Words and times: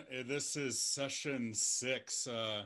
Uh, 0.00 0.22
this 0.26 0.56
is 0.56 0.80
session 0.80 1.52
six. 1.52 2.26
Uh, 2.26 2.62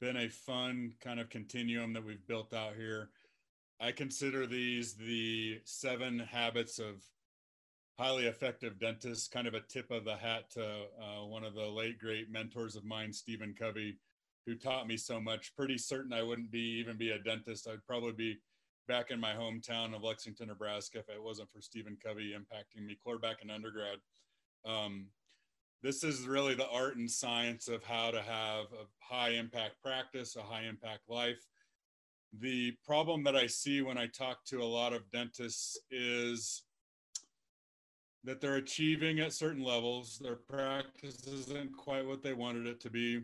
been 0.00 0.16
a 0.16 0.28
fun 0.28 0.92
kind 1.00 1.18
of 1.18 1.28
continuum 1.28 1.92
that 1.92 2.04
we've 2.04 2.26
built 2.26 2.54
out 2.54 2.74
here. 2.76 3.10
I 3.80 3.90
consider 3.90 4.46
these 4.46 4.94
the 4.94 5.60
seven 5.64 6.20
habits 6.20 6.78
of 6.78 7.02
highly 7.98 8.26
effective 8.26 8.78
dentists, 8.78 9.28
kind 9.28 9.48
of 9.48 9.54
a 9.54 9.60
tip 9.60 9.90
of 9.90 10.04
the 10.04 10.16
hat 10.16 10.50
to 10.52 10.64
uh, 10.64 11.26
one 11.26 11.42
of 11.42 11.54
the 11.54 11.66
late 11.66 11.98
great 11.98 12.30
mentors 12.30 12.76
of 12.76 12.84
mine, 12.84 13.12
Stephen 13.12 13.54
Covey, 13.58 13.98
who 14.46 14.54
taught 14.54 14.86
me 14.86 14.96
so 14.96 15.20
much. 15.20 15.56
Pretty 15.56 15.78
certain 15.78 16.12
I 16.12 16.22
wouldn't 16.22 16.52
be 16.52 16.78
even 16.78 16.96
be 16.96 17.10
a 17.10 17.18
dentist. 17.18 17.66
I'd 17.66 17.86
probably 17.86 18.12
be 18.12 18.38
back 18.86 19.10
in 19.10 19.18
my 19.18 19.32
hometown 19.32 19.96
of 19.96 20.04
Lexington, 20.04 20.46
Nebraska, 20.48 21.00
if 21.00 21.08
it 21.08 21.22
wasn't 21.22 21.50
for 21.50 21.60
Stephen 21.60 21.96
Covey 22.04 22.36
impacting 22.36 22.86
me 22.86 22.96
clear 23.02 23.18
back 23.18 23.38
in 23.42 23.50
undergrad. 23.50 23.98
Um, 24.64 25.06
this 25.82 26.02
is 26.02 26.26
really 26.26 26.54
the 26.54 26.68
art 26.68 26.96
and 26.96 27.10
science 27.10 27.68
of 27.68 27.84
how 27.84 28.10
to 28.10 28.20
have 28.20 28.66
a 28.72 28.86
high 28.98 29.30
impact 29.30 29.80
practice, 29.82 30.36
a 30.36 30.42
high 30.42 30.64
impact 30.64 31.08
life. 31.08 31.44
The 32.40 32.72
problem 32.84 33.22
that 33.24 33.36
I 33.36 33.46
see 33.46 33.80
when 33.80 33.96
I 33.96 34.06
talk 34.06 34.44
to 34.46 34.62
a 34.62 34.64
lot 34.64 34.92
of 34.92 35.10
dentists 35.10 35.78
is 35.90 36.64
that 38.24 38.40
they're 38.40 38.56
achieving 38.56 39.20
at 39.20 39.32
certain 39.32 39.62
levels. 39.62 40.18
Their 40.18 40.36
practice 40.36 41.26
isn't 41.26 41.76
quite 41.76 42.06
what 42.06 42.22
they 42.22 42.32
wanted 42.32 42.66
it 42.66 42.80
to 42.80 42.90
be, 42.90 43.20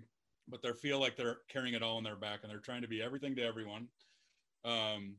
but 0.49 0.63
they 0.63 0.73
feel 0.73 1.01
like 1.01 1.17
they're 1.17 1.39
carrying 1.49 1.75
it 1.75 1.83
all 1.83 1.97
on 1.97 2.05
their 2.05 2.17
back 2.17 2.41
and 2.43 2.51
they're 2.51 2.61
trying 2.61 2.83
to 2.83 2.89
be 2.89 3.03
everything 3.03 3.35
to 3.37 3.43
everyone. 3.43 3.89
Um, 4.65 5.17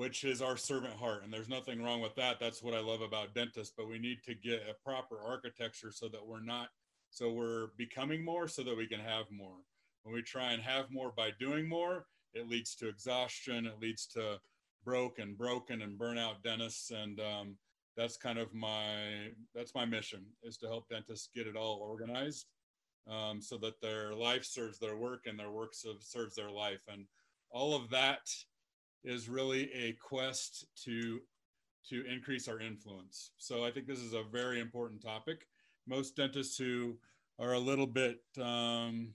which 0.00 0.24
is 0.24 0.40
our 0.40 0.56
servant 0.56 0.94
heart. 0.94 1.22
And 1.22 1.30
there's 1.30 1.50
nothing 1.50 1.82
wrong 1.82 2.00
with 2.00 2.14
that. 2.14 2.40
That's 2.40 2.62
what 2.62 2.72
I 2.72 2.80
love 2.80 3.02
about 3.02 3.34
dentists, 3.34 3.74
but 3.76 3.86
we 3.86 3.98
need 3.98 4.22
to 4.24 4.34
get 4.34 4.62
a 4.66 4.82
proper 4.82 5.18
architecture 5.22 5.92
so 5.92 6.08
that 6.08 6.26
we're 6.26 6.40
not, 6.40 6.68
so 7.10 7.30
we're 7.30 7.66
becoming 7.76 8.24
more 8.24 8.48
so 8.48 8.62
that 8.62 8.74
we 8.74 8.86
can 8.86 9.00
have 9.00 9.26
more. 9.30 9.58
When 10.04 10.14
we 10.14 10.22
try 10.22 10.52
and 10.52 10.62
have 10.62 10.90
more 10.90 11.12
by 11.14 11.32
doing 11.38 11.68
more, 11.68 12.06
it 12.32 12.48
leads 12.48 12.74
to 12.76 12.88
exhaustion, 12.88 13.66
it 13.66 13.78
leads 13.78 14.06
to 14.14 14.38
broken, 14.86 15.34
broken 15.34 15.82
and 15.82 15.98
burnout 15.98 16.42
dentists. 16.42 16.90
And 16.92 17.20
um, 17.20 17.56
that's 17.94 18.16
kind 18.16 18.38
of 18.38 18.54
my, 18.54 19.28
that's 19.54 19.74
my 19.74 19.84
mission 19.84 20.24
is 20.42 20.56
to 20.58 20.66
help 20.66 20.88
dentists 20.88 21.28
get 21.34 21.46
it 21.46 21.56
all 21.56 21.78
organized 21.86 22.46
um, 23.06 23.42
so 23.42 23.58
that 23.58 23.82
their 23.82 24.14
life 24.14 24.46
serves 24.46 24.78
their 24.78 24.96
work 24.96 25.26
and 25.26 25.38
their 25.38 25.50
work 25.50 25.74
serves 25.74 26.34
their 26.34 26.50
life. 26.50 26.80
And 26.88 27.04
all 27.50 27.76
of 27.76 27.90
that 27.90 28.22
is 29.04 29.28
really 29.28 29.72
a 29.72 29.92
quest 29.92 30.66
to 30.84 31.20
to 31.88 32.04
increase 32.06 32.46
our 32.46 32.60
influence. 32.60 33.30
So 33.38 33.64
I 33.64 33.70
think 33.70 33.86
this 33.86 34.00
is 34.00 34.12
a 34.12 34.22
very 34.22 34.60
important 34.60 35.02
topic. 35.02 35.46
Most 35.86 36.14
dentists 36.14 36.58
who 36.58 36.98
are 37.38 37.54
a 37.54 37.58
little 37.58 37.86
bit 37.86 38.20
um, 38.40 39.14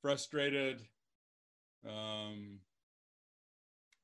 frustrated, 0.00 0.80
um, 1.86 2.60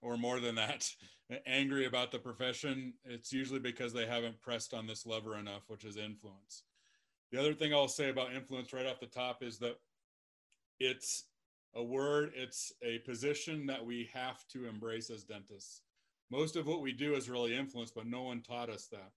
or 0.02 0.16
more 0.16 0.40
than 0.40 0.56
that, 0.56 0.90
angry 1.46 1.86
about 1.86 2.10
the 2.10 2.18
profession, 2.18 2.94
it's 3.04 3.32
usually 3.32 3.60
because 3.60 3.92
they 3.92 4.06
haven't 4.06 4.40
pressed 4.40 4.74
on 4.74 4.86
this 4.86 5.06
lever 5.06 5.38
enough, 5.38 5.62
which 5.68 5.84
is 5.84 5.96
influence. 5.96 6.64
The 7.30 7.38
other 7.38 7.54
thing 7.54 7.72
I'll 7.72 7.88
say 7.88 8.10
about 8.10 8.34
influence 8.34 8.72
right 8.72 8.86
off 8.86 9.00
the 9.00 9.06
top 9.06 9.42
is 9.42 9.58
that 9.58 9.78
it's 10.80 11.24
a 11.74 11.82
word, 11.82 12.32
it's 12.34 12.72
a 12.82 12.98
position 13.00 13.66
that 13.66 13.84
we 13.84 14.08
have 14.12 14.46
to 14.48 14.66
embrace 14.66 15.10
as 15.10 15.24
dentists. 15.24 15.82
Most 16.30 16.56
of 16.56 16.66
what 16.66 16.82
we 16.82 16.92
do 16.92 17.14
is 17.14 17.30
really 17.30 17.56
influence, 17.56 17.90
but 17.90 18.06
no 18.06 18.22
one 18.22 18.42
taught 18.42 18.70
us 18.70 18.86
that. 18.90 19.12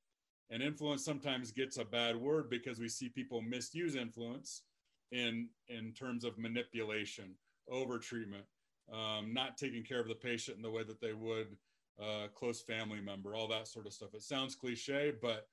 And 0.49 0.61
influence 0.61 1.03
sometimes 1.03 1.51
gets 1.51 1.77
a 1.77 1.85
bad 1.85 2.15
word 2.15 2.49
because 2.49 2.79
we 2.79 2.89
see 2.89 3.09
people 3.09 3.41
misuse 3.41 3.95
influence 3.95 4.63
in, 5.11 5.47
in 5.69 5.93
terms 5.93 6.23
of 6.23 6.37
manipulation, 6.37 7.35
over 7.69 7.97
treatment, 7.97 8.43
um, 8.91 9.33
not 9.33 9.57
taking 9.57 9.83
care 9.83 9.99
of 9.99 10.07
the 10.07 10.15
patient 10.15 10.57
in 10.57 10.63
the 10.63 10.71
way 10.71 10.83
that 10.83 11.01
they 11.01 11.13
would 11.13 11.55
a 11.99 12.27
close 12.33 12.61
family 12.61 12.99
member, 12.99 13.35
all 13.35 13.47
that 13.47 13.67
sort 13.67 13.85
of 13.85 13.93
stuff. 13.93 14.13
It 14.13 14.23
sounds 14.23 14.55
cliche, 14.55 15.13
but 15.21 15.47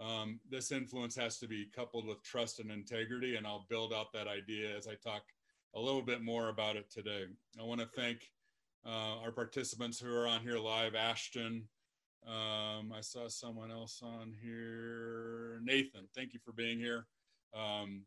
um, 0.00 0.38
this 0.48 0.70
influence 0.70 1.16
has 1.16 1.38
to 1.38 1.48
be 1.48 1.66
coupled 1.74 2.06
with 2.06 2.22
trust 2.22 2.60
and 2.60 2.70
integrity. 2.70 3.36
And 3.36 3.46
I'll 3.46 3.66
build 3.68 3.92
out 3.92 4.12
that 4.12 4.28
idea 4.28 4.76
as 4.76 4.86
I 4.86 4.94
talk 4.94 5.22
a 5.74 5.80
little 5.80 6.02
bit 6.02 6.22
more 6.22 6.48
about 6.48 6.76
it 6.76 6.90
today. 6.90 7.24
I 7.60 7.64
want 7.64 7.80
to 7.80 7.86
thank 7.86 8.30
uh, 8.86 9.20
our 9.22 9.32
participants 9.32 9.98
who 10.00 10.14
are 10.14 10.26
on 10.26 10.40
here 10.40 10.58
live, 10.58 10.94
Ashton. 10.94 11.68
Um, 12.26 12.92
I 12.92 13.00
saw 13.00 13.28
someone 13.28 13.70
else 13.70 14.00
on 14.02 14.34
here, 14.42 15.60
Nathan. 15.62 16.08
Thank 16.14 16.34
you 16.34 16.40
for 16.44 16.52
being 16.52 16.78
here. 16.78 17.06
Um, 17.56 18.02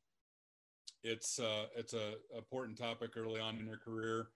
it's 1.03 1.39
uh, 1.39 1.65
it's 1.75 1.93
a 1.93 2.13
important 2.35 2.77
topic 2.77 3.11
early 3.17 3.39
on 3.39 3.57
in 3.57 3.65
your 3.65 3.77
career, 3.77 4.27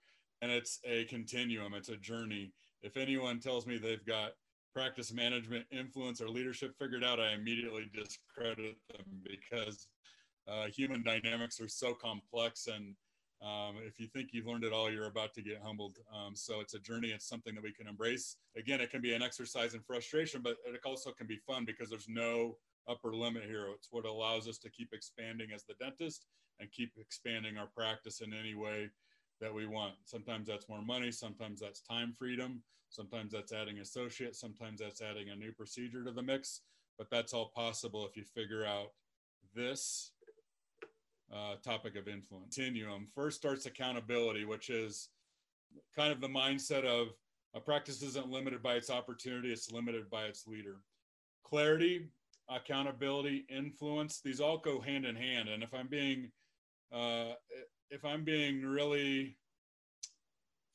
and 0.42 0.52
it's 0.52 0.80
a 0.86 1.06
continuum. 1.06 1.74
It's 1.74 1.90
a 1.90 1.98
journey. 1.98 2.54
If 2.82 2.98
anyone 2.98 3.40
tells 3.40 3.68
me 3.68 3.78
they've 3.78 4.06
got 4.06 4.32
practice 4.74 5.14
management, 5.14 5.66
influence, 5.72 6.22
or 6.22 6.30
leadership 6.30 6.76
figured 6.80 7.04
out, 7.04 7.20
I 7.20 7.34
immediately 7.34 7.90
discredit 7.94 8.76
them 8.90 9.06
because 9.24 9.88
uh, 10.48 10.66
human 10.66 11.04
dynamics 11.04 11.62
are 11.62 11.68
so 11.68 11.94
complex 11.94 12.68
and 12.68 12.96
um, 13.46 13.76
if 13.86 14.00
you 14.00 14.08
think 14.08 14.30
you've 14.32 14.48
learned 14.48 14.64
it 14.64 14.74
all, 14.74 14.92
you're 14.92 15.06
about 15.08 15.34
to 15.36 15.42
get 15.42 15.62
humbled. 15.64 15.98
Um, 16.14 16.36
so 16.36 16.62
it's 16.62 16.74
a 16.74 16.80
journey. 16.80 17.10
It's 17.10 17.30
something 17.30 17.54
that 17.54 17.64
we 17.64 17.72
can 17.72 17.88
embrace. 17.88 18.38
Again, 18.58 18.82
it 18.82 18.90
can 18.90 19.02
be 19.02 19.14
an 19.14 19.22
exercise 19.22 19.76
in 19.76 19.82
frustration, 19.82 20.42
but 20.42 20.58
it 20.66 20.80
also 20.84 21.12
can 21.12 21.28
be 21.28 21.38
fun 21.38 21.64
because 21.64 21.90
there's 21.90 22.08
no 22.10 22.58
upper 22.90 23.14
limit 23.14 23.44
here. 23.44 23.68
It's 23.76 23.90
what 23.92 24.06
allows 24.06 24.48
us 24.48 24.58
to 24.60 24.70
keep 24.70 24.94
expanding 24.94 25.50
as 25.54 25.64
the 25.64 25.76
dentist 25.80 26.26
and 26.60 26.72
keep 26.72 26.94
expanding 26.98 27.58
our 27.58 27.68
practice 27.68 28.22
in 28.22 28.34
any 28.34 28.56
way 28.56 28.90
that 29.42 29.54
we 29.54 29.68
want. 29.68 29.94
Sometimes 30.06 30.48
that's 30.48 30.70
more 30.70 30.82
money. 30.82 31.12
Sometimes 31.12 31.60
that's 31.60 31.82
time 31.82 32.16
freedom. 32.18 32.64
Sometimes 32.90 33.32
that's 33.32 33.54
adding 33.54 33.80
associates. 33.80 34.40
Sometimes 34.40 34.80
that's 34.80 35.02
adding 35.02 35.30
a 35.30 35.36
new 35.36 35.52
procedure 35.52 36.04
to 36.04 36.12
the 36.12 36.24
mix. 36.24 36.62
But 36.98 37.10
that's 37.12 37.34
all 37.34 37.52
possible 37.54 38.08
if 38.08 38.16
you 38.16 38.24
figure 38.24 38.66
out 38.66 38.88
this 39.54 40.12
uh, 41.34 41.56
topic 41.64 41.96
of 41.96 42.08
influence. 42.08 42.56
Continuum 42.56 43.08
first 43.14 43.38
starts 43.38 43.66
accountability, 43.66 44.46
which 44.46 44.70
is 44.70 45.10
kind 45.96 46.12
of 46.12 46.22
the 46.22 46.28
mindset 46.28 46.86
of 46.86 47.10
a 47.56 47.60
practice 47.60 48.02
isn't 48.02 48.30
limited 48.30 48.62
by 48.62 48.74
its 48.74 48.90
opportunity, 48.90 49.52
it's 49.52 49.72
limited 49.72 50.10
by 50.10 50.26
its 50.26 50.46
leader. 50.46 50.78
Clarity, 51.44 52.10
accountability, 52.50 53.46
influence, 53.50 54.20
these 54.22 54.42
all 54.42 54.58
go 54.58 54.82
hand 54.82 55.06
in 55.06 55.16
hand. 55.16 55.50
And 55.50 55.64
if 55.64 55.74
I'm 55.74 55.88
being, 55.88 56.32
uh, 56.92 57.34
if 57.90 58.04
I'm 58.04 58.24
being 58.24 58.62
really 58.62 59.38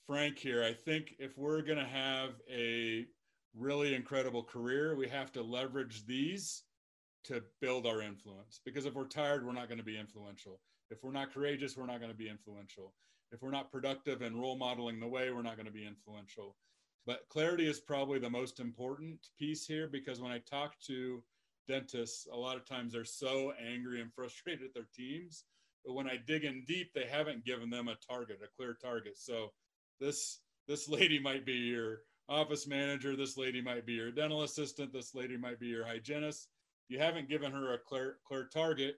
frank 0.06 0.38
here, 0.38 0.64
I 0.64 0.72
think 0.72 1.14
if 1.18 1.36
we're 1.36 1.62
going 1.62 1.78
to 1.78 1.84
have 1.84 2.30
a 2.50 3.06
really 3.54 3.94
incredible 3.94 4.42
career, 4.42 4.96
we 4.96 5.08
have 5.08 5.32
to 5.32 5.42
leverage 5.42 6.06
these 6.06 6.62
to 7.25 7.42
build 7.60 7.86
our 7.86 8.03
influence. 8.03 8.60
Because 8.64 8.86
if 8.86 8.94
we're 8.94 9.06
tired, 9.06 9.44
we're 9.44 9.53
not 9.53 9.69
going 9.69 9.78
to 9.78 9.84
be 9.84 9.98
influential. 9.98 10.60
If 10.91 11.03
we're 11.03 11.12
not 11.12 11.32
courageous, 11.32 11.76
we're 11.76 11.86
not 11.86 12.00
going 12.00 12.10
to 12.10 12.16
be 12.16 12.28
influential. 12.28 12.94
If 13.32 13.42
we're 13.42 13.50
not 13.50 13.70
productive 13.70 14.22
and 14.22 14.41
role 14.41 14.56
modeling 14.56 14.98
the 14.98 15.06
way, 15.06 15.30
we're 15.30 15.42
not 15.42 15.56
going 15.56 15.66
to 15.66 15.72
be 15.72 15.86
influential. 15.86 16.56
But 17.06 17.28
clarity 17.28 17.69
is 17.69 17.80
probably 17.80 18.19
the 18.19 18.30
most 18.30 18.60
important 18.60 19.19
piece 19.38 19.66
here 19.66 19.88
because 19.88 20.20
when 20.20 20.32
I 20.32 20.38
talk 20.38 20.75
to 20.86 21.22
dentists, 21.69 22.26
a 22.32 22.36
lot 22.36 22.56
of 22.56 22.66
times 22.66 22.92
they're 22.92 23.04
so 23.04 23.53
angry 23.64 24.00
and 24.00 24.12
frustrated 24.14 24.66
at 24.66 24.75
their 24.75 24.88
teams. 24.94 25.44
But 25.84 25.94
when 25.94 26.09
I 26.09 26.19
dig 26.26 26.44
in 26.44 26.64
deep, 26.66 26.92
they 26.92 27.06
haven't 27.06 27.44
given 27.44 27.70
them 27.70 27.88
a 27.88 27.97
target, 28.06 28.41
a 28.44 28.48
clear 28.56 28.76
target. 28.80 29.16
So 29.16 29.53
this 29.98 30.41
this 30.69 30.88
lady 30.88 31.19
might 31.19 31.47
be 31.47 31.54
your 31.54 32.03
office 32.28 32.66
manager, 32.66 33.16
this 33.16 33.36
lady 33.36 33.60
might 33.60 33.86
be 33.86 33.94
your 33.94 34.12
dental 34.12 34.42
assistant, 34.42 34.92
this 34.92 35.15
lady 35.15 35.36
might 35.36 35.59
be 35.59 35.66
your 35.66 35.86
hygienist 35.86 36.48
you 36.91 36.98
haven't 36.98 37.28
given 37.28 37.53
her 37.53 37.72
a 37.75 37.78
clear 37.78 38.16
clear 38.27 38.48
target 38.53 38.97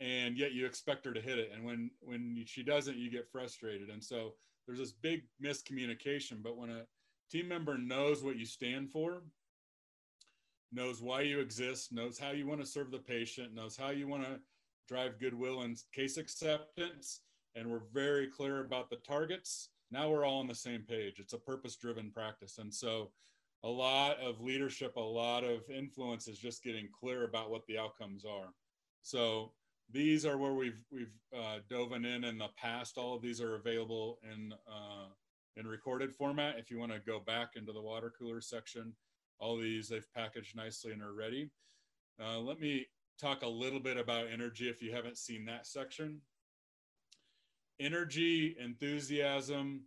and 0.00 0.38
yet 0.38 0.52
you 0.52 0.66
expect 0.66 1.06
her 1.06 1.12
to 1.12 1.20
hit 1.20 1.38
it. 1.38 1.50
And 1.54 1.64
when 1.64 1.90
when 2.00 2.42
she 2.46 2.62
doesn't 2.62 2.96
you 2.96 3.10
get 3.10 3.30
frustrated. 3.30 3.90
And 3.90 4.02
so 4.02 4.34
there's 4.66 4.78
this 4.78 4.92
big 4.92 5.22
miscommunication 5.42 6.42
but 6.42 6.56
when 6.56 6.70
a 6.70 6.82
team 7.30 7.48
member 7.48 7.76
knows 7.76 8.22
what 8.22 8.36
you 8.36 8.46
stand 8.46 8.90
for 8.90 9.22
knows 10.72 11.00
why 11.00 11.20
you 11.20 11.40
exist 11.40 11.92
knows 11.92 12.18
how 12.18 12.30
you 12.30 12.46
want 12.46 12.60
to 12.60 12.66
serve 12.66 12.90
the 12.90 12.98
patient 12.98 13.54
knows 13.54 13.76
how 13.76 13.90
you 13.90 14.08
want 14.08 14.22
to 14.24 14.38
drive 14.88 15.18
goodwill 15.18 15.62
and 15.62 15.76
case 15.92 16.16
acceptance 16.16 17.20
and 17.54 17.68
we're 17.68 17.82
very 17.92 18.26
clear 18.26 18.64
about 18.64 18.90
the 18.90 18.96
targets 18.96 19.70
now 19.90 20.10
we're 20.10 20.24
all 20.24 20.40
on 20.40 20.48
the 20.48 20.54
same 20.54 20.82
page. 20.82 21.18
It's 21.18 21.32
a 21.32 21.38
purpose 21.38 21.76
driven 21.76 22.10
practice. 22.10 22.58
And 22.58 22.74
so 22.74 23.10
a 23.64 23.68
lot 23.68 24.18
of 24.20 24.40
leadership, 24.40 24.96
a 24.96 25.00
lot 25.00 25.44
of 25.44 25.68
influence 25.70 26.28
is 26.28 26.38
just 26.38 26.62
getting 26.62 26.88
clear 26.98 27.24
about 27.24 27.50
what 27.50 27.66
the 27.66 27.78
outcomes 27.78 28.24
are. 28.24 28.50
So 29.02 29.52
these 29.92 30.26
are 30.26 30.36
where 30.36 30.54
we've 30.54 30.84
we've 30.90 31.14
uh, 31.36 31.58
dove 31.70 31.92
in 31.92 32.04
in 32.04 32.38
the 32.38 32.48
past. 32.56 32.98
All 32.98 33.14
of 33.14 33.22
these 33.22 33.40
are 33.40 33.54
available 33.54 34.18
in 34.22 34.52
uh, 34.68 35.06
in 35.56 35.66
recorded 35.66 36.14
format. 36.14 36.58
If 36.58 36.70
you 36.70 36.78
want 36.78 36.92
to 36.92 36.98
go 36.98 37.20
back 37.20 37.50
into 37.56 37.72
the 37.72 37.80
water 37.80 38.12
cooler 38.18 38.40
section, 38.40 38.94
all 39.38 39.56
these 39.56 39.88
they've 39.88 40.12
packaged 40.14 40.56
nicely 40.56 40.92
and 40.92 41.02
are 41.02 41.14
ready. 41.14 41.50
Uh, 42.22 42.38
let 42.38 42.58
me 42.60 42.86
talk 43.20 43.42
a 43.42 43.48
little 43.48 43.80
bit 43.80 43.96
about 43.96 44.26
energy 44.32 44.68
if 44.68 44.82
you 44.82 44.92
haven't 44.92 45.18
seen 45.18 45.44
that 45.46 45.66
section. 45.66 46.20
Energy, 47.78 48.56
enthusiasm. 48.58 49.82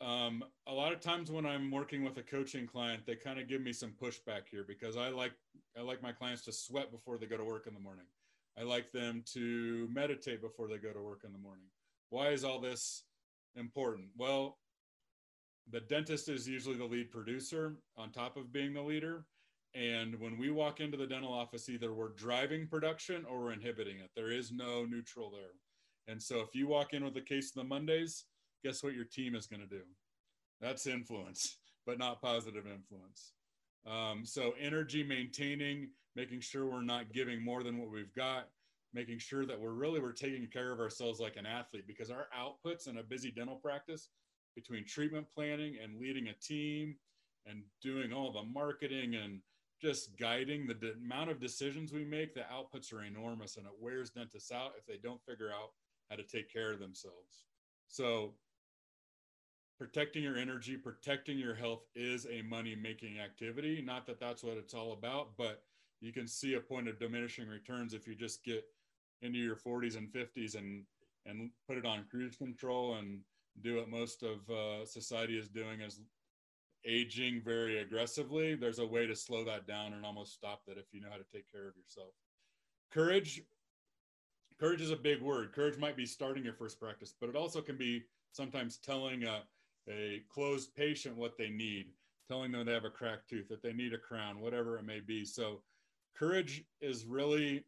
Um, 0.00 0.44
a 0.66 0.72
lot 0.72 0.92
of 0.92 1.00
times 1.00 1.30
when 1.30 1.46
I'm 1.46 1.70
working 1.70 2.04
with 2.04 2.18
a 2.18 2.22
coaching 2.22 2.66
client, 2.66 3.06
they 3.06 3.14
kind 3.14 3.38
of 3.38 3.48
give 3.48 3.62
me 3.62 3.72
some 3.72 3.92
pushback 4.00 4.42
here 4.50 4.64
because 4.66 4.96
I 4.96 5.08
like 5.08 5.32
I 5.78 5.82
like 5.82 6.02
my 6.02 6.12
clients 6.12 6.44
to 6.44 6.52
sweat 6.52 6.90
before 6.90 7.16
they 7.18 7.26
go 7.26 7.36
to 7.36 7.44
work 7.44 7.66
in 7.66 7.74
the 7.74 7.80
morning. 7.80 8.06
I 8.58 8.62
like 8.62 8.92
them 8.92 9.22
to 9.32 9.88
meditate 9.92 10.40
before 10.40 10.68
they 10.68 10.78
go 10.78 10.92
to 10.92 11.00
work 11.00 11.22
in 11.24 11.32
the 11.32 11.38
morning. 11.38 11.66
Why 12.10 12.28
is 12.28 12.44
all 12.44 12.60
this 12.60 13.04
important? 13.56 14.08
Well, 14.16 14.58
the 15.70 15.80
dentist 15.80 16.28
is 16.28 16.48
usually 16.48 16.76
the 16.76 16.84
lead 16.84 17.10
producer 17.10 17.76
on 17.96 18.10
top 18.10 18.36
of 18.36 18.52
being 18.52 18.74
the 18.74 18.82
leader. 18.82 19.26
And 19.74 20.20
when 20.20 20.38
we 20.38 20.50
walk 20.50 20.78
into 20.78 20.96
the 20.96 21.06
dental 21.06 21.32
office, 21.32 21.68
either 21.68 21.92
we're 21.92 22.10
driving 22.10 22.68
production 22.68 23.24
or 23.24 23.40
we're 23.40 23.52
inhibiting 23.52 23.98
it. 23.98 24.10
There 24.14 24.30
is 24.30 24.52
no 24.52 24.84
neutral 24.84 25.30
there. 25.30 25.54
And 26.06 26.22
so 26.22 26.40
if 26.40 26.54
you 26.54 26.68
walk 26.68 26.92
in 26.92 27.04
with 27.04 27.16
a 27.16 27.20
case 27.20 27.50
of 27.50 27.62
the 27.62 27.68
Mondays, 27.68 28.26
guess 28.64 28.82
what 28.82 28.94
your 28.94 29.04
team 29.04 29.34
is 29.34 29.46
going 29.46 29.60
to 29.60 29.66
do? 29.66 29.82
That's 30.60 30.86
influence, 30.86 31.58
but 31.86 31.98
not 31.98 32.22
positive 32.22 32.64
influence. 32.66 33.34
Um, 33.86 34.24
so 34.24 34.54
energy 34.58 35.02
maintaining, 35.02 35.90
making 36.16 36.40
sure 36.40 36.66
we're 36.66 36.82
not 36.82 37.12
giving 37.12 37.44
more 37.44 37.62
than 37.62 37.78
what 37.78 37.90
we've 37.90 38.14
got, 38.14 38.48
making 38.94 39.18
sure 39.18 39.44
that 39.44 39.60
we're 39.60 39.72
really 39.72 40.00
we're 40.00 40.12
taking 40.12 40.48
care 40.50 40.72
of 40.72 40.80
ourselves 40.80 41.20
like 41.20 41.36
an 41.36 41.46
athlete 41.46 41.84
because 41.86 42.10
our 42.10 42.28
outputs 42.36 42.88
in 42.88 42.98
a 42.98 43.02
busy 43.02 43.30
dental 43.30 43.56
practice 43.56 44.08
between 44.54 44.86
treatment 44.86 45.26
planning 45.34 45.76
and 45.82 46.00
leading 46.00 46.28
a 46.28 46.34
team 46.34 46.96
and 47.46 47.62
doing 47.82 48.12
all 48.12 48.32
the 48.32 48.42
marketing 48.42 49.16
and 49.16 49.40
just 49.82 50.16
guiding 50.18 50.66
the 50.66 50.92
amount 51.04 51.30
of 51.30 51.40
decisions 51.40 51.92
we 51.92 52.04
make, 52.04 52.32
the 52.32 52.40
outputs 52.40 52.92
are 52.94 53.04
enormous 53.04 53.56
and 53.56 53.66
it 53.66 53.72
wears 53.78 54.10
dentists 54.10 54.52
out 54.52 54.72
if 54.78 54.86
they 54.86 54.98
don't 55.02 55.20
figure 55.28 55.50
out 55.50 55.70
how 56.08 56.16
to 56.16 56.22
take 56.22 56.50
care 56.50 56.72
of 56.72 56.78
themselves. 56.78 57.44
So, 57.88 58.32
protecting 59.78 60.22
your 60.22 60.36
energy, 60.36 60.76
protecting 60.76 61.38
your 61.38 61.54
health 61.54 61.82
is 61.94 62.26
a 62.30 62.42
money 62.42 62.74
making 62.74 63.18
activity. 63.18 63.82
Not 63.84 64.06
that 64.06 64.20
that's 64.20 64.42
what 64.42 64.56
it's 64.56 64.74
all 64.74 64.92
about, 64.92 65.36
but 65.36 65.62
you 66.00 66.12
can 66.12 66.28
see 66.28 66.54
a 66.54 66.60
point 66.60 66.88
of 66.88 66.98
diminishing 66.98 67.48
returns 67.48 67.94
if 67.94 68.06
you 68.06 68.14
just 68.14 68.44
get 68.44 68.64
into 69.22 69.38
your 69.38 69.56
40s 69.56 69.96
and 69.96 70.08
50s 70.08 70.56
and 70.56 70.84
and 71.26 71.50
put 71.66 71.78
it 71.78 71.86
on 71.86 72.04
cruise 72.10 72.36
control 72.36 72.96
and 72.96 73.20
do 73.62 73.76
what 73.76 73.88
most 73.88 74.22
of 74.22 74.48
uh, 74.50 74.84
society 74.84 75.38
is 75.38 75.48
doing 75.48 75.80
is 75.80 76.02
aging 76.86 77.40
very 77.42 77.78
aggressively, 77.78 78.54
there's 78.54 78.78
a 78.78 78.86
way 78.86 79.06
to 79.06 79.16
slow 79.16 79.44
that 79.44 79.66
down 79.66 79.92
and 79.94 80.04
almost 80.04 80.34
stop 80.34 80.62
that 80.66 80.76
if 80.76 80.84
you 80.92 81.00
know 81.00 81.08
how 81.10 81.16
to 81.16 81.24
take 81.32 81.50
care 81.50 81.66
of 81.66 81.74
yourself. 81.76 82.10
Courage, 82.92 83.42
courage 84.60 84.80
is 84.80 84.90
a 84.90 84.96
big 84.96 85.22
word. 85.22 85.52
Courage 85.52 85.78
might 85.78 85.96
be 85.96 86.06
starting 86.06 86.44
your 86.44 86.52
first 86.52 86.78
practice, 86.78 87.14
but 87.18 87.30
it 87.30 87.36
also 87.36 87.60
can 87.60 87.76
be 87.76 88.02
sometimes 88.32 88.76
telling 88.76 89.24
a, 89.24 89.42
a 89.88 90.22
closed 90.32 90.74
patient 90.74 91.16
what 91.16 91.36
they 91.36 91.50
need, 91.50 91.86
telling 92.28 92.52
them 92.52 92.66
they 92.66 92.72
have 92.72 92.84
a 92.84 92.90
cracked 92.90 93.28
tooth, 93.28 93.48
that 93.48 93.62
they 93.62 93.72
need 93.72 93.92
a 93.92 93.98
crown, 93.98 94.40
whatever 94.40 94.78
it 94.78 94.84
may 94.84 95.00
be. 95.00 95.24
So 95.24 95.60
courage 96.16 96.64
is 96.80 97.04
really 97.04 97.64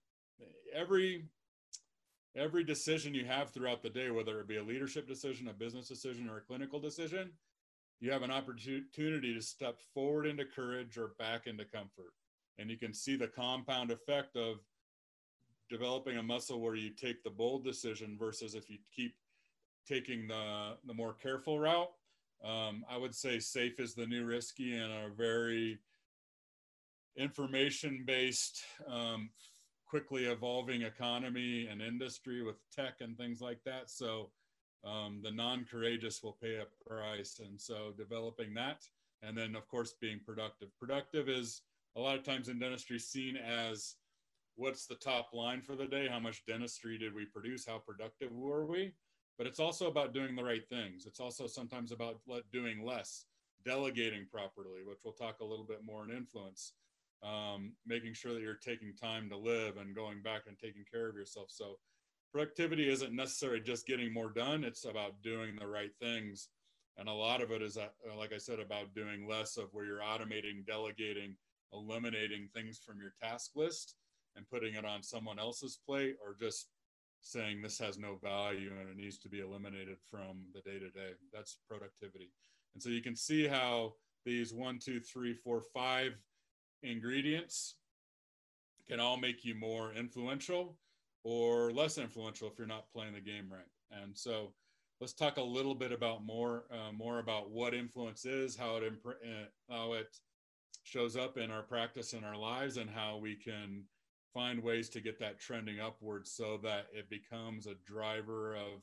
every 0.74 1.24
every 2.36 2.62
decision 2.62 3.14
you 3.14 3.24
have 3.24 3.50
throughout 3.50 3.82
the 3.82 3.88
day, 3.88 4.10
whether 4.10 4.38
it 4.40 4.48
be 4.48 4.58
a 4.58 4.62
leadership 4.62 5.08
decision, 5.08 5.48
a 5.48 5.52
business 5.52 5.88
decision, 5.88 6.28
or 6.28 6.36
a 6.36 6.42
clinical 6.42 6.78
decision, 6.78 7.30
you 8.00 8.12
have 8.12 8.22
an 8.22 8.30
opportunity 8.30 9.34
to 9.34 9.40
step 9.40 9.80
forward 9.94 10.26
into 10.26 10.44
courage 10.44 10.98
or 10.98 11.12
back 11.19 11.46
into 11.46 11.64
comfort. 11.64 12.12
And 12.58 12.70
you 12.70 12.76
can 12.76 12.92
see 12.92 13.16
the 13.16 13.26
compound 13.26 13.90
effect 13.90 14.36
of 14.36 14.56
developing 15.70 16.19
a 16.19 16.22
muscle 16.22 16.60
where 16.60 16.74
you 16.74 16.90
take 16.90 17.22
the 17.22 17.30
bold 17.30 17.64
decision 17.64 18.16
versus 18.19 18.54
if 18.54 18.69
you 18.70 18.78
keep 18.94 19.14
taking 19.88 20.28
the, 20.28 20.76
the 20.86 20.94
more 20.94 21.14
careful 21.14 21.58
route. 21.58 21.90
Um, 22.44 22.84
I 22.88 22.96
would 22.96 23.14
say 23.14 23.38
safe 23.38 23.80
is 23.80 23.94
the 23.94 24.06
new 24.06 24.24
risky 24.24 24.76
and 24.76 24.92
a 24.92 25.08
very 25.16 25.78
information 27.16 28.04
based, 28.06 28.62
um, 28.88 29.30
quickly 29.86 30.26
evolving 30.26 30.82
economy 30.82 31.66
and 31.70 31.80
industry 31.80 32.42
with 32.42 32.56
tech 32.74 33.00
and 33.00 33.16
things 33.16 33.40
like 33.40 33.62
that. 33.64 33.90
So 33.90 34.30
um, 34.84 35.20
the 35.22 35.30
non-courageous 35.30 36.22
will 36.22 36.36
pay 36.42 36.56
a 36.56 36.88
price. 36.88 37.40
And 37.44 37.60
so 37.60 37.92
developing 37.96 38.54
that 38.54 38.82
and 39.22 39.36
then 39.36 39.54
of 39.56 39.68
course 39.68 39.94
being 40.00 40.20
productive. 40.24 40.68
Productive 40.78 41.28
is 41.28 41.62
a 41.96 42.00
lot 42.00 42.16
of 42.16 42.24
times 42.24 42.48
in 42.48 42.58
dentistry 42.58 42.98
seen 42.98 43.36
as 43.36 43.94
what's 44.56 44.86
the 44.86 44.94
top 44.94 45.30
line 45.32 45.62
for 45.62 45.76
the 45.76 45.86
day? 45.86 46.08
How 46.08 46.18
much 46.18 46.44
dentistry 46.46 46.98
did 46.98 47.14
we 47.14 47.24
produce? 47.24 47.66
How 47.66 47.78
productive 47.78 48.32
were 48.32 48.66
we 48.66 48.92
but 49.38 49.46
it's 49.46 49.60
also 49.60 49.88
about 49.88 50.14
doing 50.14 50.34
the 50.34 50.44
right 50.44 50.66
things. 50.68 51.06
It's 51.06 51.20
also 51.20 51.46
sometimes 51.46 51.92
about 51.92 52.20
doing 52.52 52.84
less 52.84 53.26
delegating 53.64 54.24
properly 54.30 54.84
which 54.86 54.98
we'll 55.04 55.12
talk 55.12 55.40
a 55.40 55.44
little 55.44 55.64
bit 55.64 55.80
more 55.84 56.04
in 56.04 56.16
influence 56.16 56.74
um, 57.22 57.72
making 57.86 58.14
sure 58.14 58.32
that 58.34 58.42
you're 58.42 58.54
taking 58.54 58.94
time 58.94 59.28
to 59.30 59.36
live 59.36 59.76
and 59.78 59.94
going 59.94 60.22
back 60.22 60.42
and 60.46 60.58
taking 60.58 60.84
care 60.90 61.08
of 61.08 61.16
yourself. 61.16 61.46
So 61.50 61.78
productivity 62.32 62.88
isn't 62.88 63.14
necessarily 63.14 63.60
just 63.60 63.86
getting 63.86 64.12
more 64.12 64.30
done. 64.30 64.64
It's 64.64 64.84
about 64.84 65.22
doing 65.22 65.56
the 65.56 65.66
right 65.66 65.92
things. 66.00 66.48
And 66.98 67.08
a 67.08 67.12
lot 67.12 67.42
of 67.42 67.50
it 67.50 67.60
is 67.60 67.76
uh, 67.76 67.88
like 68.16 68.32
i 68.32 68.38
said 68.38 68.58
about 68.58 68.94
doing 68.94 69.28
less 69.28 69.58
of 69.58 69.68
where 69.72 69.84
you're 69.84 70.00
automating 70.00 70.64
delegating 70.66 71.36
eliminating 71.74 72.48
things 72.54 72.80
from 72.84 72.98
your 72.98 73.12
task 73.22 73.50
list 73.54 73.96
and 74.34 74.48
putting 74.48 74.74
it 74.74 74.84
on 74.86 75.02
someone 75.02 75.38
else's 75.38 75.78
plate 75.84 76.16
or 76.24 76.34
just 76.40 76.68
saying 77.26 77.61
this 77.61 77.78
has 77.78 77.99
no 77.99 78.17
value 78.23 78.70
and 78.81 78.88
it 78.88 78.96
needs 78.96 79.19
to 79.19 79.28
be 79.28 79.40
eliminated 79.40 79.96
from 80.11 80.44
the 80.55 80.61
day 80.61 80.78
to 80.78 80.90
day 80.90 81.11
that's 81.32 81.58
productivity 81.69 82.31
and 82.75 82.82
so 82.82 82.88
you 82.88 83.02
can 83.02 83.17
see 83.17 83.46
how 83.46 83.93
these 84.25 84.52
one 84.52 84.78
two 84.78 85.00
three 85.00 85.34
four 85.34 85.62
five 85.75 86.12
ingredients 86.82 87.76
can 88.88 89.00
all 89.00 89.17
make 89.17 89.44
you 89.44 89.55
more 89.55 89.93
influential 89.93 90.76
or 91.25 91.73
less 91.73 91.99
influential 91.99 92.49
if 92.49 92.58
you're 92.58 92.69
not 92.69 92.90
playing 92.93 93.14
the 93.14 93.20
game 93.20 93.49
right. 93.50 94.00
And 94.02 94.17
so 94.17 94.52
let's 95.00 95.12
talk 95.12 95.38
a 95.38 95.43
little 95.43 95.75
bit 95.75 95.93
about 95.93 96.25
more 96.25 96.64
uh, 96.70 96.93
more 96.93 97.19
about 97.19 97.50
what 97.50 97.75
influence 97.75 98.25
is, 98.25 98.56
how 98.56 98.76
it 98.76 98.84
imp- 98.84 99.06
uh, 99.06 99.46
how 99.75 99.94
it 99.94 100.17
shows 100.84 101.17
up 101.17 101.37
in 101.37 101.50
our 101.50 101.62
practice 101.62 102.12
in 102.12 102.22
our 102.22 102.37
lives, 102.37 102.77
and 102.77 102.89
how 102.89 103.17
we 103.17 103.34
can 103.34 103.82
find 104.36 104.62
ways 104.62 104.90
to 104.90 105.00
get 105.00 105.19
that 105.19 105.40
trending 105.40 105.81
upwards 105.81 106.31
so 106.31 106.58
that 106.62 106.86
it 106.93 107.08
becomes 107.08 107.66
a 107.66 107.74
driver 107.86 108.55
of 108.55 108.82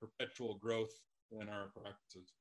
perpetual 0.00 0.54
growth 0.54 0.98
in 1.30 1.48
our 1.48 1.66
practices. 1.76 2.32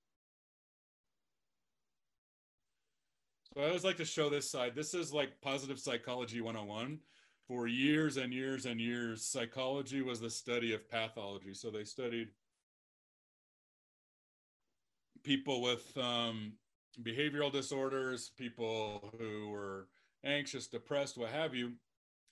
So 3.54 3.62
I 3.62 3.68
always 3.68 3.84
like 3.84 3.98
to 3.98 4.06
show 4.06 4.30
this 4.30 4.50
side. 4.50 4.76
This 4.76 4.94
is 4.94 5.12
like 5.14 5.42
positive 5.42 5.78
psychology 5.78 6.40
101 6.40 7.00
for 7.48 7.68
years 7.68 8.18
and 8.18 8.34
years 8.34 8.66
and 8.66 8.80
years, 8.80 9.26
psychology 9.26 10.02
was 10.02 10.22
the 10.22 10.30
study 10.30 10.74
of 10.74 10.90
pathology. 10.90 11.54
So 11.54 11.70
they 11.70 11.84
studied 11.84 12.30
people 15.24 15.62
with 15.62 15.96
um, 15.98 16.54
behavioral 17.02 17.52
disorders, 17.52 18.32
people 18.38 19.14
who 19.20 19.50
were 19.50 19.88
anxious, 20.24 20.68
depressed, 20.68 21.18
what 21.18 21.32
have 21.32 21.54
you. 21.54 21.74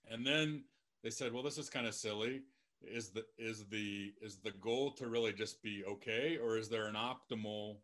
And 0.10 0.26
then 0.26 0.64
they 1.04 1.10
said, 1.10 1.34
well, 1.34 1.44
this 1.44 1.58
is 1.58 1.70
kind 1.70 1.88
of 1.88 1.96
silly. 1.96 2.42
Is 2.82 3.10
the 3.10 3.24
is 3.38 3.66
the 3.68 4.12
is 4.22 4.38
the 4.38 4.52
goal 4.52 4.92
to 4.94 5.08
really 5.08 5.34
just 5.34 5.62
be 5.62 5.84
okay, 5.88 6.40
or 6.42 6.58
is 6.58 6.68
there 6.68 6.88
an 6.88 6.96
optimal 6.96 7.78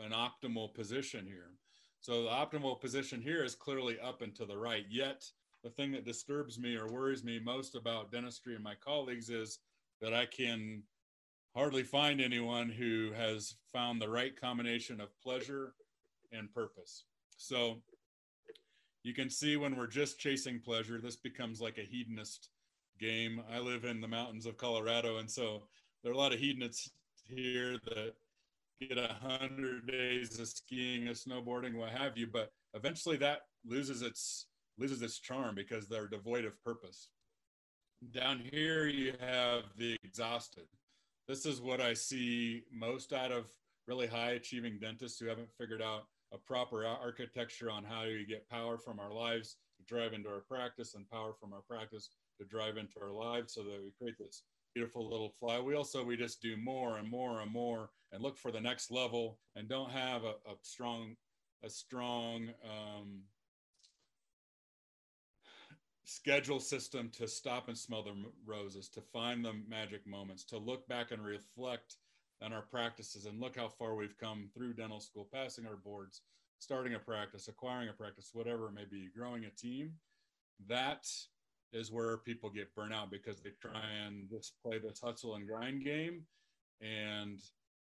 an 0.00 0.10
optimal 0.10 0.74
position 0.74 1.24
here? 1.24 1.52
So 2.00 2.24
the 2.24 2.30
optimal 2.30 2.80
position 2.80 3.22
here 3.22 3.44
is 3.44 3.54
clearly 3.54 4.00
up 4.00 4.22
and 4.22 4.34
to 4.34 4.44
the 4.44 4.58
right. 4.58 4.84
Yet 4.90 5.24
the 5.62 5.70
thing 5.70 5.92
that 5.92 6.04
disturbs 6.04 6.58
me 6.58 6.74
or 6.74 6.90
worries 6.90 7.22
me 7.22 7.38
most 7.38 7.76
about 7.76 8.10
dentistry 8.10 8.56
and 8.56 8.64
my 8.64 8.74
colleagues 8.74 9.30
is 9.30 9.60
that 10.00 10.12
I 10.12 10.26
can 10.26 10.82
hardly 11.54 11.84
find 11.84 12.20
anyone 12.20 12.68
who 12.68 13.12
has 13.12 13.54
found 13.72 14.00
the 14.00 14.08
right 14.08 14.38
combination 14.38 15.00
of 15.00 15.16
pleasure 15.20 15.74
and 16.32 16.52
purpose. 16.52 17.04
So 17.36 17.82
you 19.02 19.14
can 19.14 19.30
see 19.30 19.56
when 19.56 19.76
we're 19.76 19.86
just 19.86 20.18
chasing 20.18 20.60
pleasure, 20.60 21.00
this 21.00 21.16
becomes 21.16 21.60
like 21.60 21.78
a 21.78 21.88
hedonist 21.88 22.50
game. 23.00 23.42
I 23.52 23.58
live 23.58 23.84
in 23.84 24.00
the 24.00 24.08
mountains 24.08 24.46
of 24.46 24.56
Colorado, 24.56 25.18
and 25.18 25.30
so 25.30 25.62
there 26.02 26.12
are 26.12 26.14
a 26.14 26.18
lot 26.18 26.32
of 26.32 26.38
hedonists 26.38 26.90
here 27.24 27.78
that 27.86 28.12
get 28.80 28.98
a 28.98 29.16
hundred 29.20 29.86
days 29.86 30.38
of 30.38 30.48
skiing, 30.48 31.08
of 31.08 31.16
snowboarding, 31.16 31.74
what 31.74 31.90
have 31.90 32.16
you. 32.16 32.26
But 32.26 32.52
eventually, 32.74 33.16
that 33.18 33.42
loses 33.66 34.02
its 34.02 34.46
loses 34.78 35.02
its 35.02 35.18
charm 35.18 35.54
because 35.54 35.86
they're 35.86 36.08
devoid 36.08 36.44
of 36.44 36.62
purpose. 36.64 37.08
Down 38.12 38.42
here, 38.52 38.86
you 38.86 39.14
have 39.20 39.64
the 39.76 39.96
exhausted. 40.02 40.64
This 41.28 41.46
is 41.46 41.60
what 41.60 41.80
I 41.80 41.94
see 41.94 42.62
most 42.72 43.12
out 43.12 43.30
of 43.30 43.46
really 43.86 44.06
high 44.06 44.32
achieving 44.32 44.78
dentists 44.80 45.20
who 45.20 45.26
haven't 45.26 45.52
figured 45.58 45.82
out 45.82 46.04
a 46.32 46.38
proper 46.38 46.86
architecture 46.86 47.70
on 47.70 47.84
how 47.84 48.04
you 48.04 48.26
get 48.26 48.48
power 48.48 48.78
from 48.78 48.98
our 48.98 49.12
lives, 49.12 49.56
to 49.78 49.94
drive 49.94 50.12
into 50.12 50.28
our 50.28 50.40
practice 50.40 50.94
and 50.94 51.08
power 51.10 51.32
from 51.38 51.52
our 51.52 51.62
practice 51.68 52.10
to 52.38 52.46
drive 52.46 52.76
into 52.76 53.00
our 53.00 53.12
lives 53.12 53.54
so 53.54 53.62
that 53.62 53.80
we 53.82 53.90
create 53.98 54.18
this 54.18 54.42
beautiful 54.74 55.08
little 55.08 55.34
flywheel. 55.38 55.84
So 55.84 56.02
we 56.02 56.16
just 56.16 56.40
do 56.40 56.56
more 56.56 56.98
and 56.98 57.08
more 57.08 57.40
and 57.40 57.52
more 57.52 57.90
and 58.12 58.22
look 58.22 58.38
for 58.38 58.50
the 58.50 58.60
next 58.60 58.90
level 58.90 59.38
and 59.54 59.68
don't 59.68 59.90
have 59.90 60.24
a, 60.24 60.34
a 60.50 60.56
strong, 60.62 61.14
a 61.62 61.70
strong 61.70 62.48
um, 62.64 63.20
schedule 66.04 66.60
system 66.60 67.10
to 67.18 67.28
stop 67.28 67.68
and 67.68 67.76
smell 67.76 68.02
the 68.02 68.14
roses, 68.46 68.88
to 68.90 69.00
find 69.00 69.44
the 69.44 69.52
magic 69.68 70.06
moments, 70.06 70.44
to 70.44 70.58
look 70.58 70.86
back 70.88 71.10
and 71.10 71.24
reflect 71.24 71.96
on 72.44 72.52
our 72.52 72.62
practices 72.62 73.26
and 73.26 73.40
look 73.40 73.56
how 73.56 73.68
far 73.68 73.94
we've 73.94 74.18
come 74.18 74.48
through 74.54 74.74
dental 74.74 75.00
school, 75.00 75.28
passing 75.32 75.66
our 75.66 75.76
boards, 75.76 76.22
starting 76.58 76.94
a 76.94 76.98
practice, 76.98 77.48
acquiring 77.48 77.88
a 77.88 77.92
practice, 77.92 78.30
whatever 78.32 78.68
it 78.68 78.74
may 78.74 78.84
be, 78.90 79.08
growing 79.16 79.44
a 79.44 79.50
team. 79.50 79.92
That 80.68 81.06
is 81.72 81.90
where 81.90 82.18
people 82.18 82.50
get 82.50 82.74
burnout 82.74 83.10
because 83.10 83.40
they 83.40 83.50
try 83.60 83.82
and 84.06 84.28
just 84.30 84.54
play 84.64 84.78
this 84.78 85.00
hustle 85.02 85.34
and 85.34 85.46
grind 85.46 85.84
game. 85.84 86.22
And 86.80 87.40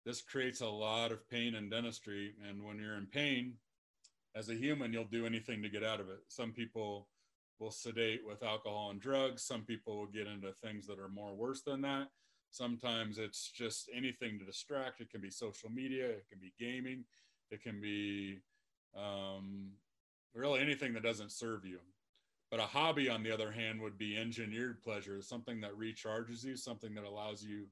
this 0.05 0.21
creates 0.21 0.61
a 0.61 0.67
lot 0.67 1.11
of 1.11 1.29
pain 1.29 1.55
in 1.55 1.69
dentistry. 1.69 2.33
And 2.47 2.63
when 2.63 2.79
you're 2.79 2.97
in 2.97 3.07
pain, 3.07 3.55
as 4.35 4.49
a 4.49 4.55
human, 4.55 4.93
you'll 4.93 5.03
do 5.05 5.25
anything 5.25 5.61
to 5.61 5.69
get 5.69 5.83
out 5.83 5.99
of 5.99 6.09
it. 6.09 6.19
Some 6.27 6.51
people 6.51 7.07
will 7.59 7.71
sedate 7.71 8.21
with 8.25 8.43
alcohol 8.43 8.89
and 8.89 8.99
drugs. 8.99 9.43
Some 9.43 9.61
people 9.61 9.97
will 9.97 10.07
get 10.07 10.27
into 10.27 10.51
things 10.53 10.87
that 10.87 10.99
are 10.99 11.09
more 11.09 11.35
worse 11.35 11.61
than 11.61 11.81
that. 11.81 12.07
Sometimes 12.53 13.17
it's 13.17 13.49
just 13.49 13.89
anything 13.91 14.37
to 14.37 14.45
distract. 14.45 15.01
It 15.01 15.09
can 15.09 15.21
be 15.21 15.31
social 15.31 15.71
media, 15.71 16.07
it 16.07 16.25
can 16.29 16.37
be 16.37 16.53
gaming, 16.59 17.03
it 17.49 17.63
can 17.63 17.81
be 17.81 18.41
um, 18.95 19.71
really 20.35 20.59
anything 20.59 20.93
that 20.93 21.01
doesn't 21.01 21.31
serve 21.31 21.65
you. 21.65 21.79
But 22.51 22.59
a 22.59 22.67
hobby, 22.67 23.09
on 23.09 23.23
the 23.23 23.31
other 23.31 23.51
hand, 23.51 23.81
would 23.81 23.97
be 23.97 24.15
engineered 24.15 24.83
pleasure, 24.83 25.19
something 25.23 25.61
that 25.61 25.75
recharges 25.75 26.43
you, 26.43 26.55
something 26.55 26.93
that 26.93 27.05
allows 27.05 27.43
you 27.43 27.65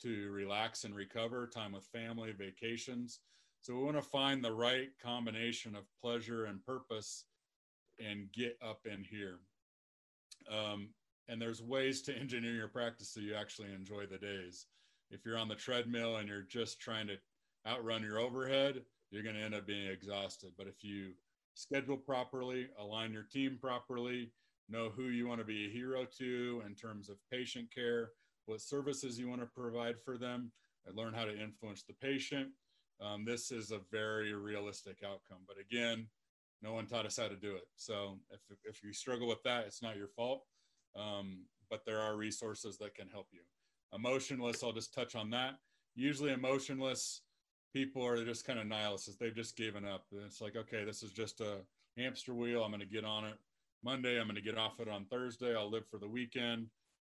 to 0.00 0.30
relax 0.30 0.84
and 0.84 0.96
recover, 0.96 1.46
time 1.46 1.72
with 1.72 1.84
family, 1.84 2.32
vacations. 2.32 3.20
So 3.60 3.74
we 3.74 3.84
want 3.84 3.98
to 3.98 4.02
find 4.02 4.42
the 4.42 4.54
right 4.54 4.88
combination 5.02 5.76
of 5.76 5.84
pleasure 6.00 6.46
and 6.46 6.64
purpose 6.64 7.26
and 8.02 8.32
get 8.32 8.56
up 8.66 8.86
in 8.90 9.04
here. 9.04 9.40
Um, 10.50 10.88
and 11.28 11.40
there's 11.40 11.62
ways 11.62 12.02
to 12.02 12.16
engineer 12.18 12.52
your 12.52 12.68
practice 12.68 13.10
so 13.10 13.20
you 13.20 13.34
actually 13.34 13.72
enjoy 13.72 14.06
the 14.06 14.18
days. 14.18 14.66
If 15.10 15.24
you're 15.24 15.38
on 15.38 15.48
the 15.48 15.54
treadmill 15.54 16.16
and 16.16 16.28
you're 16.28 16.42
just 16.42 16.80
trying 16.80 17.06
to 17.08 17.16
outrun 17.66 18.02
your 18.02 18.18
overhead, 18.18 18.82
you're 19.10 19.22
going 19.22 19.36
to 19.36 19.42
end 19.42 19.54
up 19.54 19.66
being 19.66 19.86
exhausted. 19.86 20.52
But 20.56 20.66
if 20.66 20.82
you 20.82 21.12
schedule 21.54 21.96
properly, 21.96 22.68
align 22.78 23.12
your 23.12 23.22
team 23.22 23.58
properly, 23.60 24.32
know 24.68 24.90
who 24.90 25.04
you 25.04 25.28
want 25.28 25.40
to 25.40 25.46
be 25.46 25.66
a 25.66 25.70
hero 25.70 26.06
to 26.18 26.62
in 26.66 26.74
terms 26.74 27.08
of 27.08 27.16
patient 27.30 27.72
care, 27.72 28.10
what 28.46 28.60
services 28.60 29.18
you 29.18 29.28
want 29.28 29.40
to 29.40 29.46
provide 29.46 29.96
for 30.04 30.18
them, 30.18 30.50
and 30.86 30.96
learn 30.96 31.14
how 31.14 31.24
to 31.24 31.40
influence 31.40 31.82
the 31.82 31.94
patient. 31.94 32.48
Um, 33.00 33.24
this 33.24 33.50
is 33.50 33.70
a 33.70 33.80
very 33.90 34.34
realistic 34.34 34.98
outcome. 35.04 35.42
But 35.46 35.56
again, 35.58 36.06
no 36.62 36.72
one 36.72 36.86
taught 36.86 37.06
us 37.06 37.18
how 37.18 37.28
to 37.28 37.36
do 37.36 37.54
it. 37.54 37.68
So 37.76 38.18
if, 38.30 38.40
if 38.64 38.82
you 38.82 38.92
struggle 38.92 39.28
with 39.28 39.42
that, 39.44 39.66
it's 39.66 39.82
not 39.82 39.96
your 39.96 40.08
fault. 40.08 40.44
Um, 40.96 41.44
but 41.70 41.84
there 41.84 42.00
are 42.00 42.16
resources 42.16 42.78
that 42.78 42.94
can 42.94 43.08
help 43.08 43.28
you. 43.32 43.40
Emotionless, 43.92 44.62
I'll 44.62 44.72
just 44.72 44.94
touch 44.94 45.14
on 45.14 45.30
that. 45.30 45.54
Usually, 45.94 46.32
emotionless 46.32 47.22
people 47.72 48.04
are 48.04 48.24
just 48.24 48.46
kind 48.46 48.58
of 48.58 48.66
nihilists. 48.66 49.16
They've 49.16 49.34
just 49.34 49.56
given 49.56 49.84
up. 49.84 50.06
And 50.12 50.22
it's 50.22 50.40
like, 50.40 50.56
okay, 50.56 50.84
this 50.84 51.02
is 51.02 51.12
just 51.12 51.40
a 51.40 51.58
hamster 51.96 52.34
wheel. 52.34 52.62
I'm 52.62 52.70
going 52.70 52.80
to 52.80 52.86
get 52.86 53.04
on 53.04 53.24
it 53.24 53.34
Monday. 53.82 54.18
I'm 54.18 54.26
going 54.26 54.36
to 54.36 54.42
get 54.42 54.58
off 54.58 54.80
it 54.80 54.88
on 54.88 55.06
Thursday. 55.06 55.54
I'll 55.54 55.70
live 55.70 55.86
for 55.88 55.98
the 55.98 56.08
weekend, 56.08 56.68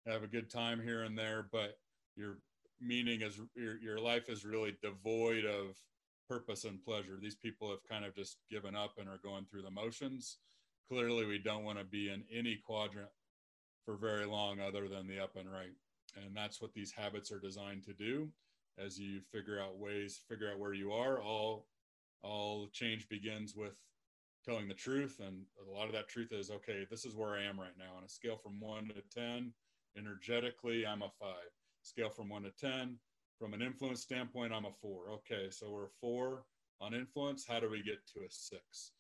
have 0.08 0.24
a 0.24 0.28
good 0.28 0.50
time 0.50 0.82
here 0.82 1.04
and 1.04 1.18
there. 1.18 1.48
But 1.52 1.78
your 2.16 2.38
meaning 2.82 3.22
is 3.22 3.40
your, 3.56 3.78
your 3.80 4.00
life 4.00 4.30
is 4.30 4.46
really 4.46 4.78
devoid 4.82 5.46
of 5.46 5.78
purpose 6.30 6.64
and 6.64 6.84
pleasure. 6.84 7.18
These 7.22 7.36
people 7.36 7.70
have 7.70 7.84
kind 7.90 8.06
of 8.06 8.16
just 8.16 8.38
given 8.50 8.76
up 8.76 8.94
and 8.98 9.08
are 9.08 9.20
going 9.24 9.46
through 9.46 9.62
the 9.62 9.72
motions. 9.72 10.38
Clearly, 10.90 11.26
we 11.26 11.40
don't 11.40 11.64
want 11.64 11.80
to 11.80 11.86
be 11.86 12.10
in 12.10 12.24
any 12.34 12.60
quadrant 12.66 13.10
for 13.86 13.96
very 13.96 14.26
long 14.26 14.60
other 14.60 14.88
than 14.88 15.08
the 15.08 15.20
up 15.20 15.36
and 15.36 15.52
right. 15.52 15.76
And 16.16 16.36
that's 16.36 16.62
what 16.62 16.74
these 16.74 16.92
habits 16.92 17.32
are 17.32 17.40
designed 17.40 17.84
to 17.84 17.94
do 17.94 18.30
as 18.78 19.00
you 19.00 19.22
figure 19.32 19.60
out 19.60 19.78
ways, 19.78 20.22
figure 20.28 20.52
out 20.52 20.60
where 20.60 20.74
you 20.74 20.92
are. 20.92 21.22
All 21.22 21.68
all 22.24 22.68
change 22.74 23.08
begins 23.08 23.56
with 23.56 23.76
telling 24.44 24.68
the 24.68 24.74
truth. 24.74 25.20
And 25.26 25.44
a 25.68 25.72
lot 25.72 25.88
of 25.88 25.94
that 25.94 26.10
truth 26.10 26.32
is 26.32 26.50
okay, 26.50 26.86
this 26.90 27.06
is 27.06 27.16
where 27.16 27.36
I 27.36 27.44
am 27.44 27.60
right 27.60 27.78
now. 27.78 27.98
On 27.98 28.04
a 28.04 28.10
scale 28.10 28.38
from 28.38 28.60
one 28.60 28.88
to 28.88 29.02
10, 29.20 29.54
energetically, 29.98 30.86
I'm 30.86 31.02
a 31.02 31.10
five. 31.20 31.52
Scale 31.84 32.10
from 32.10 32.30
one 32.30 32.44
to 32.44 32.52
10, 32.52 32.98
from 33.40 33.54
an 33.54 33.62
influence 33.62 34.02
standpoint, 34.02 34.54
I'm 34.54 34.66
a 34.66 34.72
four. 34.72 35.10
Okay, 35.12 35.50
so 35.52 35.70
we're 35.70 35.90
four 36.02 36.46
on 36.82 36.94
influence. 36.94 37.46
How 37.48 37.60
do 37.60 37.70
we 37.70 37.84
get 37.84 38.06
to 38.14 38.22
a 38.22 38.30
six? 38.30 38.92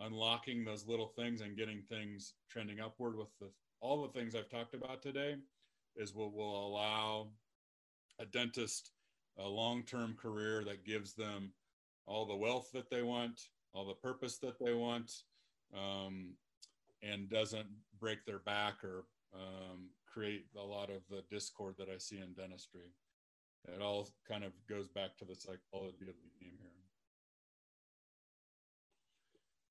Unlocking 0.00 0.64
those 0.64 0.86
little 0.86 1.12
things 1.16 1.40
and 1.40 1.56
getting 1.56 1.82
things 1.88 2.34
trending 2.50 2.80
upward 2.80 3.16
with 3.16 3.28
the, 3.40 3.48
all 3.84 4.00
the 4.00 4.18
things 4.18 4.34
I've 4.34 4.48
talked 4.48 4.72
about 4.72 5.02
today 5.02 5.36
is 5.94 6.14
what 6.14 6.32
will 6.32 6.68
allow 6.68 7.28
a 8.18 8.24
dentist 8.24 8.92
a 9.38 9.46
long-term 9.46 10.16
career 10.20 10.64
that 10.64 10.86
gives 10.86 11.12
them 11.12 11.52
all 12.06 12.24
the 12.24 12.34
wealth 12.34 12.70
that 12.72 12.88
they 12.88 13.02
want, 13.02 13.40
all 13.74 13.84
the 13.84 13.94
purpose 13.94 14.38
that 14.38 14.58
they 14.58 14.72
want, 14.72 15.10
um, 15.76 16.30
and 17.02 17.28
doesn't 17.28 17.66
break 18.00 18.24
their 18.24 18.38
back 18.38 18.82
or 18.84 19.04
um, 19.34 19.90
create 20.06 20.46
a 20.56 20.62
lot 20.62 20.88
of 20.88 21.02
the 21.10 21.22
discord 21.30 21.74
that 21.78 21.88
I 21.88 21.98
see 21.98 22.18
in 22.18 22.32
dentistry. 22.32 22.92
It 23.66 23.82
all 23.82 24.08
kind 24.26 24.44
of 24.44 24.52
goes 24.68 24.88
back 24.88 25.18
to 25.18 25.24
the 25.24 25.34
psychology 25.34 26.08
of 26.08 26.14
the 26.22 26.30
game 26.40 26.56
here. 26.58 26.70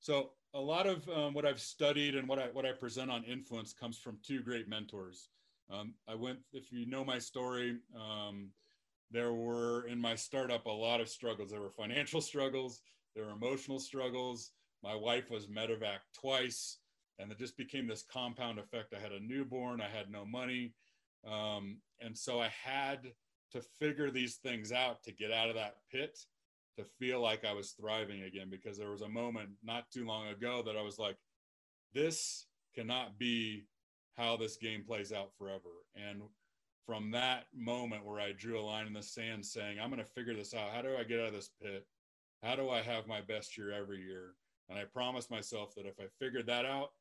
So 0.01 0.31
a 0.53 0.59
lot 0.59 0.85
of 0.85 1.07
um, 1.09 1.33
what 1.33 1.45
I've 1.45 1.59
studied 1.59 2.15
and 2.15 2.27
what 2.27 2.39
I 2.39 2.47
what 2.53 2.65
I 2.65 2.71
present 2.71 3.09
on 3.09 3.23
influence 3.23 3.73
comes 3.73 3.97
from 3.97 4.17
two 4.25 4.41
great 4.41 4.67
mentors. 4.67 5.29
Um, 5.69 5.95
I 6.07 6.15
went, 6.15 6.39
if 6.51 6.71
you 6.71 6.85
know 6.85 7.03
my 7.03 7.17
story, 7.17 7.77
um, 7.95 8.49
there 9.09 9.33
were 9.33 9.87
in 9.87 9.99
my 9.99 10.15
startup 10.15 10.65
a 10.65 10.71
lot 10.71 11.01
of 11.01 11.09
struggles. 11.09 11.49
There 11.51 11.61
were 11.61 11.71
financial 11.71 12.21
struggles, 12.31 12.81
there 13.15 13.25
were 13.25 13.31
emotional 13.31 13.79
struggles. 13.79 14.51
My 14.83 14.95
wife 14.95 15.31
was 15.31 15.47
medevac 15.47 15.99
twice, 16.19 16.79
and 17.17 17.31
it 17.31 17.39
just 17.39 17.57
became 17.57 17.87
this 17.87 18.03
compound 18.03 18.59
effect. 18.59 18.93
I 18.95 18.99
had 18.99 19.13
a 19.13 19.19
newborn, 19.19 19.81
I 19.81 19.87
had 19.87 20.11
no 20.11 20.25
money. 20.25 20.73
Um, 21.25 21.77
and 22.01 22.17
so 22.17 22.41
I 22.41 22.49
had 22.49 22.99
to 23.53 23.61
figure 23.79 24.11
these 24.11 24.35
things 24.35 24.73
out 24.73 25.03
to 25.03 25.13
get 25.13 25.31
out 25.31 25.47
of 25.47 25.55
that 25.55 25.77
pit 25.89 26.19
to 26.77 26.85
feel 26.99 27.21
like 27.21 27.45
I 27.45 27.53
was 27.53 27.71
thriving 27.71 28.23
again 28.23 28.49
because 28.49 28.77
there 28.77 28.89
was 28.89 29.01
a 29.01 29.09
moment 29.09 29.49
not 29.63 29.91
too 29.91 30.05
long 30.05 30.27
ago 30.27 30.63
that 30.65 30.77
I 30.77 30.81
was 30.81 30.97
like, 30.97 31.17
this 31.93 32.47
cannot 32.75 33.17
be 33.19 33.65
how 34.17 34.37
this 34.37 34.57
game 34.57 34.83
plays 34.83 35.11
out 35.11 35.31
forever. 35.37 35.85
And 35.95 36.21
from 36.85 37.11
that 37.11 37.45
moment 37.55 38.05
where 38.05 38.19
I 38.19 38.31
drew 38.31 38.59
a 38.59 38.61
line 38.61 38.87
in 38.87 38.93
the 38.93 39.03
sand 39.03 39.45
saying, 39.45 39.79
I'm 39.79 39.89
going 39.89 40.03
to 40.03 40.11
figure 40.11 40.35
this 40.35 40.53
out. 40.53 40.71
How 40.73 40.81
do 40.81 40.95
I 40.97 41.03
get 41.03 41.19
out 41.19 41.27
of 41.27 41.33
this 41.33 41.51
pit? 41.61 41.85
How 42.41 42.55
do 42.55 42.69
I 42.69 42.81
have 42.81 43.07
my 43.07 43.21
best 43.21 43.57
year 43.57 43.71
every 43.71 44.01
year? 44.01 44.33
And 44.69 44.77
I 44.77 44.83
promised 44.83 45.31
myself 45.31 45.75
that 45.75 45.85
if 45.85 45.99
I 45.99 46.05
figured 46.19 46.47
that 46.47 46.65
out, 46.65 46.91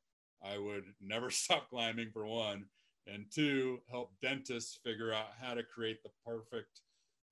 I 0.43 0.57
would 0.57 0.85
never 1.01 1.29
stop 1.31 1.69
climbing 1.69 2.11
for 2.11 2.25
one. 2.25 2.65
And 3.05 3.25
two, 3.33 3.79
help 3.89 4.13
dentists 4.21 4.79
figure 4.83 5.13
out 5.13 5.27
how 5.41 5.53
to 5.53 5.63
create 5.63 6.01
the 6.03 6.09
perfect 6.25 6.81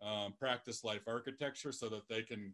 um, 0.02 0.34
practice 0.40 0.84
life 0.84 1.08
architecture 1.08 1.72
so 1.72 1.90
that 1.90 2.08
they 2.10 2.24
can 2.24 2.54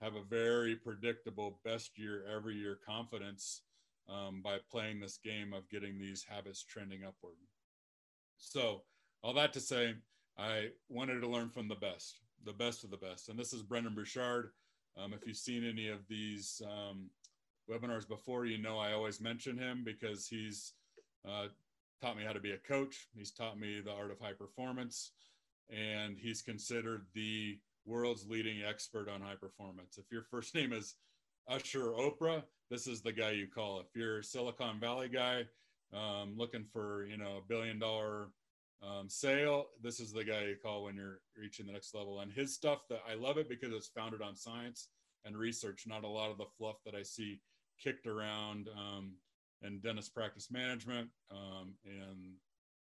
have 0.00 0.14
a 0.14 0.22
very 0.22 0.76
predictable 0.76 1.60
best 1.64 1.98
year 1.98 2.24
every 2.34 2.54
year 2.54 2.78
confidence 2.86 3.62
um, 4.08 4.42
by 4.42 4.58
playing 4.70 5.00
this 5.00 5.18
game 5.22 5.52
of 5.52 5.68
getting 5.70 5.98
these 5.98 6.24
habits 6.28 6.62
trending 6.62 7.04
upward. 7.04 7.36
So, 8.36 8.82
all 9.22 9.32
that 9.34 9.52
to 9.54 9.60
say, 9.60 9.94
I 10.36 10.68
wanted 10.88 11.20
to 11.20 11.28
learn 11.28 11.48
from 11.48 11.68
the 11.68 11.74
best, 11.76 12.18
the 12.44 12.52
best 12.52 12.84
of 12.84 12.90
the 12.90 12.96
best. 12.96 13.28
And 13.28 13.38
this 13.38 13.52
is 13.52 13.62
Brendon 13.62 13.94
Burchard. 13.94 14.50
Um, 14.96 15.12
if 15.12 15.26
you've 15.26 15.36
seen 15.36 15.64
any 15.66 15.88
of 15.88 16.06
these 16.08 16.60
um, 16.64 17.08
webinars 17.70 18.06
before, 18.06 18.44
you 18.44 18.58
know 18.58 18.78
I 18.78 18.92
always 18.92 19.20
mention 19.20 19.56
him 19.56 19.82
because 19.84 20.26
he's 20.26 20.74
uh, 21.26 21.46
taught 22.02 22.16
me 22.16 22.24
how 22.24 22.32
to 22.32 22.40
be 22.40 22.52
a 22.52 22.58
coach. 22.58 23.08
He's 23.16 23.30
taught 23.30 23.58
me 23.58 23.80
the 23.80 23.92
art 23.92 24.10
of 24.10 24.20
high 24.20 24.32
performance, 24.32 25.12
and 25.70 26.16
he's 26.18 26.42
considered 26.42 27.06
the 27.14 27.58
world's 27.86 28.26
leading 28.28 28.62
expert 28.62 29.08
on 29.08 29.20
high 29.20 29.36
performance. 29.36 29.98
If 29.98 30.10
your 30.10 30.22
first 30.30 30.54
name 30.54 30.72
is 30.72 30.94
Usher 31.48 31.92
Oprah, 31.92 32.42
this 32.70 32.86
is 32.86 33.02
the 33.02 33.12
guy 33.12 33.32
you 33.32 33.46
call. 33.46 33.80
If 33.80 33.86
you're 33.94 34.20
a 34.20 34.24
Silicon 34.24 34.80
Valley 34.80 35.08
guy 35.08 35.44
um, 35.92 36.34
looking 36.36 36.64
for, 36.72 37.06
you 37.06 37.16
know, 37.16 37.38
a 37.38 37.48
billion 37.48 37.78
dollar 37.78 38.28
um, 38.82 39.08
sale, 39.08 39.66
this 39.82 40.00
is 40.00 40.12
the 40.12 40.24
guy 40.24 40.44
you 40.44 40.56
call 40.62 40.84
when 40.84 40.96
you're 40.96 41.20
reaching 41.36 41.66
the 41.66 41.72
next 41.72 41.94
level. 41.94 42.20
And 42.20 42.32
his 42.32 42.54
stuff 42.54 42.80
that 42.88 43.00
I 43.10 43.14
love 43.14 43.38
it 43.38 43.48
because 43.48 43.72
it's 43.72 43.88
founded 43.88 44.22
on 44.22 44.34
science 44.34 44.88
and 45.24 45.36
research, 45.36 45.84
not 45.86 46.04
a 46.04 46.08
lot 46.08 46.30
of 46.30 46.38
the 46.38 46.46
fluff 46.58 46.76
that 46.84 46.94
I 46.94 47.02
see 47.02 47.40
kicked 47.82 48.06
around 48.06 48.68
um, 48.76 49.12
in 49.62 49.80
dentist 49.80 50.14
practice 50.14 50.50
management, 50.50 51.08
um, 51.30 51.74
in 51.84 52.34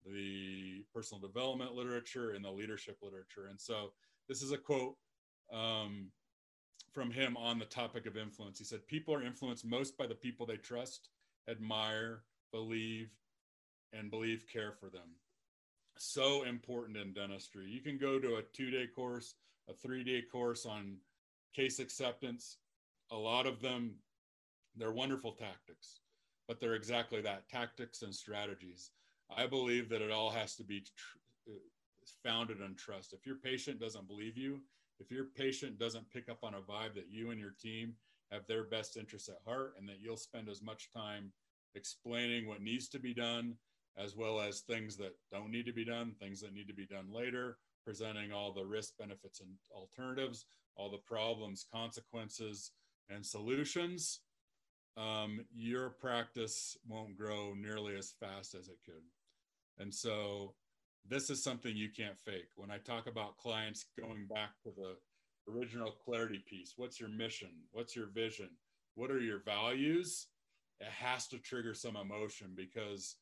the 0.06 0.84
personal 0.94 1.20
development 1.20 1.74
literature, 1.74 2.32
and 2.32 2.44
the 2.44 2.50
leadership 2.50 2.98
literature. 3.02 3.46
And 3.48 3.60
so 3.60 3.92
this 4.28 4.42
is 4.42 4.52
a 4.52 4.58
quote 4.58 4.96
um, 5.52 6.10
from 6.92 7.10
him 7.10 7.36
on 7.36 7.58
the 7.58 7.64
topic 7.64 8.06
of 8.06 8.16
influence. 8.16 8.58
He 8.58 8.64
said, 8.64 8.86
People 8.86 9.14
are 9.14 9.22
influenced 9.22 9.64
most 9.64 9.96
by 9.96 10.06
the 10.06 10.14
people 10.14 10.46
they 10.46 10.56
trust, 10.56 11.08
admire, 11.48 12.22
believe, 12.52 13.10
and 13.92 14.10
believe 14.10 14.44
care 14.52 14.72
for 14.72 14.88
them. 14.88 15.16
So 15.98 16.44
important 16.44 16.96
in 16.96 17.12
dentistry. 17.12 17.66
You 17.66 17.80
can 17.80 17.98
go 17.98 18.18
to 18.18 18.36
a 18.36 18.42
two 18.52 18.70
day 18.70 18.86
course, 18.86 19.34
a 19.68 19.74
three 19.74 20.02
day 20.02 20.22
course 20.22 20.66
on 20.66 20.96
case 21.54 21.78
acceptance. 21.78 22.56
A 23.10 23.16
lot 23.16 23.46
of 23.46 23.60
them, 23.60 23.96
they're 24.76 24.92
wonderful 24.92 25.32
tactics, 25.32 26.00
but 26.48 26.60
they're 26.60 26.74
exactly 26.74 27.20
that 27.20 27.48
tactics 27.48 28.02
and 28.02 28.14
strategies. 28.14 28.90
I 29.36 29.46
believe 29.46 29.88
that 29.90 30.02
it 30.02 30.10
all 30.10 30.30
has 30.30 30.56
to 30.56 30.64
be 30.64 30.80
tr- 30.80 31.52
founded 32.22 32.62
on 32.62 32.74
trust. 32.74 33.12
If 33.12 33.26
your 33.26 33.36
patient 33.36 33.80
doesn't 33.80 34.08
believe 34.08 34.36
you, 34.36 34.60
if 35.00 35.10
your 35.10 35.26
patient 35.36 35.78
doesn't 35.78 36.10
pick 36.10 36.28
up 36.28 36.38
on 36.42 36.54
a 36.54 36.60
vibe 36.60 36.94
that 36.94 37.10
you 37.10 37.30
and 37.30 37.40
your 37.40 37.54
team 37.60 37.94
have 38.30 38.46
their 38.46 38.64
best 38.64 38.96
interests 38.96 39.28
at 39.28 39.38
heart 39.44 39.74
and 39.78 39.88
that 39.88 40.00
you'll 40.00 40.16
spend 40.16 40.48
as 40.48 40.62
much 40.62 40.90
time 40.90 41.32
explaining 41.74 42.46
what 42.46 42.62
needs 42.62 42.88
to 42.88 42.98
be 42.98 43.14
done 43.14 43.54
as 43.98 44.16
well 44.16 44.40
as 44.40 44.60
things 44.60 44.96
that 44.96 45.14
don't 45.30 45.50
need 45.50 45.66
to 45.66 45.72
be 45.72 45.84
done, 45.84 46.14
things 46.18 46.40
that 46.40 46.54
need 46.54 46.66
to 46.66 46.74
be 46.74 46.86
done 46.86 47.12
later, 47.12 47.58
presenting 47.84 48.32
all 48.32 48.52
the 48.52 48.64
risk 48.64 48.94
benefits 48.98 49.40
and 49.40 49.50
alternatives, 49.70 50.46
all 50.76 50.90
the 50.90 50.98
problems, 50.98 51.66
consequences, 51.70 52.70
and 53.10 53.24
solutions, 53.24 54.20
um, 54.96 55.44
your 55.54 55.90
practice 55.90 56.76
won't 56.86 57.16
grow 57.16 57.54
nearly 57.54 57.96
as 57.96 58.14
fast 58.18 58.54
as 58.54 58.68
it 58.68 58.78
could. 58.84 59.02
And 59.78 59.92
so 59.92 60.54
this 61.08 61.30
is 61.30 61.42
something 61.42 61.76
you 61.76 61.88
can't 61.90 62.18
fake. 62.18 62.48
When 62.56 62.70
I 62.70 62.78
talk 62.78 63.06
about 63.06 63.36
clients 63.36 63.86
going 63.98 64.26
back 64.28 64.50
to 64.62 64.70
the 64.76 64.96
original 65.52 65.90
clarity 65.90 66.42
piece, 66.48 66.74
what's 66.76 67.00
your 67.00 67.08
mission? 67.08 67.50
What's 67.72 67.96
your 67.96 68.06
vision? 68.06 68.50
What 68.94 69.10
are 69.10 69.20
your 69.20 69.42
values? 69.44 70.28
It 70.80 70.88
has 70.88 71.26
to 71.28 71.38
trigger 71.38 71.74
some 71.74 71.96
emotion 71.96 72.52
because 72.56 73.16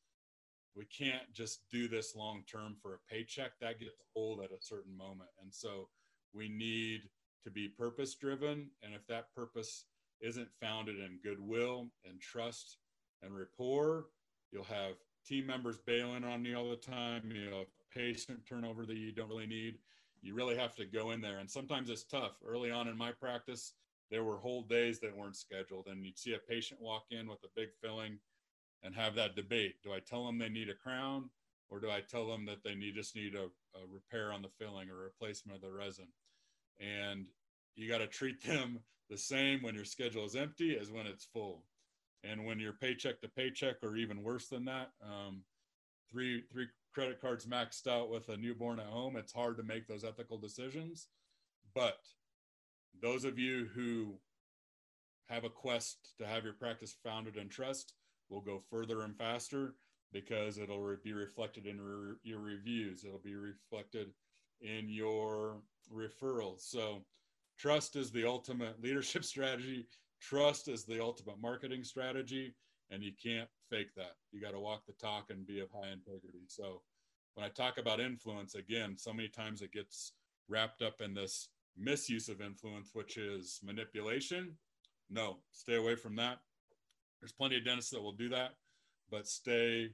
we 0.75 0.85
can't 0.85 1.31
just 1.33 1.63
do 1.71 1.87
this 1.87 2.15
long 2.15 2.43
term 2.51 2.75
for 2.81 2.95
a 2.95 3.13
paycheck. 3.13 3.51
That 3.59 3.79
gets 3.79 4.01
old 4.15 4.41
at 4.41 4.51
a 4.51 4.61
certain 4.61 4.95
moment. 4.95 5.29
And 5.41 5.53
so 5.53 5.89
we 6.33 6.49
need 6.49 7.01
to 7.43 7.51
be 7.51 7.67
purpose 7.67 8.15
driven. 8.15 8.69
And 8.83 8.93
if 8.93 9.05
that 9.07 9.33
purpose 9.35 9.85
isn't 10.21 10.47
founded 10.61 10.97
in 10.97 11.19
goodwill 11.23 11.87
and 12.05 12.21
trust 12.21 12.77
and 13.21 13.35
rapport, 13.35 14.05
you'll 14.51 14.63
have 14.65 14.93
team 15.25 15.47
members 15.47 15.77
bailing 15.85 16.23
on 16.23 16.45
you 16.45 16.55
all 16.55 16.69
the 16.69 16.75
time. 16.75 17.31
You 17.33 17.49
know, 17.49 17.63
patient 17.93 18.39
turnover 18.47 18.85
that 18.85 18.97
you 18.97 19.11
don't 19.11 19.29
really 19.29 19.47
need. 19.47 19.77
You 20.21 20.35
really 20.35 20.57
have 20.57 20.75
to 20.75 20.85
go 20.85 21.11
in 21.11 21.21
there. 21.21 21.39
And 21.39 21.49
sometimes 21.49 21.89
it's 21.89 22.03
tough. 22.03 22.33
Early 22.45 22.71
on 22.71 22.87
in 22.87 22.97
my 22.97 23.11
practice, 23.11 23.73
there 24.09 24.23
were 24.23 24.37
whole 24.37 24.63
days 24.63 24.99
that 24.99 25.15
weren't 25.15 25.35
scheduled. 25.35 25.87
And 25.87 26.05
you'd 26.05 26.19
see 26.19 26.33
a 26.33 26.51
patient 26.51 26.81
walk 26.81 27.05
in 27.11 27.27
with 27.27 27.39
a 27.43 27.49
big 27.55 27.69
filling 27.81 28.19
and 28.83 28.95
have 28.95 29.15
that 29.15 29.35
debate. 29.35 29.75
Do 29.83 29.93
I 29.93 29.99
tell 29.99 30.25
them 30.25 30.37
they 30.37 30.49
need 30.49 30.69
a 30.69 30.75
crown 30.75 31.29
or 31.69 31.79
do 31.79 31.89
I 31.89 32.01
tell 32.01 32.27
them 32.27 32.45
that 32.45 32.63
they 32.63 32.75
need 32.75 32.95
just 32.95 33.15
need 33.15 33.33
a, 33.35 33.45
a 33.77 33.87
repair 33.89 34.31
on 34.33 34.41
the 34.41 34.49
filling 34.59 34.89
or 34.89 34.97
replacement 34.97 35.55
of 35.55 35.61
the 35.61 35.71
resin? 35.71 36.07
And 36.79 37.25
you 37.75 37.87
got 37.87 37.99
to 37.99 38.07
treat 38.07 38.43
them 38.45 38.79
the 39.09 39.17
same 39.17 39.61
when 39.61 39.75
your 39.75 39.85
schedule 39.85 40.25
is 40.25 40.35
empty 40.35 40.77
as 40.79 40.91
when 40.91 41.07
it's 41.07 41.25
full. 41.25 41.63
And 42.23 42.45
when 42.45 42.59
you're 42.59 42.73
paycheck 42.73 43.21
to 43.21 43.27
paycheck, 43.27 43.77
or 43.83 43.95
even 43.95 44.23
worse 44.23 44.47
than 44.47 44.65
that, 44.65 44.91
um, 45.03 45.43
three 46.09 46.43
three 46.51 46.67
credit 46.93 47.19
cards 47.21 47.45
maxed 47.45 47.87
out 47.87 48.09
with 48.09 48.29
a 48.29 48.37
newborn 48.37 48.79
at 48.79 48.87
home, 48.87 49.15
it's 49.15 49.33
hard 49.33 49.57
to 49.57 49.63
make 49.63 49.87
those 49.87 50.03
ethical 50.03 50.37
decisions. 50.37 51.07
But 51.73 51.99
those 53.01 53.23
of 53.23 53.39
you 53.39 53.69
who 53.73 54.19
have 55.29 55.45
a 55.45 55.49
quest 55.49 56.13
to 56.19 56.27
have 56.27 56.43
your 56.43 56.53
practice 56.53 56.95
founded 57.03 57.37
in 57.37 57.49
trust 57.49 57.93
will 58.29 58.41
go 58.41 58.61
further 58.69 59.03
and 59.03 59.17
faster 59.17 59.75
because 60.11 60.57
it'll 60.57 60.81
re- 60.81 60.97
be 61.01 61.13
reflected 61.13 61.65
in 61.65 61.79
re- 61.79 62.15
your 62.23 62.39
reviews. 62.39 63.03
It'll 63.05 63.19
be 63.19 63.35
reflected 63.35 64.09
in 64.59 64.89
your 64.89 65.61
referrals. 65.93 66.61
So, 66.61 67.05
trust 67.57 67.95
is 67.95 68.11
the 68.11 68.27
ultimate 68.27 68.81
leadership 68.81 69.23
strategy. 69.23 69.87
Trust 70.21 70.67
is 70.67 70.85
the 70.85 71.01
ultimate 71.01 71.41
marketing 71.41 71.83
strategy, 71.83 72.53
and 72.91 73.03
you 73.03 73.11
can't 73.21 73.49
fake 73.69 73.93
that. 73.95 74.15
You 74.31 74.41
got 74.41 74.51
to 74.51 74.59
walk 74.59 74.85
the 74.85 74.93
talk 74.93 75.29
and 75.29 75.47
be 75.47 75.59
of 75.59 75.69
high 75.71 75.91
integrity. 75.91 76.45
So, 76.47 76.81
when 77.33 77.45
I 77.45 77.49
talk 77.49 77.77
about 77.77 77.99
influence, 77.99 78.55
again, 78.55 78.97
so 78.97 79.13
many 79.13 79.29
times 79.29 79.61
it 79.61 79.71
gets 79.71 80.13
wrapped 80.49 80.81
up 80.81 81.01
in 81.01 81.13
this 81.13 81.49
misuse 81.77 82.27
of 82.29 82.41
influence, 82.41 82.89
which 82.93 83.17
is 83.17 83.59
manipulation. 83.63 84.57
No, 85.09 85.37
stay 85.51 85.75
away 85.75 85.95
from 85.95 86.15
that. 86.17 86.39
There's 87.19 87.31
plenty 87.31 87.57
of 87.57 87.65
dentists 87.65 87.91
that 87.91 88.01
will 88.01 88.11
do 88.11 88.29
that, 88.29 88.51
but 89.09 89.27
stay 89.27 89.91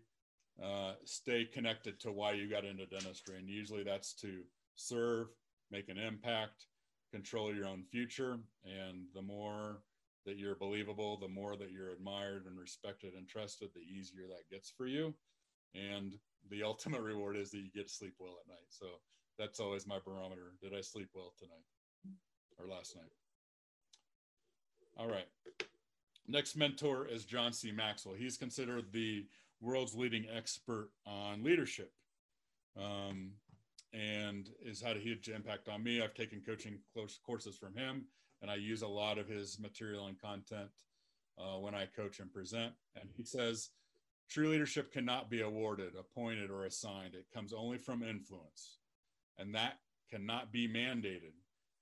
uh, 0.63 0.93
stay 1.05 1.45
connected 1.45 1.99
to 1.99 2.11
why 2.11 2.31
you 2.33 2.49
got 2.49 2.65
into 2.65 2.85
dentistry, 2.87 3.37
and 3.37 3.47
usually 3.47 3.83
that's 3.83 4.13
to 4.15 4.41
serve, 4.75 5.27
make 5.69 5.87
an 5.87 5.99
impact, 5.99 6.65
control 7.11 7.53
your 7.53 7.67
own 7.67 7.83
future, 7.83 8.39
and 8.65 9.05
the 9.13 9.21
more 9.21 9.81
that 10.27 10.37
you're 10.37 10.55
believable, 10.55 11.17
the 11.17 11.27
more 11.27 11.55
that 11.55 11.71
you're 11.71 11.91
admired 11.91 12.45
and 12.45 12.59
respected 12.59 13.13
and 13.15 13.27
trusted, 13.27 13.69
the 13.73 13.81
easier 13.81 14.27
that 14.27 14.53
gets 14.53 14.69
for 14.69 14.85
you. 14.85 15.13
And 15.73 16.13
the 16.51 16.63
ultimate 16.71 17.01
reward 17.01 17.37
is 17.37 17.49
that 17.51 17.59
you 17.59 17.71
get 17.73 17.87
to 17.87 17.93
sleep 17.93 18.13
well 18.19 18.35
at 18.41 18.49
night. 18.49 18.67
So 18.69 18.85
that's 19.39 19.59
always 19.59 19.87
my 19.87 19.97
barometer. 20.05 20.53
Did 20.61 20.73
I 20.77 20.81
sleep 20.81 21.09
well 21.15 21.33
tonight 21.39 21.63
or 22.59 22.67
last 22.67 22.95
night? 22.95 23.11
All 24.97 25.07
right. 25.07 25.27
Next 26.27 26.57
mentor 26.57 27.07
is 27.07 27.23
John 27.23 27.53
C. 27.53 27.71
Maxwell. 27.71 28.15
He's 28.15 28.37
considered 28.37 28.91
the 28.91 29.25
world's 29.61 29.95
leading 29.95 30.25
expert 30.35 30.89
on 31.05 31.43
leadership 31.43 31.91
um, 32.77 33.31
and 33.93 34.49
has 34.67 34.81
had 34.81 34.97
a 34.97 34.99
huge 34.99 35.29
impact 35.29 35.69
on 35.69 35.83
me. 35.83 36.01
I've 36.01 36.13
taken 36.13 36.41
coaching 36.45 36.79
courses 37.25 37.55
from 37.55 37.75
him, 37.75 38.05
and 38.41 38.51
I 38.51 38.55
use 38.55 38.81
a 38.81 38.87
lot 38.87 39.17
of 39.17 39.27
his 39.27 39.59
material 39.59 40.07
and 40.07 40.19
content 40.19 40.69
uh, 41.37 41.57
when 41.59 41.75
I 41.75 41.85
coach 41.85 42.19
and 42.19 42.31
present. 42.31 42.73
And 42.99 43.09
he 43.15 43.23
says, 43.23 43.69
True 44.29 44.49
leadership 44.49 44.91
cannot 44.91 45.29
be 45.29 45.41
awarded, 45.41 45.93
appointed, 45.97 46.51
or 46.51 46.65
assigned. 46.65 47.15
It 47.15 47.27
comes 47.33 47.53
only 47.53 47.77
from 47.77 48.03
influence. 48.03 48.77
And 49.37 49.55
that 49.55 49.79
cannot 50.11 50.51
be 50.51 50.67
mandated. 50.67 51.33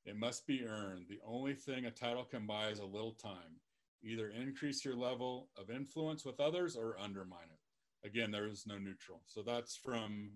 It 0.05 0.15
must 0.15 0.45
be 0.45 0.63
earned. 0.63 1.05
The 1.09 1.19
only 1.25 1.55
thing 1.55 1.85
a 1.85 1.91
title 1.91 2.23
can 2.23 2.45
buy 2.45 2.67
is 2.67 2.79
a 2.79 2.85
little 2.85 3.13
time 3.13 3.59
either 4.05 4.29
increase 4.29 4.85
your 4.85 4.95
level 4.95 5.49
of 5.57 5.69
influence 5.69 6.23
with 6.25 6.39
others 6.39 6.75
or 6.75 6.95
undermine 6.99 7.49
it. 7.51 8.07
Again, 8.07 8.29
there 8.29 8.45
is 8.45 8.65
no 8.67 8.77
neutral. 8.77 9.21
So 9.25 9.41
that's 9.41 9.75
from 9.75 10.29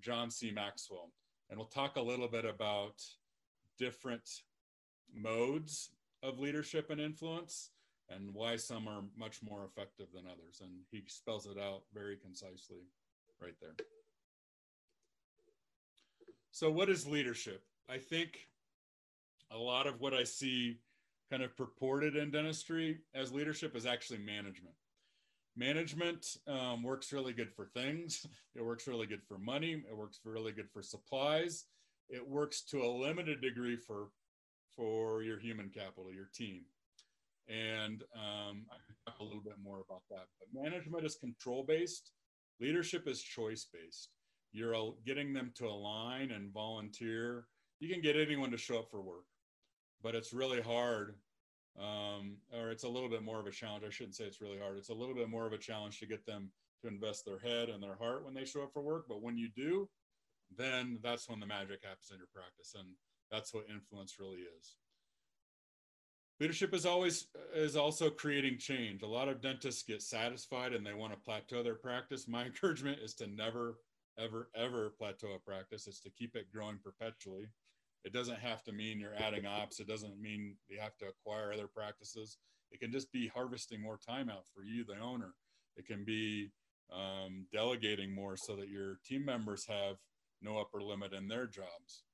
John 0.00 0.30
C. 0.30 0.52
Maxwell. 0.52 1.10
And 1.50 1.58
we'll 1.58 1.66
talk 1.66 1.96
a 1.96 2.02
little 2.02 2.28
bit 2.28 2.44
about 2.44 3.02
different 3.78 4.28
modes 5.14 5.90
of 6.22 6.38
leadership 6.38 6.90
and 6.90 7.00
influence 7.00 7.70
and 8.10 8.34
why 8.34 8.56
some 8.56 8.88
are 8.88 9.02
much 9.16 9.42
more 9.42 9.64
effective 9.64 10.06
than 10.14 10.24
others. 10.26 10.60
And 10.62 10.72
he 10.90 11.02
spells 11.06 11.46
it 11.46 11.58
out 11.58 11.82
very 11.92 12.16
concisely 12.16 12.82
right 13.40 13.54
there. 13.60 13.74
So, 16.50 16.70
what 16.70 16.88
is 16.88 17.06
leadership? 17.06 17.62
I 17.88 17.98
think 17.98 18.48
a 19.50 19.58
lot 19.58 19.86
of 19.86 20.00
what 20.00 20.14
I 20.14 20.24
see 20.24 20.78
kind 21.30 21.42
of 21.42 21.56
purported 21.56 22.16
in 22.16 22.30
dentistry 22.30 22.98
as 23.14 23.32
leadership 23.32 23.74
is 23.74 23.86
actually 23.86 24.18
management. 24.18 24.74
Management 25.56 26.36
um, 26.48 26.82
works 26.82 27.12
really 27.12 27.32
good 27.32 27.52
for 27.52 27.66
things. 27.66 28.26
It 28.56 28.64
works 28.64 28.86
really 28.86 29.08
good 29.08 29.22
for 29.26 29.36
money. 29.36 29.72
It 29.72 29.96
works 29.96 30.20
really 30.24 30.52
good 30.52 30.70
for 30.72 30.80
supplies. 30.80 31.64
It 32.08 32.24
works 32.26 32.62
to 32.70 32.82
a 32.82 32.88
limited 32.88 33.40
degree 33.40 33.76
for 33.76 34.10
for 34.76 35.22
your 35.22 35.38
human 35.38 35.70
capital, 35.70 36.12
your 36.12 36.28
team. 36.34 36.62
And 37.48 38.02
um, 38.14 38.64
I 38.70 38.76
can 38.86 38.96
talk 39.06 39.20
a 39.20 39.24
little 39.24 39.42
bit 39.42 39.56
more 39.62 39.82
about 39.88 40.02
that. 40.10 40.26
But 40.38 40.62
management 40.62 41.04
is 41.04 41.16
control 41.16 41.64
based. 41.66 42.12
Leadership 42.60 43.06
is 43.06 43.22
choice 43.22 43.66
based. 43.72 44.10
You're 44.52 44.94
getting 45.04 45.32
them 45.32 45.52
to 45.56 45.66
align 45.66 46.30
and 46.30 46.52
volunteer. 46.52 47.46
You 47.80 47.92
can 47.92 48.00
get 48.00 48.16
anyone 48.16 48.50
to 48.52 48.56
show 48.56 48.78
up 48.78 48.90
for 48.90 49.02
work 49.02 49.24
but 50.04 50.14
it's 50.14 50.34
really 50.34 50.60
hard 50.60 51.14
um, 51.80 52.36
or 52.52 52.70
it's 52.70 52.84
a 52.84 52.88
little 52.88 53.08
bit 53.08 53.24
more 53.24 53.40
of 53.40 53.46
a 53.46 53.50
challenge. 53.50 53.82
I 53.84 53.90
shouldn't 53.90 54.14
say 54.14 54.24
it's 54.24 54.40
really 54.40 54.58
hard. 54.58 54.76
It's 54.76 54.90
a 54.90 54.94
little 54.94 55.14
bit 55.14 55.28
more 55.28 55.46
of 55.46 55.52
a 55.52 55.58
challenge 55.58 55.98
to 55.98 56.06
get 56.06 56.24
them 56.24 56.52
to 56.82 56.88
invest 56.88 57.24
their 57.24 57.40
head 57.40 57.70
and 57.70 57.82
their 57.82 57.96
heart 57.96 58.24
when 58.24 58.34
they 58.34 58.44
show 58.44 58.62
up 58.62 58.72
for 58.72 58.82
work. 58.82 59.06
But 59.08 59.22
when 59.22 59.36
you 59.36 59.48
do, 59.56 59.88
then 60.56 60.98
that's 61.02 61.28
when 61.28 61.40
the 61.40 61.46
magic 61.46 61.80
happens 61.82 62.10
in 62.12 62.18
your 62.18 62.28
practice. 62.32 62.76
And 62.78 62.86
that's 63.34 63.52
what 63.52 63.64
influence 63.68 64.20
really 64.20 64.42
is. 64.58 64.76
leadership 66.40 66.72
is 66.72 66.86
always 66.86 67.26
is 67.54 67.74
also 67.76 68.08
creating 68.10 68.58
change. 68.58 69.02
A 69.02 69.06
lot 69.06 69.28
of 69.28 69.40
dentists 69.40 69.82
get 69.82 70.02
satisfied 70.02 70.72
and 70.72 70.86
they 70.86 70.94
want 70.94 71.12
to 71.12 71.18
plateau 71.18 71.62
their 71.62 71.74
practice. 71.74 72.28
My 72.28 72.44
encouragement 72.50 72.98
is 73.02 73.14
to 73.14 73.26
never 73.26 73.78
ever 74.18 74.50
ever 74.54 74.94
plateau 74.96 75.34
a 75.34 75.38
practice. 75.38 75.88
It's 75.88 76.00
to 76.02 76.10
keep 76.10 76.36
it 76.36 76.52
growing 76.52 76.78
perpetually. 76.82 77.48
It 78.04 78.12
doesn't 78.12 78.38
have 78.38 78.62
to 78.64 78.72
mean 78.72 79.00
you're 79.00 79.16
adding 79.16 79.46
ops. 79.46 79.80
It 79.80 79.88
doesn't 79.88 80.20
mean 80.20 80.56
you 80.68 80.78
have 80.78 80.96
to 80.98 81.06
acquire 81.06 81.52
other 81.52 81.66
practices. 81.66 82.38
It 82.70 82.78
can 82.78 82.92
just 82.92 83.10
be 83.10 83.28
harvesting 83.28 83.80
more 83.82 83.98
time 83.98 84.28
out 84.28 84.44
for 84.54 84.62
you 84.62 84.84
the 84.84 84.98
owner. 85.00 85.34
It 85.76 85.86
can 85.86 86.04
be 86.04 86.52
um, 86.92 87.46
delegating 87.52 88.14
more 88.14 88.36
so 88.36 88.54
that 88.56 88.68
your 88.68 88.98
team 89.04 89.24
members 89.24 89.66
have 89.66 89.96
no 90.42 90.58
upper 90.58 90.82
limit 90.82 91.14
in 91.14 91.26
their 91.26 91.46
jobs 91.46 92.04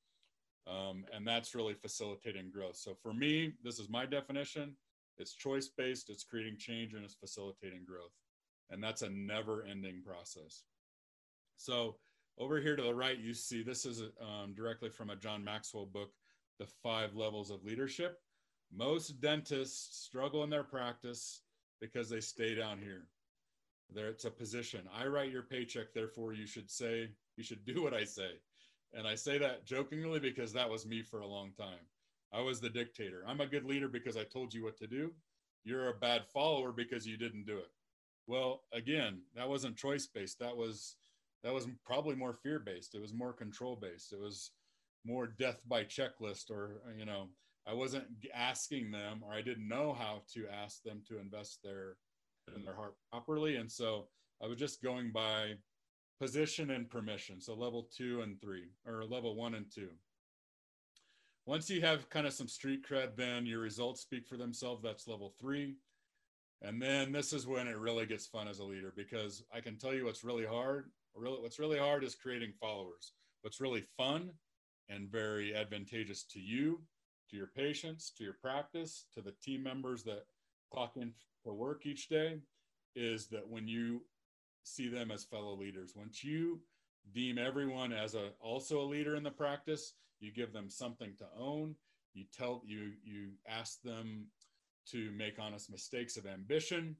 um, 0.66 1.04
and 1.14 1.26
that's 1.26 1.54
really 1.54 1.74
facilitating 1.74 2.50
growth. 2.50 2.76
So 2.76 2.94
for 3.02 3.12
me, 3.12 3.54
this 3.62 3.78
is 3.78 3.88
my 3.88 4.06
definition. 4.06 4.76
It's 5.18 5.34
choice 5.34 5.68
based, 5.68 6.10
it's 6.10 6.24
creating 6.24 6.56
change, 6.58 6.94
and 6.94 7.04
it's 7.04 7.14
facilitating 7.14 7.84
growth. 7.86 8.12
And 8.70 8.82
that's 8.82 9.02
a 9.02 9.10
never 9.10 9.64
ending 9.64 10.02
process. 10.04 10.62
So 11.56 11.96
over 12.38 12.60
here 12.60 12.76
to 12.76 12.82
the 12.82 12.94
right, 12.94 13.18
you 13.18 13.34
see 13.34 13.62
this 13.62 13.84
is 13.84 14.02
um, 14.20 14.54
directly 14.54 14.88
from 14.88 15.10
a 15.10 15.16
John 15.16 15.44
Maxwell 15.44 15.86
book, 15.86 16.12
The 16.58 16.66
Five 16.82 17.14
Levels 17.14 17.50
of 17.50 17.64
Leadership. 17.64 18.18
Most 18.72 19.20
dentists 19.20 20.04
struggle 20.04 20.44
in 20.44 20.50
their 20.50 20.62
practice 20.62 21.42
because 21.80 22.08
they 22.08 22.20
stay 22.20 22.54
down 22.54 22.78
here. 22.78 23.08
There, 23.92 24.08
it's 24.08 24.24
a 24.24 24.30
position. 24.30 24.88
I 24.96 25.06
write 25.06 25.32
your 25.32 25.42
paycheck, 25.42 25.92
therefore 25.92 26.32
you 26.32 26.46
should 26.46 26.70
say, 26.70 27.10
you 27.36 27.42
should 27.42 27.64
do 27.64 27.82
what 27.82 27.94
I 27.94 28.04
say. 28.04 28.30
And 28.92 29.06
I 29.06 29.14
say 29.14 29.38
that 29.38 29.64
jokingly 29.64 30.18
because 30.20 30.52
that 30.52 30.68
was 30.68 30.86
me 30.86 31.02
for 31.02 31.20
a 31.20 31.26
long 31.26 31.52
time. 31.52 31.86
I 32.32 32.40
was 32.40 32.60
the 32.60 32.70
dictator. 32.70 33.24
I'm 33.26 33.40
a 33.40 33.46
good 33.46 33.64
leader 33.64 33.88
because 33.88 34.16
I 34.16 34.24
told 34.24 34.54
you 34.54 34.64
what 34.64 34.76
to 34.78 34.86
do. 34.86 35.12
You're 35.64 35.88
a 35.88 35.94
bad 35.94 36.22
follower 36.32 36.72
because 36.72 37.06
you 37.06 37.16
didn't 37.16 37.46
do 37.46 37.58
it. 37.58 37.70
Well, 38.26 38.62
again, 38.72 39.22
that 39.34 39.48
wasn't 39.48 39.76
choice 39.76 40.06
based. 40.06 40.38
That 40.38 40.56
was 40.56 40.96
that 41.42 41.54
was 41.54 41.66
probably 41.84 42.14
more 42.14 42.34
fear 42.34 42.58
based. 42.58 42.94
It 42.94 43.00
was 43.00 43.14
more 43.14 43.32
control 43.32 43.76
based. 43.76 44.12
It 44.12 44.20
was 44.20 44.50
more 45.04 45.26
death 45.26 45.62
by 45.68 45.84
checklist 45.84 46.50
or 46.50 46.82
you 46.96 47.04
know, 47.04 47.28
I 47.66 47.74
wasn't 47.74 48.06
asking 48.34 48.90
them 48.90 49.22
or 49.24 49.32
I 49.32 49.42
didn't 49.42 49.68
know 49.68 49.92
how 49.92 50.22
to 50.34 50.46
ask 50.48 50.82
them 50.82 51.02
to 51.08 51.18
invest 51.18 51.60
their 51.62 51.96
in 52.54 52.64
their 52.64 52.74
heart 52.74 52.94
properly 53.10 53.56
and 53.56 53.70
so 53.70 54.08
I 54.42 54.46
was 54.46 54.58
just 54.58 54.82
going 54.82 55.12
by 55.12 55.54
position 56.20 56.70
and 56.70 56.90
permission. 56.90 57.40
So 57.40 57.54
level 57.54 57.88
two 57.96 58.20
and 58.20 58.40
three, 58.40 58.68
or 58.86 59.04
level 59.04 59.34
one 59.34 59.54
and 59.54 59.66
two. 59.74 59.88
Once 61.46 61.70
you 61.70 61.80
have 61.80 62.10
kind 62.10 62.26
of 62.26 62.34
some 62.34 62.46
street 62.46 62.86
cred, 62.86 63.16
then 63.16 63.46
your 63.46 63.60
results 63.60 64.02
speak 64.02 64.28
for 64.28 64.36
themselves. 64.36 64.82
That's 64.82 65.08
level 65.08 65.34
three. 65.40 65.76
And 66.62 66.80
then 66.80 67.10
this 67.10 67.32
is 67.32 67.46
when 67.46 67.66
it 67.66 67.78
really 67.78 68.04
gets 68.04 68.26
fun 68.26 68.46
as 68.46 68.58
a 68.58 68.64
leader 68.64 68.92
because 68.94 69.42
I 69.52 69.60
can 69.60 69.78
tell 69.78 69.94
you 69.94 70.04
what's 70.04 70.22
really 70.22 70.44
hard. 70.44 70.90
Really, 71.16 71.40
what's 71.40 71.58
really 71.58 71.78
hard 71.78 72.04
is 72.04 72.14
creating 72.14 72.52
followers. 72.60 73.14
What's 73.40 73.60
really 73.60 73.84
fun 73.96 74.30
and 74.90 75.10
very 75.10 75.56
advantageous 75.56 76.24
to 76.24 76.38
you, 76.38 76.82
to 77.30 77.36
your 77.36 77.46
patients, 77.46 78.12
to 78.18 78.24
your 78.24 78.36
practice, 78.42 79.06
to 79.14 79.22
the 79.22 79.34
team 79.42 79.62
members 79.62 80.04
that 80.04 80.24
clock 80.70 80.96
in 80.96 81.12
for 81.42 81.54
work 81.54 81.86
each 81.86 82.08
day 82.08 82.40
is 82.94 83.28
that 83.28 83.48
when 83.48 83.66
you 83.66 84.02
see 84.62 84.88
them 84.88 85.10
as 85.10 85.24
fellow 85.24 85.54
leaders. 85.56 85.92
Once 85.94 86.22
you 86.22 86.60
deem 87.14 87.38
everyone 87.38 87.92
as 87.92 88.14
a 88.14 88.30
also 88.40 88.80
a 88.80 88.84
leader 88.84 89.16
in 89.16 89.22
the 89.22 89.30
practice, 89.30 89.94
you 90.20 90.32
give 90.32 90.52
them 90.52 90.68
something 90.68 91.14
to 91.18 91.26
own. 91.38 91.74
You 92.14 92.24
tell 92.36 92.62
you 92.66 92.92
you 93.04 93.30
ask 93.48 93.80
them 93.82 94.26
to 94.90 95.10
make 95.12 95.38
honest 95.38 95.70
mistakes 95.70 96.16
of 96.16 96.26
ambition. 96.26 96.96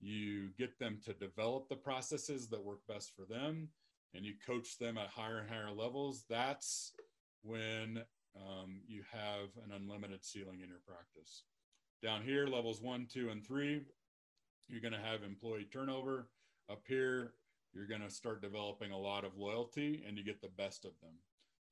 You 0.00 0.50
get 0.58 0.78
them 0.78 0.98
to 1.04 1.12
develop 1.14 1.68
the 1.68 1.76
processes 1.76 2.48
that 2.48 2.64
work 2.64 2.80
best 2.88 3.12
for 3.16 3.24
them, 3.24 3.68
and 4.14 4.24
you 4.24 4.34
coach 4.46 4.78
them 4.78 4.98
at 4.98 5.08
higher 5.08 5.38
and 5.38 5.48
higher 5.48 5.70
levels. 5.70 6.24
That's 6.28 6.92
when 7.42 8.02
um, 8.36 8.80
you 8.86 9.02
have 9.12 9.48
an 9.64 9.72
unlimited 9.74 10.24
ceiling 10.24 10.60
in 10.62 10.68
your 10.68 10.80
practice. 10.86 11.44
Down 12.02 12.22
here, 12.22 12.46
levels 12.46 12.82
one, 12.82 13.06
two, 13.10 13.30
and 13.30 13.46
three, 13.46 13.82
you're 14.68 14.80
going 14.80 14.92
to 14.92 14.98
have 14.98 15.22
employee 15.22 15.68
turnover 15.72 16.28
up 16.70 16.82
here, 16.86 17.32
you're 17.72 17.86
going 17.86 18.00
to 18.00 18.10
start 18.10 18.42
developing 18.42 18.92
a 18.92 18.98
lot 18.98 19.24
of 19.24 19.36
loyalty 19.36 20.04
and 20.06 20.16
you 20.16 20.24
get 20.24 20.40
the 20.40 20.48
best 20.56 20.84
of 20.84 20.92
them. 21.02 21.14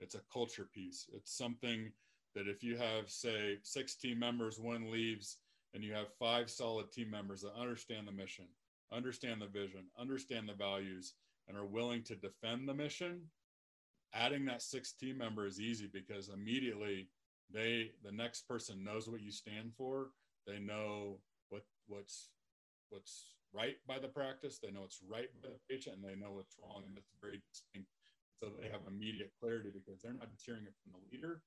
It's 0.00 0.14
a 0.14 0.22
culture 0.33 0.68
piece. 0.72 1.07
It's 1.14 1.37
something 1.37 1.92
that 2.35 2.48
if 2.48 2.62
you 2.62 2.76
have, 2.76 3.09
say, 3.09 3.59
six 3.62 3.94
team 3.94 4.18
members, 4.18 4.59
one 4.59 4.90
leaves, 4.90 5.38
and 5.74 5.85
you 5.85 5.92
have 5.92 6.12
five 6.18 6.50
solid 6.50 6.90
team 6.90 7.11
members 7.11 7.42
that 7.42 7.55
understand 7.59 8.09
the 8.09 8.12
mission, 8.12 8.46
understand 8.92 9.40
the 9.40 9.46
vision, 9.46 9.85
understand 9.98 10.48
the 10.48 10.55
values, 10.55 11.14
and 11.48 11.57
are 11.57 11.66
willing 11.66 12.02
to 12.05 12.16
defend 12.16 12.68
the 12.68 12.74
mission, 12.74 13.20
adding 14.14 14.44
that 14.46 14.62
sixth 14.62 14.98
team 14.98 15.18
member 15.18 15.46
is 15.46 15.61
easy 15.61 15.88
because 15.92 16.28
immediately 16.28 17.09
they 17.52 17.90
the 18.05 18.12
next 18.12 18.48
person 18.48 18.85
knows 18.85 19.09
what 19.09 19.22
you 19.22 19.31
stand 19.31 19.72
for. 19.76 20.09
They 20.46 20.59
know 20.59 21.18
what 21.48 21.62
what's 21.87 22.28
what's 22.92 23.35
right 23.52 23.76
by 23.88 23.98
the 23.98 24.09
practice, 24.09 24.59
they 24.59 24.70
know 24.70 24.85
it's 24.85 25.00
right 25.09 25.28
by 25.42 25.48
the 25.48 25.61
patient, 25.68 25.96
and 25.96 26.05
they 26.05 26.14
know 26.14 26.33
what's 26.33 26.57
wrong, 26.62 26.83
and 26.87 26.96
it's 26.96 27.11
very 27.20 27.40
distinct. 27.48 27.88
So 28.38 28.48
they 28.61 28.68
have 28.68 28.83
immediate 28.87 29.33
clarity 29.40 29.70
because 29.72 30.02
they're 30.02 30.12
not 30.12 30.31
just 30.31 30.44
hearing 30.44 30.64
it 30.64 30.74
from 30.83 30.92
the 30.92 31.02
leader, 31.11 31.40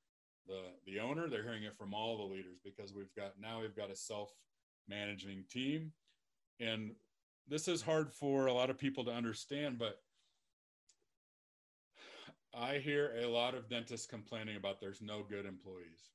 the 0.48 0.74
the 0.86 1.00
owner, 1.00 1.30
they're 1.30 1.44
hearing 1.44 1.64
it 1.64 1.78
from 1.78 1.94
all 1.94 2.18
the 2.18 2.34
leaders 2.34 2.58
because 2.64 2.94
we've 2.94 3.14
got 3.16 3.34
now 3.40 3.62
we've 3.62 3.76
got 3.76 3.92
a 3.92 3.96
self-managing 3.96 5.44
team, 5.50 5.92
and 6.60 6.92
this 7.48 7.68
is 7.68 7.82
hard 7.82 8.12
for 8.12 8.48
a 8.48 8.54
lot 8.54 8.70
of 8.70 8.78
people 8.78 9.04
to 9.06 9.12
understand, 9.12 9.78
but 9.78 10.02
I 12.58 12.78
hear 12.78 13.14
a 13.22 13.28
lot 13.28 13.54
of 13.54 13.70
dentists 13.70 14.08
complaining 14.08 14.56
about 14.56 14.80
there's 14.80 15.02
no 15.02 15.24
good 15.24 15.46
employees. 15.46 16.12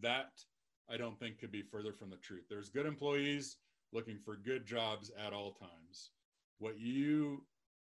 That 0.00 0.30
I 0.90 0.96
don't 0.96 1.18
think 1.18 1.38
could 1.38 1.52
be 1.52 1.62
further 1.62 1.92
from 1.92 2.10
the 2.10 2.16
truth. 2.16 2.44
There's 2.48 2.70
good 2.70 2.86
employees 2.86 3.56
looking 3.92 4.18
for 4.24 4.36
good 4.36 4.66
jobs 4.66 5.10
at 5.18 5.32
all 5.32 5.52
times. 5.52 6.10
What 6.58 6.78
you 6.78 7.42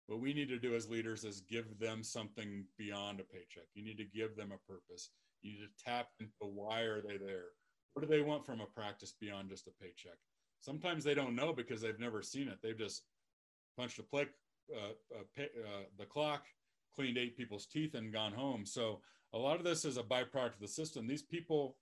what 0.07 0.19
we 0.19 0.33
need 0.33 0.49
to 0.49 0.59
do 0.59 0.75
as 0.75 0.89
leaders 0.89 1.23
is 1.23 1.41
give 1.41 1.79
them 1.79 2.03
something 2.03 2.63
beyond 2.77 3.19
a 3.19 3.23
paycheck. 3.23 3.65
You 3.73 3.83
need 3.83 3.97
to 3.97 4.05
give 4.05 4.35
them 4.35 4.51
a 4.51 4.71
purpose. 4.71 5.09
You 5.41 5.53
need 5.53 5.65
to 5.65 5.83
tap 5.83 6.09
into 6.19 6.31
why 6.41 6.81
are 6.81 7.01
they 7.01 7.17
there? 7.17 7.45
What 7.93 8.01
do 8.03 8.07
they 8.07 8.21
want 8.21 8.45
from 8.45 8.61
a 8.61 8.65
practice 8.65 9.15
beyond 9.19 9.49
just 9.49 9.67
a 9.67 9.71
paycheck? 9.81 10.17
Sometimes 10.59 11.03
they 11.03 11.15
don't 11.15 11.35
know 11.35 11.53
because 11.53 11.81
they've 11.81 11.99
never 11.99 12.21
seen 12.21 12.47
it. 12.47 12.59
They've 12.61 12.77
just 12.77 13.03
punched 13.77 13.99
a 13.99 14.03
uh, 14.15 14.25
uh, 15.13 15.23
pay, 15.35 15.43
uh, 15.63 15.83
the 15.97 16.05
clock, 16.05 16.45
cleaned 16.95 17.17
eight 17.17 17.37
people's 17.37 17.67
teeth, 17.67 17.93
and 17.93 18.11
gone 18.11 18.33
home. 18.33 18.65
So 18.65 19.01
a 19.33 19.37
lot 19.37 19.57
of 19.57 19.63
this 19.63 19.85
is 19.85 19.97
a 19.97 20.03
byproduct 20.03 20.55
of 20.55 20.59
the 20.61 20.67
system. 20.67 21.07
These 21.07 21.23
people 21.23 21.77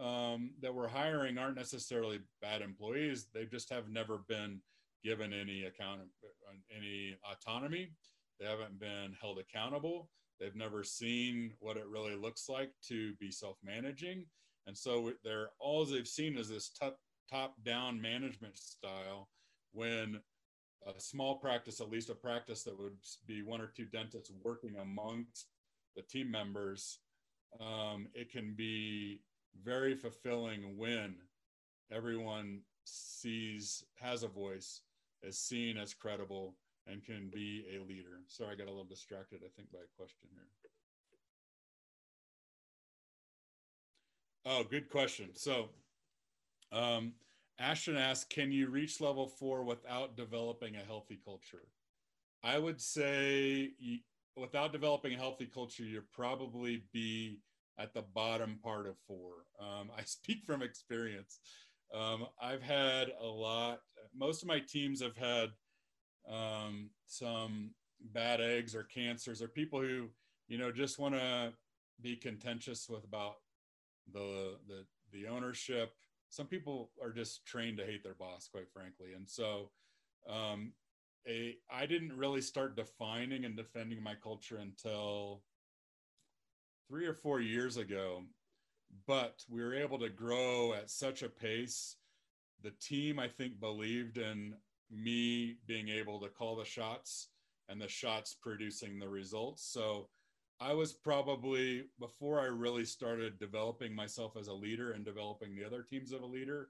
um, 0.00 0.52
that 0.60 0.74
we're 0.74 0.88
hiring 0.88 1.38
aren't 1.38 1.56
necessarily 1.56 2.20
bad 2.40 2.62
employees. 2.62 3.28
They 3.34 3.44
just 3.44 3.70
have 3.70 3.88
never 3.88 4.18
been 4.28 4.60
given 5.04 5.32
any 5.32 5.64
account, 5.64 6.00
any 6.76 7.16
autonomy. 7.30 7.90
They 8.40 8.46
haven't 8.46 8.78
been 8.78 9.14
held 9.20 9.38
accountable. 9.38 10.08
They've 10.40 10.56
never 10.56 10.82
seen 10.82 11.52
what 11.60 11.76
it 11.76 11.86
really 11.86 12.16
looks 12.16 12.48
like 12.48 12.72
to 12.88 13.14
be 13.20 13.30
self-managing, 13.30 14.26
and 14.66 14.76
so 14.76 15.12
they're 15.22 15.50
all 15.60 15.84
they've 15.84 16.06
seen 16.08 16.36
is 16.36 16.48
this 16.48 16.70
top 16.70 16.96
top-down 17.30 18.00
management 18.00 18.58
style. 18.58 19.28
When 19.72 20.20
a 20.86 21.00
small 21.00 21.36
practice, 21.36 21.80
at 21.80 21.90
least 21.90 22.10
a 22.10 22.14
practice 22.14 22.64
that 22.64 22.78
would 22.78 22.96
be 23.26 23.42
one 23.42 23.60
or 23.60 23.68
two 23.68 23.86
dentists 23.86 24.32
working 24.42 24.74
amongst 24.80 25.46
the 25.96 26.02
team 26.02 26.30
members, 26.30 26.98
um, 27.60 28.08
it 28.14 28.30
can 28.30 28.54
be 28.56 29.20
very 29.62 29.94
fulfilling 29.94 30.76
when 30.76 31.16
everyone 31.90 32.60
sees 32.84 33.84
has 34.00 34.22
a 34.22 34.28
voice 34.28 34.80
is 35.22 35.38
seen 35.38 35.76
as 35.76 35.94
credible 35.94 36.54
and 36.86 37.04
can 37.04 37.30
be 37.32 37.64
a 37.74 37.82
leader. 37.88 38.20
Sorry 38.26 38.52
i 38.52 38.56
got 38.56 38.66
a 38.66 38.70
little 38.70 38.84
distracted 38.84 39.40
i 39.44 39.48
think 39.56 39.70
by 39.70 39.78
a 39.78 39.96
question 39.96 40.28
here. 40.32 40.48
Oh 44.44 44.64
good 44.64 44.88
question. 44.88 45.30
So 45.34 45.68
um, 46.72 47.12
ashton 47.58 47.96
asked 47.96 48.30
can 48.30 48.50
you 48.50 48.68
reach 48.68 49.00
level 49.00 49.28
four 49.28 49.62
without 49.62 50.16
developing 50.16 50.76
a 50.76 50.84
healthy 50.84 51.20
culture? 51.24 51.68
I 52.42 52.58
would 52.58 52.80
say 52.80 53.70
you, 53.78 53.98
without 54.36 54.72
developing 54.72 55.14
a 55.14 55.18
healthy 55.18 55.46
culture 55.46 55.84
you'd 55.84 56.10
probably 56.10 56.82
be 56.92 57.38
at 57.78 57.94
the 57.94 58.02
bottom 58.14 58.58
part 58.62 58.86
of 58.86 58.96
four. 59.06 59.46
Um, 59.60 59.90
I 59.96 60.02
speak 60.04 60.44
from 60.44 60.62
experience. 60.62 61.40
Um, 61.94 62.26
I've 62.40 62.62
had 62.62 63.12
a 63.20 63.26
lot, 63.26 63.80
most 64.16 64.42
of 64.42 64.48
my 64.48 64.60
teams 64.60 65.02
have 65.02 65.16
had 65.16 65.50
um, 66.30 66.90
some 67.06 67.70
bad 68.00 68.40
eggs 68.40 68.74
or 68.74 68.84
cancers 68.84 69.42
or 69.42 69.48
people 69.48 69.80
who, 69.80 70.08
you 70.48 70.58
know, 70.58 70.72
just 70.72 70.98
want 70.98 71.14
to 71.14 71.52
be 72.00 72.16
contentious 72.16 72.88
with 72.88 73.04
about 73.04 73.36
the, 74.12 74.56
the, 74.68 74.84
the 75.12 75.26
ownership. 75.26 75.92
Some 76.30 76.46
people 76.46 76.90
are 77.02 77.10
just 77.10 77.44
trained 77.44 77.76
to 77.78 77.84
hate 77.84 78.02
their 78.02 78.14
boss, 78.14 78.48
quite 78.50 78.70
frankly. 78.72 79.12
And 79.14 79.28
so 79.28 79.70
um, 80.28 80.72
a, 81.28 81.56
I 81.70 81.86
didn't 81.86 82.16
really 82.16 82.40
start 82.40 82.76
defining 82.76 83.44
and 83.44 83.56
defending 83.56 84.02
my 84.02 84.14
culture 84.14 84.58
until 84.58 85.42
three 86.92 87.06
or 87.06 87.14
four 87.14 87.40
years 87.40 87.78
ago. 87.78 88.22
But 89.06 89.40
we 89.48 89.62
were 89.62 89.74
able 89.74 89.98
to 90.00 90.10
grow 90.10 90.74
at 90.74 90.90
such 90.90 91.22
a 91.22 91.28
pace. 91.28 91.96
The 92.62 92.72
team, 92.82 93.18
I 93.18 93.28
think, 93.28 93.58
believed 93.58 94.18
in 94.18 94.54
me 94.90 95.56
being 95.66 95.88
able 95.88 96.20
to 96.20 96.28
call 96.28 96.56
the 96.56 96.66
shots 96.66 97.28
and 97.70 97.80
the 97.80 97.88
shots 97.88 98.36
producing 98.42 98.98
the 98.98 99.08
results. 99.08 99.64
So 99.72 100.10
I 100.60 100.74
was 100.74 100.92
probably 100.92 101.84
before 101.98 102.40
I 102.40 102.44
really 102.44 102.84
started 102.84 103.38
developing 103.38 103.94
myself 103.94 104.36
as 104.38 104.48
a 104.48 104.52
leader 104.52 104.92
and 104.92 105.02
developing 105.02 105.54
the 105.54 105.64
other 105.64 105.86
teams 105.88 106.12
of 106.12 106.20
a 106.20 106.26
leader, 106.26 106.68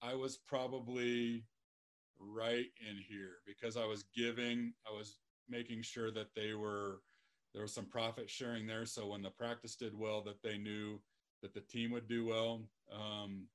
I 0.00 0.14
was 0.14 0.38
probably 0.38 1.44
right 2.18 2.70
in 2.88 2.96
here 3.06 3.36
because 3.46 3.76
I 3.76 3.84
was 3.84 4.04
giving, 4.16 4.72
I 4.90 4.96
was 4.96 5.18
making 5.46 5.82
sure 5.82 6.10
that 6.12 6.34
they 6.34 6.54
were 6.54 7.00
there 7.58 7.64
was 7.64 7.74
some 7.74 7.86
profit 7.86 8.30
sharing 8.30 8.68
there. 8.68 8.86
So 8.86 9.08
when 9.08 9.20
the 9.20 9.30
practice 9.30 9.74
did 9.74 9.92
well, 9.92 10.22
that 10.22 10.44
they 10.44 10.58
knew 10.58 11.00
that 11.42 11.54
the 11.54 11.60
team 11.60 11.90
would 11.90 12.06
do 12.06 12.24
well. 12.24 12.62
Um, 12.94 13.46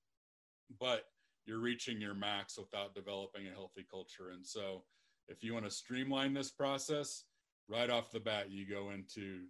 but 0.78 1.06
you're 1.46 1.62
reaching 1.62 2.02
your 2.02 2.14
max 2.14 2.58
without 2.58 2.94
developing 2.94 3.48
a 3.48 3.54
healthy 3.54 3.86
culture. 3.90 4.32
And 4.34 4.46
so 4.46 4.84
if 5.30 5.42
you 5.42 5.54
want 5.54 5.64
to 5.64 5.72
streamline 5.72 6.34
this 6.34 6.52
process, 6.52 7.24
right 7.70 7.90
off 7.90 8.12
the 8.12 8.20
bat, 8.20 8.52
you 8.52 8.66
go 8.70 8.90
into 8.90 9.44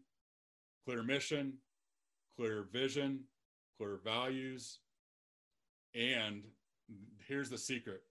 clear 0.86 1.02
mission, 1.02 1.54
clear 2.38 2.68
vision, 2.72 3.22
clear 3.80 4.02
values. 4.06 4.78
And 5.96 6.44
here's 7.28 7.50
the 7.50 7.58
secret. 7.58 8.02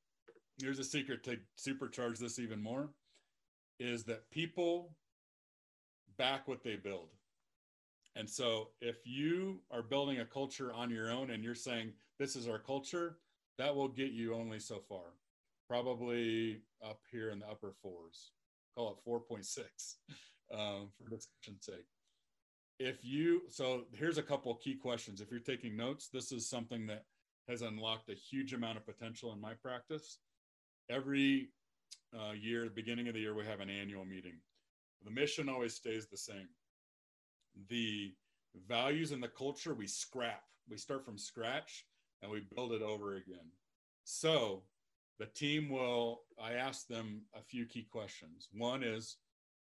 Here's 0.61 0.79
the 0.79 0.83
secret 0.83 1.23
to 1.23 1.39
supercharge 1.57 2.19
this 2.19 2.41
even 2.41 2.61
more 2.61 2.91
is 3.79 4.03
that 4.05 4.29
people 4.33 4.97
back 6.17 6.49
what 6.49 6.63
they 6.63 6.77
build. 6.77 7.09
And 8.15 8.29
so 8.29 8.69
if 8.81 8.97
you 9.05 9.61
are 9.71 9.83
building 9.83 10.21
a 10.21 10.25
culture 10.25 10.73
on 10.73 10.91
your 10.91 11.11
own 11.11 11.31
and 11.31 11.43
you're 11.43 11.55
saying, 11.55 11.93
this 12.19 12.37
is 12.37 12.49
our 12.49 12.59
culture, 12.59 13.17
that 13.59 13.75
will 13.75 13.89
get 13.89 14.13
you 14.13 14.35
only 14.35 14.59
so 14.59 14.81
far. 14.89 15.15
Probably 15.69 16.63
up 16.85 17.01
here 17.11 17.31
in 17.31 17.39
the 17.39 17.49
upper 17.49 17.73
fours, 17.83 18.33
call 18.77 18.99
it 19.07 19.09
4.6 19.09 19.59
um, 20.55 20.91
for 20.99 21.09
discussion's 21.09 21.65
sake. 21.65 21.87
If 22.79 23.05
you 23.05 23.43
so 23.49 23.85
here's 23.93 24.19
a 24.19 24.23
couple 24.23 24.55
key 24.57 24.75
questions. 24.75 25.21
If 25.21 25.31
you're 25.31 25.41
taking 25.41 25.77
notes 25.77 26.09
this 26.13 26.33
is 26.33 26.49
something 26.49 26.87
that 26.87 27.05
has 27.49 27.63
unlocked 27.63 28.11
a 28.11 28.15
huge 28.15 28.55
amount 28.55 28.77
of 28.77 28.87
potential 28.87 29.33
in 29.33 29.41
my 29.41 29.55
practice. 29.55 30.19
Every 30.91 31.51
uh, 32.15 32.33
year 32.33 32.69
beginning 32.75 33.09
of 33.09 33.15
the 33.15 33.21
year 33.21 33.35
we 33.35 33.47
have 33.47 33.61
an 33.61 33.71
annual 33.71 34.05
meeting 34.05 34.35
the 35.05 35.11
mission 35.11 35.49
always 35.49 35.75
stays 35.75 36.07
the 36.07 36.17
same 36.17 36.49
the 37.69 38.13
values 38.69 39.13
and 39.13 39.23
the 39.23 39.29
culture 39.29 39.75
we 39.75 39.87
scrap 39.87 40.43
we 40.69 40.77
start 40.77 41.05
from 41.05 41.19
scratch 41.19 41.87
and 42.23 42.31
we 42.31 42.43
build 42.55 42.73
it 42.73 42.83
over 42.83 43.17
again 43.17 43.51
so 44.05 44.63
the 45.19 45.27
team 45.27 45.69
will 45.69 46.23
i 46.43 46.55
ask 46.55 46.87
them 46.87 47.23
a 47.35 47.43
few 47.43 47.67
key 47.67 47.87
questions 47.91 48.49
one 48.53 48.83
is 48.83 49.17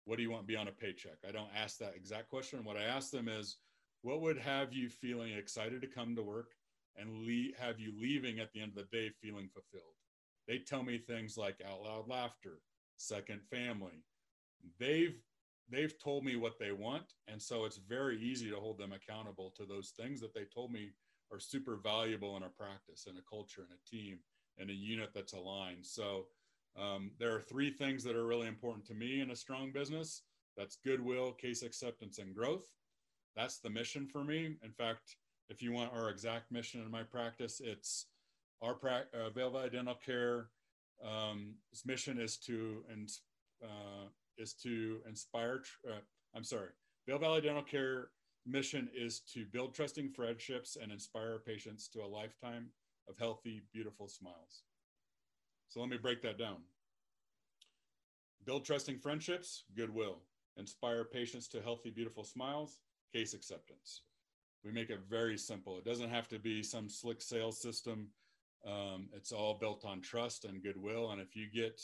what 0.05 0.16
do 0.16 0.23
you 0.23 0.31
want 0.31 0.47
beyond 0.47 0.68
a 0.68 0.73
paycheck? 0.73 1.18
I 1.27 1.33
don't 1.33 1.51
ask 1.57 1.79
that 1.79 1.95
exact 1.95 2.29
question. 2.29 2.64
What 2.64 2.77
I 2.77 2.83
ask 2.83 3.11
them 3.11 3.29
is, 3.29 3.59
what 4.03 4.21
would 4.21 4.38
have 4.38 4.73
you 4.73 4.88
feeling 4.88 5.33
excited 5.33 5.81
to 5.83 5.87
come 5.87 6.16
to 6.16 6.23
work 6.23 6.51
and 6.97 7.25
le- 7.25 7.57
have 7.59 7.79
you 7.79 7.92
leaving 8.01 8.40
at 8.40 8.53
the 8.53 8.61
end 8.61 8.73
of 8.77 8.77
the 8.90 8.97
day 8.97 9.11
feeling 9.23 9.49
fulfilled? 9.49 9.95
They 10.49 10.59
tell 10.59 10.83
me 10.83 10.99
things 10.99 11.38
like 11.38 11.62
out 11.64 11.83
loud 11.83 12.09
laughter, 12.09 12.59
second 12.97 13.42
family. 13.49 14.03
They've 14.79 15.18
they've 15.70 15.94
told 16.03 16.25
me 16.25 16.37
what 16.37 16.59
they 16.59 16.72
want, 16.72 17.14
and 17.29 17.40
so 17.40 17.64
it's 17.64 17.79
very 17.79 18.20
easy 18.20 18.51
to 18.51 18.57
hold 18.57 18.79
them 18.79 18.92
accountable 18.92 19.53
to 19.57 19.64
those 19.64 19.90
things 19.90 20.20
that 20.20 20.35
they 20.35 20.44
told 20.44 20.72
me 20.72 20.90
are 21.33 21.40
super 21.40 21.77
valuable 21.77 22.37
in 22.37 22.42
a 22.42 22.48
practice, 22.48 23.07
in 23.09 23.16
a 23.16 23.22
culture, 23.29 23.62
in 23.62 23.75
a 23.75 23.90
team, 23.90 24.18
in 24.59 24.68
a 24.68 24.72
unit 24.72 25.11
that's 25.14 25.33
aligned. 25.33 25.87
So 25.87 26.27
um, 26.79 27.11
there 27.18 27.35
are 27.35 27.40
three 27.40 27.70
things 27.70 28.05
that 28.05 28.16
are 28.16 28.27
really 28.27 28.48
important 28.48 28.87
to 28.87 28.94
me 28.94 29.20
in 29.20 29.31
a 29.31 29.37
strong 29.37 29.72
business 29.72 30.22
that's 30.57 30.77
goodwill, 30.85 31.33
case 31.33 31.62
acceptance, 31.62 32.18
and 32.18 32.35
growth. 32.35 32.66
That's 33.35 33.59
the 33.59 33.70
mission 33.70 34.07
for 34.07 34.25
me. 34.25 34.57
In 34.62 34.72
fact, 34.72 35.16
if 35.48 35.62
you 35.62 35.72
want 35.72 35.92
our 35.92 36.11
exact 36.11 36.53
mission 36.53 36.83
in 36.83 36.90
my 36.90 37.03
practice, 37.03 37.61
it's 37.64 38.07
our 38.61 38.75
pra- 38.75 39.07
uh, 39.14 39.68
Dental 39.68 39.94
Care. 40.05 40.48
Um, 41.05 41.55
mission 41.85 42.20
is 42.20 42.37
to 42.38 42.85
and 42.90 43.11
uh, 43.62 44.07
is 44.38 44.55
to 44.55 45.01
inspire. 45.09 45.62
Uh, 45.88 46.01
I'm 46.35 46.45
sorry, 46.45 46.71
Vail 47.07 47.18
Valley 47.18 47.40
Dental 47.40 47.62
Care 47.62 48.09
mission 48.47 48.88
is 48.95 49.21
to 49.33 49.45
build 49.53 49.75
trusting 49.75 50.11
friendships 50.11 50.77
and 50.81 50.90
inspire 50.90 51.38
patients 51.38 51.88
to 51.88 52.01
a 52.01 52.07
lifetime 52.07 52.68
of 53.09 53.18
healthy, 53.18 53.62
beautiful 53.73 54.09
smiles. 54.09 54.62
So 55.68 55.81
let 55.81 55.88
me 55.88 55.97
break 55.97 56.23
that 56.23 56.38
down. 56.38 56.59
Build 58.45 58.64
trusting 58.64 58.99
friendships, 58.99 59.64
goodwill. 59.77 60.18
Inspire 60.57 61.05
patients 61.05 61.49
to 61.49 61.62
healthy, 61.62 61.90
beautiful 61.90 62.25
smiles, 62.25 62.79
case 63.14 63.35
acceptance. 63.35 64.03
We 64.64 64.71
make 64.71 64.90
it 64.90 65.01
very 65.09 65.38
simple. 65.38 65.79
It 65.79 65.85
doesn't 65.85 66.11
have 66.11 66.29
to 66.29 66.38
be 66.38 66.62
some 66.62 66.88
slick 66.88 67.23
sales 67.23 67.61
system. 67.61 68.09
Um, 68.66 69.09
it's 69.14 69.33
all 69.33 69.59
built 69.59 69.85
on 69.85 70.01
trust 70.01 70.45
and 70.45 70.62
goodwill. 70.62 71.11
And 71.11 71.21
if 71.21 71.35
you 71.35 71.47
get 71.53 71.81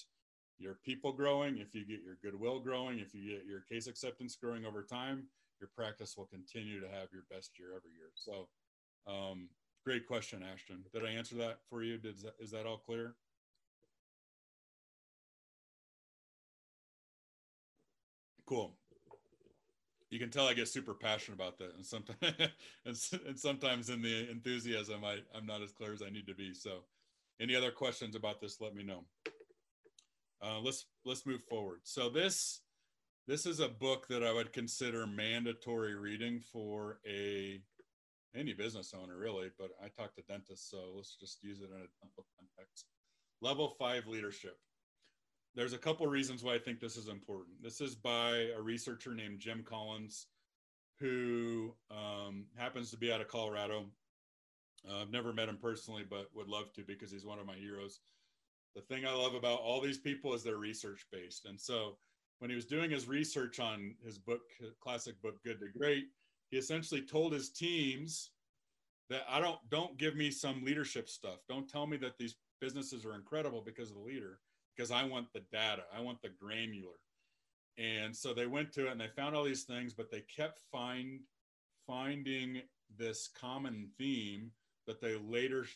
your 0.58 0.78
people 0.84 1.12
growing, 1.12 1.58
if 1.58 1.74
you 1.74 1.84
get 1.84 2.02
your 2.02 2.18
goodwill 2.22 2.60
growing, 2.60 2.98
if 2.98 3.14
you 3.14 3.30
get 3.30 3.46
your 3.46 3.60
case 3.60 3.86
acceptance 3.86 4.36
growing 4.36 4.64
over 4.64 4.82
time, 4.82 5.24
your 5.60 5.70
practice 5.76 6.16
will 6.16 6.26
continue 6.26 6.80
to 6.80 6.88
have 6.88 7.08
your 7.12 7.24
best 7.30 7.58
year 7.58 7.68
every 7.76 7.90
year. 7.92 8.10
So, 8.14 8.48
um, 9.06 9.48
great 9.84 10.06
question, 10.06 10.42
Ashton. 10.42 10.84
Did 10.92 11.04
I 11.04 11.10
answer 11.10 11.36
that 11.36 11.58
for 11.68 11.82
you? 11.82 11.98
Did, 11.98 12.16
is 12.40 12.50
that 12.50 12.66
all 12.66 12.78
clear? 12.78 13.14
cool 18.46 18.78
you 20.10 20.18
can 20.18 20.30
tell 20.30 20.46
I 20.46 20.54
get 20.54 20.68
super 20.68 20.94
passionate 20.94 21.36
about 21.36 21.58
that, 21.58 21.74
and 21.74 21.84
sometimes 21.84 22.18
and, 23.26 23.38
sometimes 23.38 23.90
in 23.90 24.02
the 24.02 24.30
enthusiasm, 24.30 25.04
I 25.04 25.18
I'm 25.34 25.46
not 25.46 25.62
as 25.62 25.72
clear 25.72 25.92
as 25.92 26.02
I 26.02 26.10
need 26.10 26.26
to 26.26 26.34
be. 26.34 26.54
So, 26.54 26.84
any 27.40 27.54
other 27.54 27.70
questions 27.70 28.16
about 28.16 28.40
this? 28.40 28.60
Let 28.60 28.74
me 28.74 28.82
know. 28.82 29.04
Uh, 30.42 30.61
let's 30.61 30.87
let's 31.05 31.27
move 31.27 31.42
forward. 31.48 31.81
So 31.85 32.09
this 32.09 32.61
this 33.27 33.46
is 33.46 33.61
a 33.61 33.68
book 33.68 34.07
that 34.09 34.22
I 34.22 34.33
would 34.33 34.53
consider 34.53 35.07
mandatory 35.07 35.94
reading 35.94 36.40
for 36.40 36.98
a 37.07 37.61
any 38.35 38.53
business 38.53 38.94
owner, 38.94 39.16
really. 39.16 39.48
But 39.59 39.70
I 39.83 39.88
talk 39.88 40.14
to 40.14 40.22
dentists, 40.22 40.70
so 40.70 40.92
let's 40.96 41.16
just 41.16 41.42
use 41.42 41.61
it 41.61 41.70
in 41.70 41.81
a 41.81 42.22
context. 42.38 42.87
Level 43.40 43.74
five 43.79 44.07
leadership 44.07 44.59
there's 45.59 45.72
a 45.72 45.79
couple 45.79 46.07
reasons 46.07 46.44
why 46.44 46.55
I 46.55 46.59
think 46.59 46.79
this 46.79 46.96
is 46.96 47.09
important. 47.09 47.61
This 47.61 47.81
is 47.81 47.96
by 47.96 48.46
a 48.57 48.62
researcher 48.62 49.12
named 49.12 49.40
Jim 49.40 49.64
Collins, 49.68 50.27
who 51.01 51.74
um, 51.90 52.44
happens 52.57 52.92
to 52.92 52.96
be 52.96 53.12
out 53.12 53.20
of 53.20 53.27
Colorado. 53.27 53.87
Uh, 54.88 55.03
I've 55.03 55.11
never 55.11 55.33
met 55.33 55.48
him 55.48 55.59
personally, 55.61 56.05
but 56.09 56.29
would 56.33 56.46
love 56.46 56.72
to 56.74 56.85
because 56.85 57.11
he's 57.11 57.24
one 57.24 57.40
of 57.40 57.46
my 57.46 57.57
heroes. 57.57 57.98
The 58.78 58.94
thing 58.94 59.04
I 59.04 59.12
love 59.12 59.34
about 59.34 59.58
all 59.58 59.80
these 59.80 59.98
people 59.98 60.34
is 60.34 60.44
they're 60.44 60.56
research 60.56 61.04
based. 61.10 61.46
And 61.46 61.60
so 61.60 61.96
when 62.38 62.48
he 62.48 62.54
was 62.54 62.64
doing 62.64 62.92
his 62.92 63.08
research 63.08 63.58
on 63.58 63.96
his 64.04 64.18
book, 64.18 64.42
classic 64.80 65.20
book, 65.20 65.42
Good 65.44 65.58
to 65.58 65.66
Great, 65.76 66.04
he 66.50 66.58
essentially 66.58 67.02
told 67.02 67.32
his 67.32 67.50
teams 67.50 68.30
that 69.10 69.22
I 69.28 69.40
don't 69.40 69.58
don't 69.68 69.98
give 69.98 70.14
me 70.14 70.30
some 70.30 70.64
leadership 70.64 71.08
stuff. 71.08 71.40
Don't 71.48 71.68
tell 71.68 71.88
me 71.88 71.96
that 71.96 72.18
these 72.18 72.36
businesses 72.60 73.04
are 73.04 73.16
incredible 73.16 73.62
because 73.66 73.90
of 73.90 73.96
the 73.96 74.02
leader 74.02 74.38
because 74.76 74.92
I 74.92 75.02
want 75.02 75.26
the 75.32 75.42
data, 75.50 75.82
I 75.92 76.00
want 76.00 76.22
the 76.22 76.28
granular. 76.28 77.00
And 77.78 78.14
so 78.14 78.32
they 78.32 78.46
went 78.46 78.72
to 78.74 78.86
it 78.86 78.92
and 78.92 79.00
they 79.00 79.08
found 79.08 79.34
all 79.34 79.42
these 79.42 79.64
things, 79.64 79.92
but 79.92 80.08
they 80.08 80.22
kept 80.34 80.60
find 80.70 81.18
finding 81.84 82.62
this 82.96 83.28
common 83.36 83.88
theme 83.98 84.52
that 84.86 85.00
they 85.00 85.16
later 85.16 85.66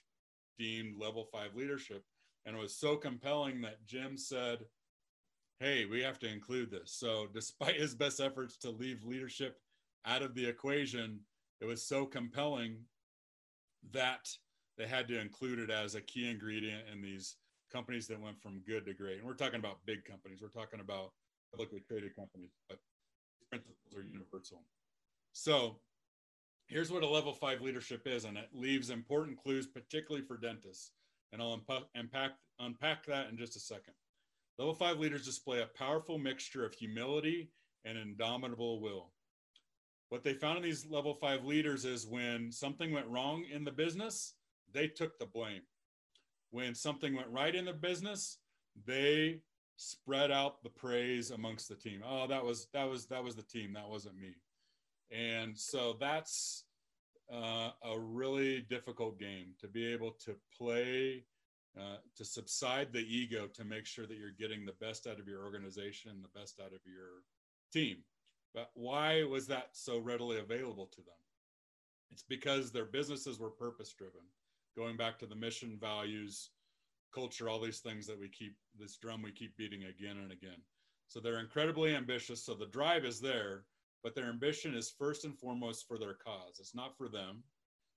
deemed 0.57 1.01
level 1.01 1.25
five 1.33 1.57
leadership. 1.57 2.05
And 2.45 2.57
it 2.57 2.59
was 2.59 2.77
so 2.77 2.97
compelling 2.97 3.61
that 3.63 3.85
Jim 3.87 4.17
said, 4.17 4.59
Hey, 5.61 5.85
we 5.85 6.03
have 6.03 6.19
to 6.21 6.29
include 6.29 6.71
this. 6.71 6.93
So, 6.93 7.29
despite 7.33 7.77
his 7.77 7.95
best 7.95 8.21
efforts 8.21 8.57
to 8.59 8.71
leave 8.71 9.05
leadership 9.05 9.61
out 10.05 10.23
of 10.23 10.35
the 10.35 10.45
equation, 10.45 11.21
it 11.61 11.67
was 11.67 11.87
so 11.87 12.05
compelling 12.05 12.79
that 13.93 14.29
they 14.77 14.87
had 14.87 15.07
to 15.09 15.21
include 15.21 15.59
it 15.59 15.71
as 15.71 15.95
a 15.95 16.01
key 16.01 16.29
ingredient 16.29 16.83
in 16.93 17.01
these 17.01 17.37
companies 17.73 18.07
that 18.09 18.21
went 18.21 18.41
from 18.41 18.61
good 18.67 18.85
to 18.87 18.95
great. 18.95 19.19
And 19.19 19.27
we're 19.27 19.35
talking 19.35 19.61
about 19.61 19.79
big 19.87 20.05
companies. 20.05 20.41
We're 20.43 20.49
talking 20.49 20.81
about 20.81 21.13
publicly 21.53 21.81
traded 21.87 22.17
companies, 22.17 22.51
but 22.69 22.79
principles 23.51 23.77
are 23.97 24.03
universal. 24.03 24.63
So 25.33 25.79
here's 26.67 26.91
what 26.91 27.03
a 27.03 27.09
level 27.09 27.33
five 27.33 27.61
leadership 27.61 28.03
is, 28.07 28.25
and 28.25 28.37
it 28.37 28.49
leaves 28.53 28.91
important 28.91 29.39
clues, 29.39 29.67
particularly 29.67 30.25
for 30.27 30.37
dentists. 30.37 30.93
And 31.33 31.41
I'll 31.41 31.61
unpack, 31.95 32.33
unpack 32.59 33.07
that 33.07 33.31
in 33.31 33.39
just 33.39 33.57
a 33.57 33.61
second. 33.61 33.95
Level 34.59 34.75
five 34.75 34.99
leaders 34.99 35.25
display 35.25 35.61
a 35.61 35.79
powerful 35.79 36.19
mixture 36.19 36.65
of 36.65 36.75
humility 36.75 37.51
and 37.85 37.97
indomitable 37.97 38.81
will. 38.81 39.13
What 40.11 40.23
they 40.23 40.35
found 40.35 40.59
in 40.59 40.63
these 40.63 40.87
level 40.91 41.15
five 41.15 41.45
leaders 41.45 41.87
is 41.87 42.07
when 42.07 42.53
something 42.53 42.93
went 42.93 43.07
wrong 43.09 43.45
in 43.51 43.65
the 43.65 43.71
business, 43.71 44.35
they 44.73 44.87
took 44.87 45.19
the 45.19 45.27
blame. 45.27 45.63
When 46.51 46.75
something 46.75 47.17
went 47.17 47.31
right 47.31 47.55
in 47.55 47.65
the 47.65 47.73
business, 47.73 48.39
they 48.87 49.41
spread 49.77 50.31
out 50.31 50.63
the 50.63 50.69
praise 50.69 51.31
amongst 51.31 51.69
the 51.69 51.75
team. 51.75 52.03
Oh, 52.07 52.27
that 52.27 52.45
was 52.45 52.69
that 52.75 52.85
was 52.85 53.07
that 53.07 53.25
was 53.25 53.37
the 53.37 53.43
team. 53.43 53.73
That 53.73 53.89
wasn't 53.89 54.19
me. 54.19 54.35
And 55.11 55.57
so 55.59 55.97
that's 55.99 56.65
uh, 57.31 57.71
a 57.85 57.99
really 57.99 58.61
difficult 58.61 59.19
game 59.19 59.55
to 59.61 59.69
be 59.69 59.87
able 59.87 60.13
to 60.25 60.35
play, 60.57 61.25
uh, 61.79 61.97
to 62.17 62.25
subside 62.25 62.93
the 62.93 63.01
ego 63.01 63.47
to 63.55 63.65
make 63.65 63.87
sure 63.87 64.07
that 64.07 64.17
you're 64.17 64.31
getting 64.39 64.65
the 64.65 64.75
best 64.81 65.07
out 65.07 65.19
of 65.19 65.29
your 65.29 65.45
organization, 65.45 66.23
the 66.23 66.41
best 66.41 66.61
out 66.61 66.73
of 66.73 66.81
your 66.85 67.23
team. 67.73 67.99
But 68.55 68.71
why 68.75 69.25
was 69.25 69.47
that 69.47 69.71
so 69.73 69.99
readily 69.99 70.39
available 70.39 70.87
to 70.87 71.01
them? 71.01 71.15
It's 72.11 72.25
because 72.29 72.71
their 72.71 72.85
businesses 72.85 73.39
were 73.39 73.51
purpose 73.51 73.95
driven, 73.95 74.21
going 74.77 74.97
back 74.99 75.19
to 75.19 75.27
the 75.27 75.35
mission, 75.35 75.79
values, 75.81 76.51
culture, 77.15 77.49
all 77.49 77.61
these 77.61 77.81
things 77.81 78.07
that 78.07 78.19
we 78.19 78.29
keep, 78.29 78.57
this 78.79 78.97
drum 78.97 79.23
we 79.23 79.33
keep 79.33 79.57
beating 79.57 79.85
again 79.85 80.19
and 80.19 80.33
again. 80.33 80.61
So 81.09 81.21
they're 81.21 81.41
incredibly 81.41 81.95
ambitious. 81.95 82.45
So 82.45 82.55
the 82.55 82.67
drive 82.67 83.05
is 83.05 83.21
there, 83.21 83.65
but 84.03 84.15
their 84.15 84.29
ambition 84.29 84.75
is 84.75 84.95
first 84.99 85.25
and 85.25 85.39
foremost 85.39 85.87
for 85.87 85.99
their 85.99 86.15
cause. 86.15 86.59
It's 86.59 86.75
not 86.75 86.97
for 86.97 87.09
them, 87.09 87.43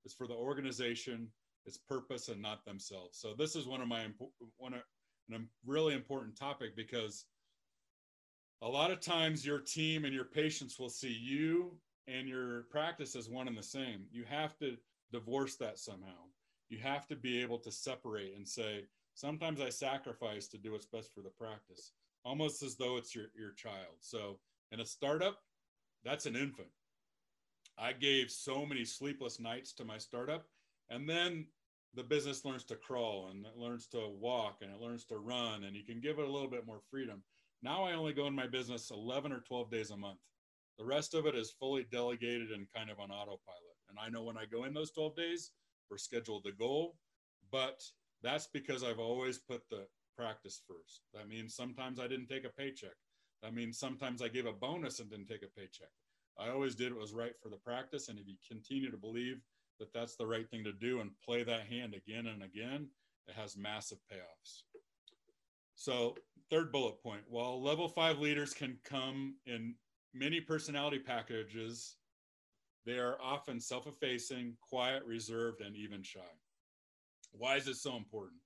it's 0.03 0.13
for 0.13 0.27
the 0.27 0.33
organization, 0.33 1.27
its 1.65 1.77
purpose, 1.77 2.29
and 2.29 2.41
not 2.41 2.63
themselves. 2.65 3.17
So 3.19 3.33
this 3.37 3.55
is 3.55 3.67
one 3.67 3.81
of 3.81 3.87
my 3.87 4.05
one 4.57 4.73
of 4.73 4.81
a 5.33 5.39
really 5.65 5.95
important 5.95 6.37
topic 6.37 6.75
because 6.75 7.25
a 8.61 8.67
lot 8.67 8.91
of 8.91 8.99
times 8.99 9.45
your 9.45 9.59
team 9.59 10.05
and 10.05 10.13
your 10.13 10.25
patients 10.25 10.79
will 10.79 10.89
see 10.89 11.11
you 11.11 11.77
and 12.07 12.27
your 12.27 12.63
practice 12.69 13.15
as 13.15 13.29
one 13.29 13.47
and 13.47 13.57
the 13.57 13.63
same. 13.63 14.05
You 14.11 14.23
have 14.25 14.57
to 14.59 14.77
divorce 15.11 15.55
that 15.57 15.79
somehow. 15.79 16.29
You 16.69 16.79
have 16.79 17.07
to 17.07 17.15
be 17.15 17.41
able 17.41 17.59
to 17.59 17.71
separate 17.71 18.35
and 18.35 18.47
say, 18.47 18.85
sometimes 19.13 19.61
I 19.61 19.69
sacrifice 19.69 20.47
to 20.49 20.57
do 20.57 20.71
what's 20.71 20.85
best 20.85 21.13
for 21.13 21.21
the 21.21 21.29
practice, 21.29 21.93
almost 22.23 22.63
as 22.63 22.75
though 22.75 22.97
it's 22.97 23.15
your, 23.15 23.25
your 23.37 23.51
child. 23.53 23.97
So 23.99 24.39
in 24.71 24.79
a 24.79 24.85
startup, 24.85 25.39
that's 26.05 26.25
an 26.25 26.35
infant. 26.35 26.69
I 27.77 27.91
gave 27.91 28.31
so 28.31 28.65
many 28.65 28.85
sleepless 28.85 29.39
nights 29.39 29.73
to 29.73 29.85
my 29.85 29.97
startup. 29.97 30.45
And 30.89 31.09
then 31.09 31.47
the 31.95 32.03
business 32.03 32.45
learns 32.45 32.63
to 32.65 32.75
crawl 32.75 33.29
and 33.31 33.45
it 33.45 33.57
learns 33.57 33.87
to 33.87 34.09
walk 34.19 34.57
and 34.61 34.71
it 34.71 34.79
learns 34.79 35.05
to 35.05 35.17
run 35.17 35.63
and 35.63 35.75
you 35.75 35.83
can 35.83 35.99
give 35.99 36.19
it 36.19 36.27
a 36.27 36.31
little 36.31 36.49
bit 36.49 36.67
more 36.67 36.81
freedom. 36.91 37.23
Now 37.63 37.83
I 37.83 37.93
only 37.93 38.13
go 38.13 38.27
in 38.27 38.35
my 38.35 38.47
business 38.47 38.91
11 38.91 39.31
or 39.31 39.39
12 39.39 39.71
days 39.71 39.91
a 39.91 39.97
month. 39.97 40.19
The 40.77 40.85
rest 40.85 41.13
of 41.13 41.25
it 41.25 41.35
is 41.35 41.55
fully 41.57 41.85
delegated 41.91 42.51
and 42.51 42.67
kind 42.75 42.89
of 42.89 42.99
on 42.99 43.11
autopilot. 43.11 43.77
And 43.89 43.97
I 43.99 44.09
know 44.09 44.23
when 44.23 44.37
I 44.37 44.45
go 44.45 44.65
in 44.65 44.73
those 44.73 44.91
12 44.91 45.15
days, 45.15 45.51
we're 45.89 45.97
scheduled 45.97 46.43
to 46.43 46.51
goal, 46.51 46.97
but 47.51 47.81
that's 48.21 48.47
because 48.47 48.83
I've 48.83 48.99
always 48.99 49.37
put 49.37 49.61
the 49.69 49.87
practice 50.17 50.61
first. 50.67 51.01
That 51.13 51.29
means 51.29 51.55
sometimes 51.55 51.99
I 51.99 52.07
didn't 52.07 52.27
take 52.27 52.45
a 52.45 52.49
paycheck. 52.49 52.95
That 53.41 53.53
mean, 53.53 53.73
sometimes 53.73 54.21
I 54.21 54.27
gave 54.27 54.45
a 54.45 54.53
bonus 54.53 54.99
and 54.99 55.09
didn't 55.09 55.27
take 55.27 55.43
a 55.43 55.59
paycheck. 55.59 55.89
I 56.37 56.49
always 56.49 56.75
did 56.75 56.91
what 56.91 57.01
was 57.01 57.13
right 57.13 57.33
for 57.41 57.49
the 57.49 57.57
practice. 57.57 58.09
And 58.09 58.19
if 58.19 58.27
you 58.27 58.35
continue 58.47 58.91
to 58.91 58.97
believe 58.97 59.41
that 59.79 59.93
that's 59.93 60.15
the 60.15 60.25
right 60.25 60.49
thing 60.49 60.63
to 60.63 60.73
do 60.73 60.99
and 61.01 61.11
play 61.23 61.43
that 61.43 61.67
hand 61.67 61.93
again 61.93 62.27
and 62.27 62.43
again, 62.43 62.87
it 63.27 63.35
has 63.35 63.57
massive 63.57 63.99
payoffs. 64.11 64.63
So, 65.75 66.15
third 66.49 66.71
bullet 66.71 67.01
point 67.01 67.23
while 67.27 67.61
level 67.61 67.89
five 67.89 68.19
leaders 68.19 68.53
can 68.53 68.77
come 68.83 69.35
in 69.45 69.75
many 70.13 70.39
personality 70.39 70.99
packages, 70.99 71.97
they 72.85 72.97
are 72.97 73.17
often 73.21 73.59
self 73.59 73.87
effacing, 73.87 74.55
quiet, 74.61 75.03
reserved, 75.05 75.61
and 75.61 75.75
even 75.75 76.01
shy. 76.01 76.21
Why 77.31 77.57
is 77.57 77.65
this 77.65 77.81
so 77.81 77.97
important? 77.97 78.39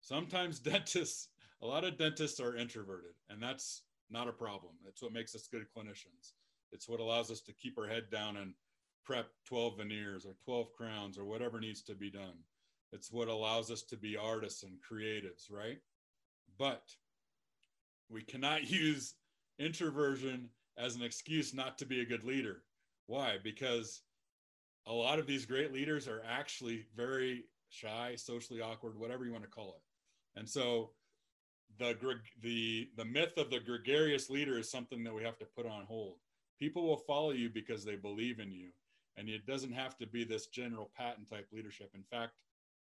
Sometimes 0.00 0.58
dentists, 0.60 1.28
a 1.62 1.66
lot 1.66 1.84
of 1.84 1.98
dentists 1.98 2.40
are 2.40 2.56
introverted, 2.56 3.14
and 3.28 3.42
that's 3.42 3.82
not 4.10 4.28
a 4.28 4.32
problem. 4.32 4.72
It's 4.86 5.02
what 5.02 5.12
makes 5.12 5.34
us 5.34 5.48
good 5.50 5.66
clinicians. 5.76 6.32
It's 6.72 6.88
what 6.88 7.00
allows 7.00 7.30
us 7.30 7.40
to 7.42 7.52
keep 7.52 7.78
our 7.78 7.86
head 7.86 8.04
down 8.10 8.36
and 8.36 8.54
prep 9.04 9.28
12 9.46 9.78
veneers 9.78 10.26
or 10.26 10.34
12 10.44 10.72
crowns 10.72 11.18
or 11.18 11.24
whatever 11.24 11.60
needs 11.60 11.82
to 11.82 11.94
be 11.94 12.10
done. 12.10 12.38
It's 12.92 13.12
what 13.12 13.28
allows 13.28 13.70
us 13.70 13.82
to 13.82 13.96
be 13.96 14.16
artists 14.16 14.62
and 14.62 14.78
creatives, 14.80 15.50
right? 15.50 15.78
But 16.58 16.82
we 18.08 18.22
cannot 18.22 18.68
use 18.70 19.14
introversion 19.58 20.48
as 20.78 20.96
an 20.96 21.02
excuse 21.02 21.54
not 21.54 21.78
to 21.78 21.86
be 21.86 22.00
a 22.00 22.06
good 22.06 22.24
leader. 22.24 22.62
Why? 23.06 23.36
Because 23.42 24.02
a 24.86 24.92
lot 24.92 25.18
of 25.18 25.26
these 25.26 25.46
great 25.46 25.72
leaders 25.72 26.06
are 26.08 26.22
actually 26.28 26.86
very 26.94 27.44
shy, 27.70 28.14
socially 28.16 28.60
awkward, 28.60 28.98
whatever 28.98 29.24
you 29.24 29.32
want 29.32 29.44
to 29.44 29.50
call 29.50 29.76
it. 29.76 30.38
And 30.38 30.48
so 30.48 30.90
the 31.78 31.96
the 32.42 32.88
the 32.96 33.04
myth 33.04 33.36
of 33.36 33.50
the 33.50 33.60
gregarious 33.60 34.30
leader 34.30 34.58
is 34.58 34.70
something 34.70 35.04
that 35.04 35.14
we 35.14 35.22
have 35.22 35.38
to 35.38 35.46
put 35.56 35.66
on 35.66 35.84
hold. 35.84 36.16
People 36.58 36.86
will 36.86 36.96
follow 36.96 37.30
you 37.30 37.50
because 37.50 37.84
they 37.84 37.96
believe 37.96 38.40
in 38.40 38.50
you, 38.50 38.70
and 39.16 39.28
it 39.28 39.46
doesn't 39.46 39.72
have 39.72 39.96
to 39.98 40.06
be 40.06 40.24
this 40.24 40.46
general 40.46 40.90
Patton 40.96 41.26
type 41.26 41.48
leadership. 41.52 41.90
In 41.94 42.02
fact, 42.02 42.32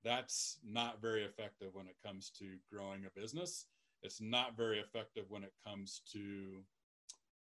that's 0.04 0.58
not 0.64 1.00
very 1.00 1.24
effective 1.24 1.70
when 1.72 1.86
it 1.86 1.96
comes 2.04 2.30
to 2.38 2.56
growing 2.72 3.04
a 3.06 3.20
business. 3.20 3.66
It's 4.02 4.20
not 4.20 4.56
very 4.56 4.78
effective 4.78 5.24
when 5.28 5.42
it 5.42 5.52
comes 5.66 6.02
to 6.12 6.62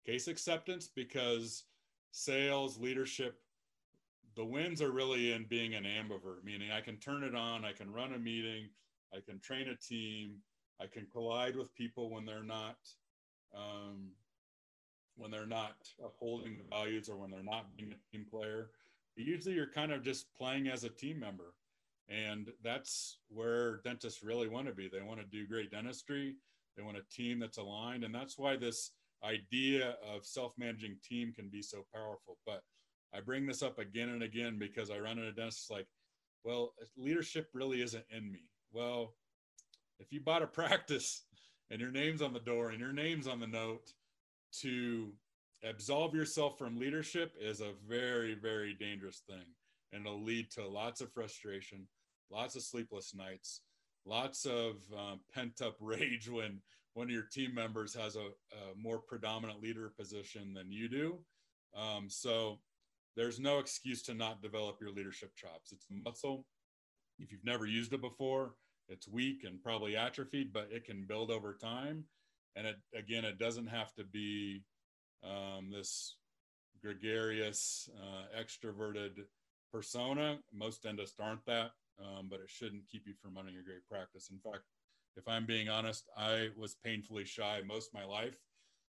case 0.05 0.27
acceptance 0.27 0.89
because 0.93 1.65
sales, 2.11 2.79
leadership, 2.79 3.39
the 4.35 4.45
wins 4.45 4.81
are 4.81 4.91
really 4.91 5.33
in 5.33 5.45
being 5.45 5.75
an 5.75 5.83
ambivert, 5.83 6.43
meaning 6.43 6.71
I 6.71 6.81
can 6.81 6.97
turn 6.97 7.23
it 7.23 7.35
on, 7.35 7.65
I 7.65 7.73
can 7.73 7.91
run 7.91 8.13
a 8.13 8.19
meeting, 8.19 8.69
I 9.13 9.19
can 9.19 9.39
train 9.39 9.67
a 9.67 9.75
team, 9.75 10.37
I 10.81 10.87
can 10.87 11.07
collide 11.11 11.55
with 11.55 11.75
people 11.75 12.09
when 12.09 12.25
they're 12.25 12.43
not 12.43 12.77
um, 13.55 14.11
when 15.15 15.31
they're 15.31 15.45
not 15.45 15.75
upholding 16.03 16.57
the 16.57 16.63
values 16.69 17.09
or 17.09 17.17
when 17.17 17.29
they're 17.29 17.43
not 17.43 17.75
being 17.75 17.91
a 17.91 18.11
team 18.11 18.25
player. 18.29 18.69
Usually, 19.15 19.55
you're 19.55 19.67
kind 19.67 19.91
of 19.91 20.03
just 20.03 20.33
playing 20.33 20.69
as 20.69 20.85
a 20.85 20.89
team 20.89 21.19
member, 21.19 21.53
and 22.07 22.49
that's 22.63 23.17
where 23.27 23.81
dentists 23.83 24.23
really 24.23 24.47
want 24.47 24.67
to 24.67 24.73
be. 24.73 24.87
They 24.87 25.01
want 25.01 25.19
to 25.19 25.25
do 25.25 25.45
great 25.45 25.71
dentistry. 25.71 26.35
They 26.77 26.83
want 26.83 26.97
a 26.97 27.13
team 27.13 27.39
that's 27.39 27.57
aligned, 27.57 28.05
and 28.05 28.15
that's 28.15 28.37
why 28.37 28.55
this 28.55 28.91
idea 29.23 29.97
of 30.07 30.25
self-managing 30.25 30.95
team 31.03 31.33
can 31.33 31.49
be 31.49 31.61
so 31.61 31.85
powerful. 31.93 32.37
But 32.45 32.63
I 33.13 33.19
bring 33.19 33.45
this 33.45 33.61
up 33.61 33.79
again 33.79 34.09
and 34.09 34.23
again 34.23 34.57
because 34.57 34.89
I 34.89 34.99
run 34.99 35.17
into 35.17 35.33
dentists 35.33 35.69
like, 35.69 35.87
well, 36.45 36.73
leadership 36.95 37.49
really 37.53 37.81
isn't 37.81 38.05
in 38.15 38.31
me. 38.31 38.43
Well, 38.71 39.15
if 39.99 40.11
you 40.11 40.21
bought 40.21 40.43
a 40.43 40.47
practice 40.47 41.23
and 41.69 41.79
your 41.79 41.91
name's 41.91 42.21
on 42.21 42.33
the 42.33 42.39
door 42.39 42.69
and 42.69 42.79
your 42.79 42.93
name's 42.93 43.27
on 43.27 43.39
the 43.39 43.47
note 43.47 43.93
to 44.61 45.11
absolve 45.63 46.15
yourself 46.15 46.57
from 46.57 46.79
leadership 46.79 47.33
is 47.39 47.61
a 47.61 47.73
very 47.87 48.33
very 48.33 48.73
dangerous 48.73 49.21
thing. 49.27 49.45
And 49.91 50.05
it'll 50.05 50.23
lead 50.23 50.51
to 50.51 50.67
lots 50.67 51.01
of 51.01 51.11
frustration 51.13 51.87
lots 52.31 52.55
of 52.55 52.63
sleepless 52.63 53.13
nights 53.15 53.61
lots 54.05 54.45
of 54.45 54.75
um, 54.97 55.19
pent 55.33 55.61
up 55.61 55.75
rage 55.79 56.29
when 56.29 56.61
one 56.93 57.07
of 57.07 57.11
your 57.11 57.27
team 57.31 57.53
members 57.53 57.93
has 57.93 58.15
a, 58.15 58.19
a 58.19 58.75
more 58.81 58.99
predominant 58.99 59.61
leader 59.61 59.91
position 59.97 60.53
than 60.53 60.71
you 60.71 60.89
do. 60.89 61.19
Um, 61.77 62.09
so 62.09 62.59
there's 63.15 63.39
no 63.39 63.59
excuse 63.59 64.01
to 64.03 64.13
not 64.13 64.41
develop 64.41 64.77
your 64.81 64.91
leadership 64.91 65.35
chops. 65.35 65.71
It's 65.71 65.85
muscle. 66.05 66.45
If 67.19 67.31
you've 67.31 67.45
never 67.45 67.65
used 67.65 67.93
it 67.93 68.01
before 68.01 68.55
it's 68.89 69.07
weak 69.07 69.43
and 69.43 69.61
probably 69.61 69.95
atrophied, 69.95 70.51
but 70.51 70.69
it 70.71 70.85
can 70.85 71.05
build 71.07 71.31
over 71.31 71.53
time. 71.53 72.03
And 72.55 72.67
it 72.67 72.77
again, 72.95 73.25
it 73.25 73.39
doesn't 73.39 73.67
have 73.67 73.93
to 73.95 74.03
be 74.03 74.63
um, 75.23 75.69
this 75.71 76.15
gregarious, 76.81 77.89
uh, 78.01 78.39
extroverted 78.39 79.25
persona. 79.71 80.39
Most 80.53 80.83
dentists 80.83 81.19
aren't 81.19 81.45
that, 81.45 81.71
um, 81.99 82.27
but 82.29 82.39
it 82.39 82.49
shouldn't 82.49 82.87
keep 82.87 83.03
you 83.05 83.13
from 83.21 83.35
running 83.35 83.55
a 83.57 83.63
great 83.63 83.87
practice. 83.89 84.29
In 84.31 84.39
fact, 84.39 84.63
if 85.15 85.27
I'm 85.27 85.45
being 85.45 85.69
honest, 85.69 86.09
I 86.17 86.49
was 86.57 86.75
painfully 86.83 87.25
shy 87.25 87.61
most 87.65 87.89
of 87.89 87.93
my 87.93 88.05
life. 88.05 88.37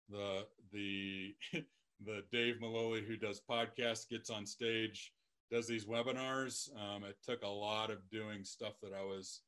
The 0.09 0.45
the 0.71 1.35
the 2.05 2.23
Dave 2.31 2.55
Maloley 2.61 3.05
who 3.05 3.17
does 3.17 3.41
podcasts 3.49 4.07
gets 4.09 4.29
on 4.29 4.45
stage, 4.45 5.11
does 5.51 5.67
these 5.67 5.85
webinars. 5.85 6.69
Um, 6.77 7.03
it 7.03 7.17
took 7.23 7.43
a 7.43 7.47
lot 7.47 7.89
of 7.89 7.97
doing 8.11 8.43
stuff 8.43 8.73
that 8.81 8.93
I 8.93 9.03
was 9.03 9.41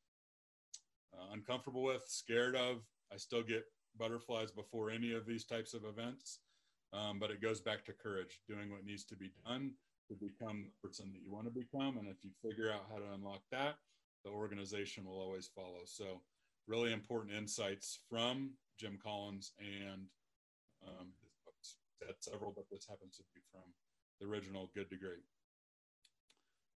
uh, 1.13 1.33
uncomfortable 1.33 1.83
with, 1.83 2.03
scared 2.07 2.55
of. 2.55 2.77
I 3.13 3.17
still 3.17 3.43
get 3.43 3.63
butterflies 3.97 4.51
before 4.51 4.89
any 4.89 5.13
of 5.13 5.25
these 5.25 5.45
types 5.45 5.73
of 5.73 5.83
events. 5.85 6.39
Um, 6.93 7.19
but 7.19 7.31
it 7.31 7.41
goes 7.41 7.61
back 7.61 7.85
to 7.85 7.93
courage, 7.93 8.41
doing 8.49 8.69
what 8.69 8.85
needs 8.85 9.05
to 9.05 9.15
be 9.15 9.31
done 9.45 9.71
to 10.09 10.15
become 10.15 10.65
the 10.65 10.87
person 10.87 11.09
that 11.13 11.21
you 11.23 11.31
want 11.31 11.45
to 11.45 11.51
become. 11.51 11.97
And 11.97 12.07
if 12.07 12.17
you 12.23 12.31
figure 12.43 12.71
out 12.71 12.85
how 12.91 12.97
to 12.97 13.13
unlock 13.13 13.41
that, 13.51 13.75
the 14.25 14.31
organization 14.31 15.05
will 15.05 15.19
always 15.19 15.49
follow. 15.55 15.83
So, 15.85 16.21
really 16.67 16.93
important 16.93 17.33
insights 17.33 17.99
from 18.09 18.51
Jim 18.79 18.99
Collins 19.01 19.53
and 19.59 20.03
um, 20.85 21.07
his 21.23 21.33
books. 21.45 21.77
Had 22.05 22.15
several, 22.19 22.51
but 22.55 22.65
this 22.71 22.85
happens 22.89 23.15
to 23.17 23.23
be 23.33 23.41
from 23.51 23.61
the 24.19 24.27
original 24.27 24.69
Good 24.75 24.89
to 24.89 24.97
Great. 24.97 25.23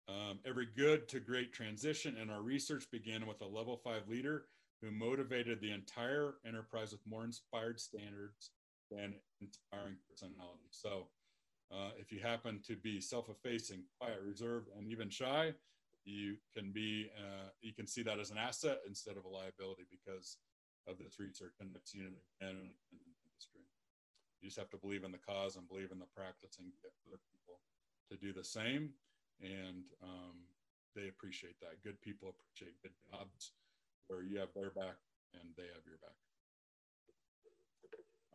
Um, 0.09 0.39
every 0.45 0.67
good 0.75 1.07
to 1.09 1.19
great 1.19 1.53
transition 1.53 2.17
in 2.17 2.29
our 2.29 2.41
research 2.41 2.85
began 2.91 3.25
with 3.25 3.41
a 3.41 3.47
level 3.47 3.77
five 3.77 4.07
leader 4.09 4.45
who 4.81 4.91
motivated 4.91 5.61
the 5.61 5.71
entire 5.71 6.35
enterprise 6.45 6.91
with 6.91 6.99
more 7.07 7.23
inspired 7.23 7.79
standards 7.79 8.51
than 8.91 9.15
inspiring 9.39 9.95
personality. 10.09 10.67
So, 10.71 11.07
uh, 11.71 11.91
if 11.97 12.11
you 12.11 12.19
happen 12.19 12.59
to 12.67 12.75
be 12.75 12.99
self-effacing, 12.99 13.83
quiet, 13.99 14.19
reserved, 14.21 14.67
and 14.77 14.87
even 14.87 15.09
shy, 15.09 15.53
you 16.05 16.35
can 16.55 16.71
be 16.71 17.09
uh, 17.17 17.49
you 17.61 17.73
can 17.73 17.87
see 17.87 18.03
that 18.03 18.19
as 18.19 18.29
an 18.29 18.37
asset 18.37 18.79
instead 18.85 19.15
of 19.15 19.23
a 19.23 19.29
liability 19.29 19.83
because 19.89 20.37
of 20.85 20.97
this 20.97 21.17
research 21.17 21.53
and 21.61 21.69
it's 21.75 21.93
unit 21.93 22.21
and 22.41 22.57
industry. 22.91 23.63
You 24.41 24.49
just 24.49 24.59
have 24.59 24.69
to 24.71 24.77
believe 24.77 25.05
in 25.05 25.11
the 25.11 25.17
cause 25.17 25.55
and 25.55 25.67
believe 25.67 25.91
in 25.91 25.99
the 25.99 26.11
practice 26.15 26.57
and 26.59 26.67
get 26.83 26.91
other 27.07 27.21
people 27.31 27.61
to 28.11 28.17
do 28.17 28.33
the 28.33 28.43
same. 28.43 28.89
And 29.43 29.83
um, 30.01 30.47
they 30.95 31.09
appreciate 31.09 31.59
that. 31.59 31.83
Good 31.83 32.01
people 32.01 32.29
appreciate 32.29 32.81
good 32.81 32.93
jobs 33.11 33.51
where 34.07 34.23
you 34.23 34.39
have 34.39 34.53
their 34.55 34.71
back 34.71 34.95
and 35.33 35.49
they 35.57 35.63
have 35.63 35.85
your 35.85 35.97
back. 36.01 36.15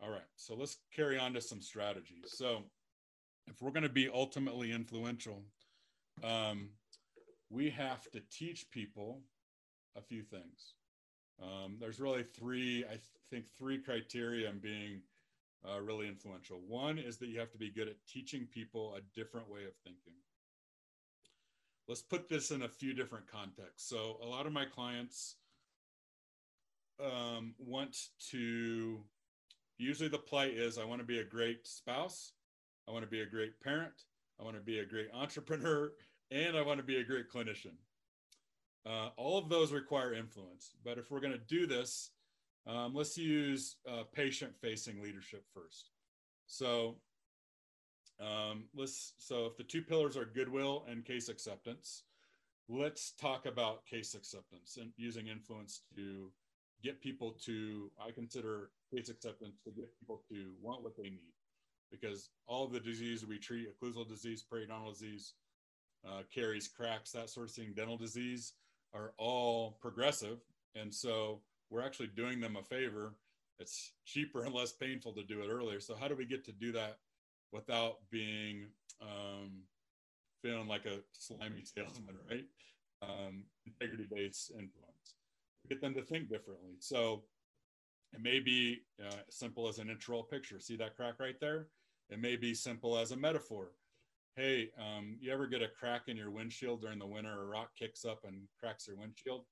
All 0.01 0.09
right, 0.09 0.29
so 0.35 0.55
let's 0.55 0.77
carry 0.95 1.17
on 1.19 1.33
to 1.33 1.41
some 1.41 1.61
strategies. 1.61 2.23
So, 2.27 2.63
if 3.47 3.61
we're 3.61 3.71
going 3.71 3.83
to 3.83 3.89
be 3.89 4.07
ultimately 4.07 4.71
influential, 4.71 5.43
um, 6.23 6.69
we 7.49 7.69
have 7.71 8.09
to 8.11 8.21
teach 8.31 8.69
people 8.71 9.21
a 9.97 10.01
few 10.01 10.23
things. 10.23 10.75
Um, 11.41 11.77
there's 11.79 11.99
really 11.99 12.23
three, 12.23 12.83
I 12.85 12.89
th- 12.91 13.01
think, 13.29 13.45
three 13.57 13.77
criteria 13.79 14.49
in 14.49 14.59
being 14.59 15.01
uh, 15.67 15.81
really 15.81 16.07
influential. 16.07 16.61
One 16.67 16.97
is 16.97 17.17
that 17.17 17.27
you 17.27 17.39
have 17.39 17.51
to 17.51 17.57
be 17.57 17.69
good 17.69 17.87
at 17.87 17.95
teaching 18.07 18.47
people 18.51 18.95
a 18.95 19.01
different 19.17 19.49
way 19.49 19.65
of 19.65 19.73
thinking. 19.83 20.13
Let's 21.89 22.03
put 22.03 22.29
this 22.29 22.51
in 22.51 22.61
a 22.61 22.69
few 22.69 22.93
different 22.93 23.25
contexts. 23.25 23.89
So, 23.89 24.17
a 24.23 24.27
lot 24.27 24.45
of 24.45 24.53
my 24.53 24.63
clients 24.63 25.37
um, 27.03 27.55
want 27.57 27.97
to, 28.29 28.99
usually 29.79 30.07
the 30.07 30.19
plight 30.19 30.53
is 30.53 30.77
I 30.77 30.85
want 30.85 31.01
to 31.01 31.07
be 31.07 31.17
a 31.17 31.23
great 31.23 31.65
spouse, 31.65 32.33
I 32.87 32.91
want 32.91 33.05
to 33.05 33.09
be 33.09 33.21
a 33.21 33.25
great 33.25 33.59
parent, 33.59 34.03
I 34.39 34.43
want 34.43 34.55
to 34.55 34.61
be 34.61 34.79
a 34.79 34.85
great 34.85 35.07
entrepreneur, 35.15 35.91
and 36.29 36.55
I 36.55 36.61
want 36.61 36.77
to 36.77 36.85
be 36.85 36.97
a 36.97 37.03
great 37.03 37.27
clinician. 37.27 37.73
Uh, 38.85 39.09
all 39.17 39.39
of 39.39 39.49
those 39.49 39.71
require 39.71 40.13
influence. 40.13 40.75
But 40.85 40.99
if 40.99 41.09
we're 41.09 41.21
going 41.21 41.33
to 41.33 41.39
do 41.39 41.65
this, 41.65 42.11
um, 42.67 42.93
let's 42.93 43.17
use 43.17 43.77
uh, 43.89 44.03
patient 44.13 44.53
facing 44.61 45.01
leadership 45.01 45.43
first. 45.55 45.89
So 46.45 46.97
um, 48.19 48.65
let's, 48.75 49.13
so 49.17 49.45
if 49.45 49.57
the 49.57 49.63
two 49.63 49.81
pillars 49.81 50.17
are 50.17 50.25
goodwill 50.25 50.85
and 50.89 51.05
case 51.05 51.29
acceptance, 51.29 52.03
let's 52.67 53.13
talk 53.13 53.45
about 53.45 53.85
case 53.85 54.13
acceptance 54.13 54.77
and 54.79 54.91
using 54.97 55.27
influence 55.27 55.81
to 55.95 56.31
get 56.83 57.01
people 57.01 57.35
to, 57.45 57.89
I 57.99 58.11
consider 58.11 58.71
case 58.93 59.09
acceptance 59.09 59.59
to 59.63 59.71
get 59.71 59.97
people 59.99 60.21
to 60.29 60.51
want 60.61 60.83
what 60.83 60.95
they 60.97 61.03
need. 61.03 61.33
Because 61.91 62.29
all 62.45 62.67
the 62.67 62.79
disease 62.79 63.25
we 63.25 63.39
treat, 63.39 63.67
occlusal 63.67 64.07
disease, 64.07 64.45
periodontal 64.51 64.91
disease, 64.91 65.33
uh, 66.07 66.21
caries, 66.33 66.67
cracks, 66.67 67.11
that 67.11 67.29
sort 67.29 67.49
of 67.49 67.55
thing, 67.55 67.73
dental 67.75 67.97
disease, 67.97 68.53
are 68.93 69.13
all 69.17 69.77
progressive. 69.81 70.39
And 70.75 70.93
so 70.93 71.41
we're 71.69 71.85
actually 71.85 72.09
doing 72.15 72.39
them 72.39 72.57
a 72.57 72.63
favor. 72.63 73.15
It's 73.59 73.93
cheaper 74.05 74.43
and 74.43 74.53
less 74.53 74.71
painful 74.71 75.13
to 75.13 75.23
do 75.23 75.41
it 75.41 75.49
earlier. 75.49 75.79
So, 75.79 75.95
how 75.99 76.07
do 76.07 76.15
we 76.15 76.25
get 76.25 76.45
to 76.45 76.51
do 76.51 76.71
that 76.73 76.97
without 77.51 77.97
being 78.11 78.67
um, 79.01 79.63
feeling 80.41 80.67
like 80.67 80.85
a 80.85 80.99
slimy 81.11 81.63
salesman, 81.63 82.15
right? 82.29 82.45
Um, 83.01 83.43
integrity 83.65 84.07
based 84.11 84.51
influence. 84.51 85.15
Get 85.69 85.81
them 85.81 85.93
to 85.93 86.03
think 86.03 86.29
differently. 86.29 86.75
So, 86.79 87.23
it 88.11 88.21
may 88.23 88.39
be 88.39 88.79
uh, 89.05 89.17
simple 89.29 89.67
as 89.67 89.77
an 89.77 89.87
intraoral 89.87 90.27
picture. 90.27 90.59
See 90.59 90.75
that 90.77 90.95
crack 90.95 91.19
right 91.19 91.39
there? 91.39 91.67
It 92.09 92.19
may 92.19 92.37
be 92.37 92.55
simple 92.55 92.97
as 92.97 93.11
a 93.11 93.17
metaphor 93.17 93.73
hey, 94.39 94.69
um, 94.79 95.17
you 95.19 95.33
ever 95.33 95.47
get 95.47 95.61
a 95.61 95.67
crack 95.67 96.03
in 96.07 96.15
your 96.15 96.31
windshield 96.31 96.81
during 96.81 96.97
the 96.97 97.05
winter? 97.05 97.41
A 97.41 97.45
rock 97.45 97.71
kicks 97.77 98.05
up 98.05 98.19
and 98.25 98.43
cracks 98.57 98.87
your 98.87 98.95
windshield. 98.95 99.43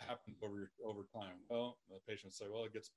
It 0.00 0.06
happens 0.06 0.36
over 0.44 0.70
over 0.84 1.02
time. 1.12 1.42
Well, 1.48 1.78
the 1.88 1.98
patient 2.08 2.32
say, 2.32 2.44
well, 2.50 2.64
it 2.64 2.72
gets 2.72 2.90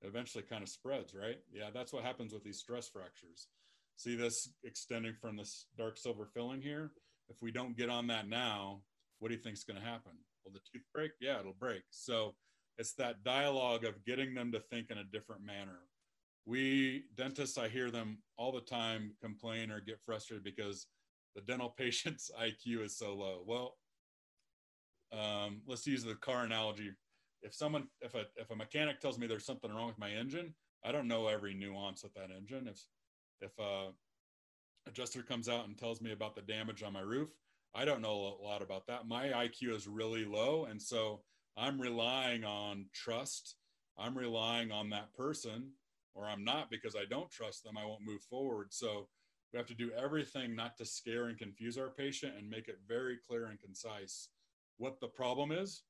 it 0.00 0.06
eventually 0.06 0.44
kind 0.44 0.62
of 0.62 0.68
spreads, 0.68 1.14
right? 1.14 1.38
Yeah, 1.52 1.68
that's 1.72 1.92
what 1.92 2.04
happens 2.04 2.32
with 2.32 2.42
these 2.42 2.58
stress 2.58 2.88
fractures. 2.88 3.48
See 3.96 4.16
this 4.16 4.50
extending 4.64 5.14
from 5.20 5.36
this 5.36 5.66
dark 5.76 5.96
silver 5.96 6.28
filling 6.34 6.60
here? 6.60 6.92
If 7.28 7.36
we 7.40 7.52
don't 7.52 7.76
get 7.76 7.88
on 7.88 8.06
that 8.08 8.28
now, 8.28 8.82
what 9.18 9.28
do 9.28 9.34
you 9.34 9.40
think 9.40 9.56
is 9.56 9.64
going 9.64 9.80
to 9.80 9.86
happen? 9.86 10.12
Will 10.44 10.52
the 10.52 10.60
tooth 10.72 10.86
break? 10.92 11.12
Yeah, 11.20 11.38
it'll 11.40 11.52
break. 11.52 11.82
So 11.90 12.34
it's 12.78 12.94
that 12.94 13.22
dialogue 13.22 13.84
of 13.84 14.04
getting 14.04 14.34
them 14.34 14.50
to 14.52 14.60
think 14.60 14.90
in 14.90 14.98
a 14.98 15.04
different 15.04 15.44
manner 15.44 15.80
we 16.44 17.04
dentists 17.16 17.58
i 17.58 17.68
hear 17.68 17.90
them 17.90 18.18
all 18.36 18.52
the 18.52 18.60
time 18.60 19.12
complain 19.20 19.70
or 19.70 19.80
get 19.80 20.00
frustrated 20.04 20.44
because 20.44 20.86
the 21.34 21.40
dental 21.42 21.68
patient's 21.78 22.30
iq 22.42 22.84
is 22.84 22.96
so 22.96 23.14
low 23.14 23.42
well 23.46 23.76
um, 25.12 25.60
let's 25.66 25.86
use 25.86 26.02
the 26.02 26.14
car 26.14 26.44
analogy 26.44 26.90
if 27.42 27.54
someone 27.54 27.86
if 28.00 28.14
a 28.14 28.24
if 28.36 28.50
a 28.50 28.56
mechanic 28.56 28.98
tells 28.98 29.18
me 29.18 29.26
there's 29.26 29.44
something 29.44 29.70
wrong 29.70 29.86
with 29.86 29.98
my 29.98 30.10
engine 30.10 30.54
i 30.84 30.90
don't 30.90 31.08
know 31.08 31.28
every 31.28 31.54
nuance 31.54 32.02
of 32.02 32.12
that 32.14 32.30
engine 32.34 32.66
if 32.66 32.80
if 33.42 33.58
a 33.58 33.90
adjuster 34.88 35.22
comes 35.22 35.48
out 35.48 35.66
and 35.66 35.78
tells 35.78 36.00
me 36.00 36.12
about 36.12 36.34
the 36.34 36.42
damage 36.42 36.82
on 36.82 36.92
my 36.92 37.00
roof 37.00 37.28
i 37.74 37.84
don't 37.84 38.02
know 38.02 38.36
a 38.40 38.44
lot 38.44 38.62
about 38.62 38.86
that 38.86 39.06
my 39.06 39.28
iq 39.28 39.74
is 39.74 39.86
really 39.86 40.24
low 40.24 40.64
and 40.64 40.80
so 40.80 41.20
i'm 41.56 41.80
relying 41.80 42.44
on 42.44 42.86
trust 42.92 43.56
i'm 43.98 44.16
relying 44.16 44.72
on 44.72 44.90
that 44.90 45.12
person 45.14 45.70
or 46.14 46.28
I'm 46.28 46.44
not 46.44 46.70
because 46.70 46.94
I 46.94 47.04
don't 47.08 47.30
trust 47.30 47.64
them, 47.64 47.78
I 47.78 47.86
won't 47.86 48.06
move 48.06 48.22
forward. 48.22 48.68
So 48.70 49.08
we 49.52 49.58
have 49.58 49.66
to 49.66 49.74
do 49.74 49.90
everything 49.92 50.54
not 50.54 50.76
to 50.78 50.84
scare 50.84 51.26
and 51.26 51.38
confuse 51.38 51.78
our 51.78 51.90
patient 51.90 52.34
and 52.38 52.48
make 52.48 52.68
it 52.68 52.78
very 52.86 53.18
clear 53.26 53.46
and 53.46 53.60
concise 53.60 54.28
what 54.78 55.00
the 55.00 55.08
problem 55.08 55.52
is, 55.52 55.82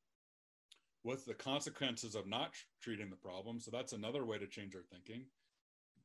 what 1.03 1.25
the 1.27 1.35
consequences 1.35 2.15
of 2.15 2.29
not 2.29 2.53
treating 2.83 3.11
the 3.11 3.17
problem. 3.17 3.61
So 3.61 3.71
that's 3.71 3.93
another 3.93 4.25
way 4.25 4.39
to 4.39 4.47
change 4.47 4.75
our 4.75 4.83
thinking. 4.83 5.25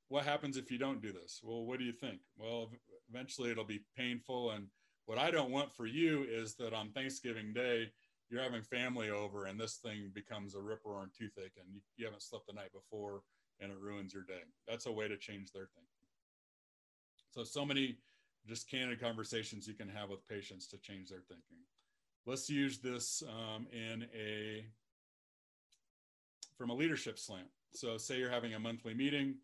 What 0.10 0.24
happens 0.24 0.58
if 0.58 0.72
you 0.72 0.78
don't 0.78 1.02
do 1.02 1.12
this? 1.12 1.42
Well, 1.44 1.66
what 1.66 1.80
do 1.80 1.86
you 1.86 1.92
think? 1.92 2.20
Well, 2.38 2.72
eventually 3.10 3.52
it'll 3.52 3.66
be 3.66 3.84
painful. 3.98 4.52
And 4.52 4.68
what 5.06 5.18
I 5.18 5.32
don't 5.32 5.52
want 5.52 5.74
for 5.74 5.86
you 5.86 6.26
is 6.30 6.56
that 6.56 6.74
on 6.74 6.92
Thanksgiving 6.92 7.54
Day, 7.54 7.92
you're 8.30 8.44
having 8.44 8.62
family 8.62 9.10
over 9.10 9.46
and 9.46 9.60
this 9.60 9.78
thing 9.78 10.12
becomes 10.14 10.56
a 10.56 10.62
rip 10.62 10.82
roaring 10.86 11.12
toothache 11.18 11.54
and 11.58 11.74
you, 11.74 11.82
you 11.96 12.06
haven't 12.06 12.24
slept 12.24 12.48
the 12.48 12.54
night 12.54 12.72
before 12.74 13.22
and 13.60 13.72
it 13.72 13.78
ruins 13.80 14.14
your 14.14 14.24
day. 14.24 14.42
That's 14.68 14.86
a 14.86 14.92
way 14.92 15.08
to 15.08 15.18
change 15.18 15.52
their 15.52 15.68
thinking. 15.74 15.88
So, 17.32 17.44
so 17.44 17.66
many 17.66 17.98
just 18.48 18.70
candid 18.70 19.02
conversations 19.02 19.68
you 19.68 19.74
can 19.74 19.90
have 19.90 20.10
with 20.10 20.28
patients 20.28 20.68
to 20.68 20.78
change 20.78 21.10
their 21.10 21.24
thinking. 21.28 21.58
Let's 22.26 22.50
use 22.50 22.80
this 22.80 23.24
um, 23.28 23.68
in 23.72 24.06
a 24.16 24.66
from 26.58 26.70
a 26.70 26.74
leadership 26.74 27.20
slant. 27.20 27.48
So, 27.74 27.98
say 27.98 28.18
you're 28.18 28.30
having 28.30 28.54
a 28.54 28.60
monthly 28.60 28.94
meeting, 28.94 29.36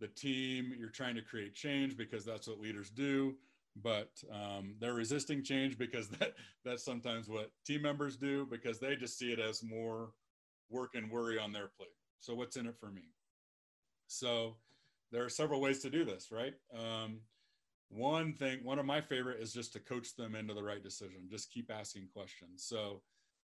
the 0.00 0.08
team 0.08 0.72
you're 0.78 0.88
trying 0.88 1.14
to 1.14 1.22
create 1.22 1.54
change 1.54 1.96
because 1.96 2.24
that's 2.24 2.46
what 2.46 2.60
leaders 2.60 2.90
do, 2.90 3.34
but 3.82 4.10
um, 4.32 4.74
they're 4.80 4.94
resisting 4.94 5.42
change 5.42 5.78
because 5.78 6.08
that 6.18 6.34
that's 6.64 6.84
sometimes 6.84 7.28
what 7.28 7.50
team 7.66 7.82
members 7.82 8.16
do 8.16 8.46
because 8.50 8.78
they 8.78 8.96
just 8.96 9.18
see 9.18 9.32
it 9.32 9.38
as 9.38 9.62
more 9.62 10.10
work 10.70 10.90
and 10.94 11.10
worry 11.10 11.38
on 11.38 11.52
their 11.52 11.70
plate. 11.76 11.88
So, 12.20 12.34
what's 12.34 12.56
in 12.56 12.66
it 12.66 12.76
for 12.78 12.90
me? 12.90 13.02
So 14.06 14.56
there 15.12 15.24
are 15.24 15.28
several 15.28 15.60
ways 15.60 15.80
to 15.80 15.90
do 15.90 16.04
this, 16.04 16.30
right? 16.30 16.54
Um, 16.74 17.20
one 17.88 18.32
thing, 18.34 18.60
one 18.62 18.78
of 18.78 18.86
my 18.86 19.00
favorite 19.00 19.40
is 19.40 19.52
just 19.52 19.72
to 19.74 19.80
coach 19.80 20.16
them 20.16 20.34
into 20.34 20.54
the 20.54 20.62
right 20.62 20.82
decision. 20.82 21.28
Just 21.30 21.52
keep 21.52 21.70
asking 21.70 22.08
questions. 22.12 22.64
So 22.66 23.02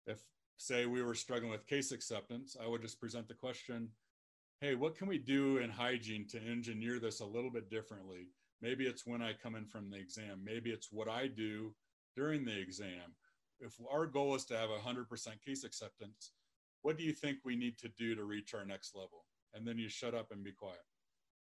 if 0.07 0.19
say 0.57 0.87
we 0.87 1.03
were 1.03 1.15
struggling 1.15 1.51
with 1.51 1.67
case 1.67 1.93
acceptance, 1.93 2.57
I 2.63 2.69
would 2.69 2.83
just 2.83 3.01
present 3.01 3.29
the 3.29 3.35
question, 3.35 3.89
hey, 4.61 4.75
what 4.75 4.97
can 4.97 5.09
we 5.09 5.19
do 5.19 5.59
in 5.59 5.71
hygiene 5.71 6.27
to 6.29 6.41
engineer 6.41 6.99
this 6.99 7.21
a 7.21 7.27
little 7.27 7.51
bit 7.51 7.71
differently? 7.71 8.29
Maybe 8.61 8.87
it's 8.87 9.07
when 9.07 9.23
I 9.23 9.33
come 9.33 9.55
in 9.55 9.67
from 9.67 9.91
the 9.91 9.99
exam. 9.99 10.43
Maybe 10.45 10.71
it's 10.71 10.89
what 10.91 11.09
I 11.09 11.29
do 11.29 11.75
during 12.17 12.45
the 12.45 12.59
exam. 12.59 13.15
If 13.61 13.75
our 13.91 14.07
goal 14.07 14.35
is 14.35 14.45
to 14.47 14.57
have 14.57 14.71
100% 14.71 15.07
case 15.45 15.65
acceptance, 15.65 16.33
what 16.83 16.99
do 16.99 17.05
you 17.05 17.13
think 17.13 17.39
we 17.45 17.57
need 17.57 17.79
to 17.79 17.89
do 17.97 18.15
to 18.15 18.25
reach 18.25 18.55
our 18.55 18.65
next 18.65 18.95
level? 18.95 19.25
and 19.55 19.67
then 19.67 19.79
you 19.79 19.89
shut 19.89 20.15
up 20.15 20.31
and 20.31 20.45
be 20.45 20.53
quiet. 20.53 20.77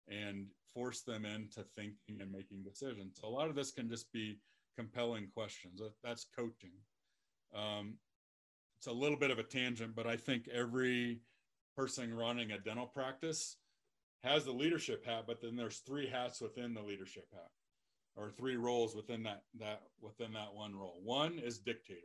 and 0.08 0.48
force 0.72 1.02
them 1.02 1.26
into 1.26 1.64
thinking 1.76 2.22
and 2.22 2.32
making 2.32 2.62
decisions. 2.62 3.18
So 3.20 3.28
a 3.28 3.30
lot 3.30 3.50
of 3.50 3.56
this 3.56 3.72
can 3.72 3.90
just 3.90 4.12
be 4.12 4.38
compelling 4.76 5.30
questions. 5.34 5.82
That's 6.04 6.28
coaching. 6.36 6.74
Um, 7.56 7.96
it's 8.78 8.86
a 8.88 8.92
little 8.92 9.18
bit 9.18 9.32
of 9.32 9.40
a 9.40 9.44
tangent, 9.44 9.96
but 9.96 10.06
I 10.06 10.18
think 10.18 10.50
every 10.50 11.22
person 11.76 12.14
running 12.14 12.52
a 12.52 12.60
dental 12.60 12.88
practice 12.88 13.58
has 14.24 14.46
the 14.46 14.52
leadership 14.52 15.06
hat, 15.06 15.26
but 15.28 15.42
then 15.42 15.56
there's 15.56 15.80
three 15.80 16.08
hats 16.08 16.42
within 16.42 16.74
the 16.74 16.82
leadership 16.82 17.28
hat, 17.32 17.50
or 18.16 18.32
three 18.32 18.56
roles 18.56 18.96
within 18.96 19.24
that 19.24 19.44
that 19.60 19.82
within 20.02 20.34
that 20.34 20.54
one 20.54 20.76
role. 20.76 21.00
One 21.04 21.40
is 21.40 21.60
dictator. 21.60 22.00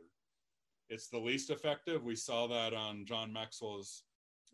It's 0.89 1.07
the 1.07 1.17
least 1.17 1.49
effective. 1.49 2.03
We 2.03 2.15
saw 2.15 2.47
that 2.47 2.73
on 2.73 3.05
John 3.05 3.31
Maxwell's 3.31 4.03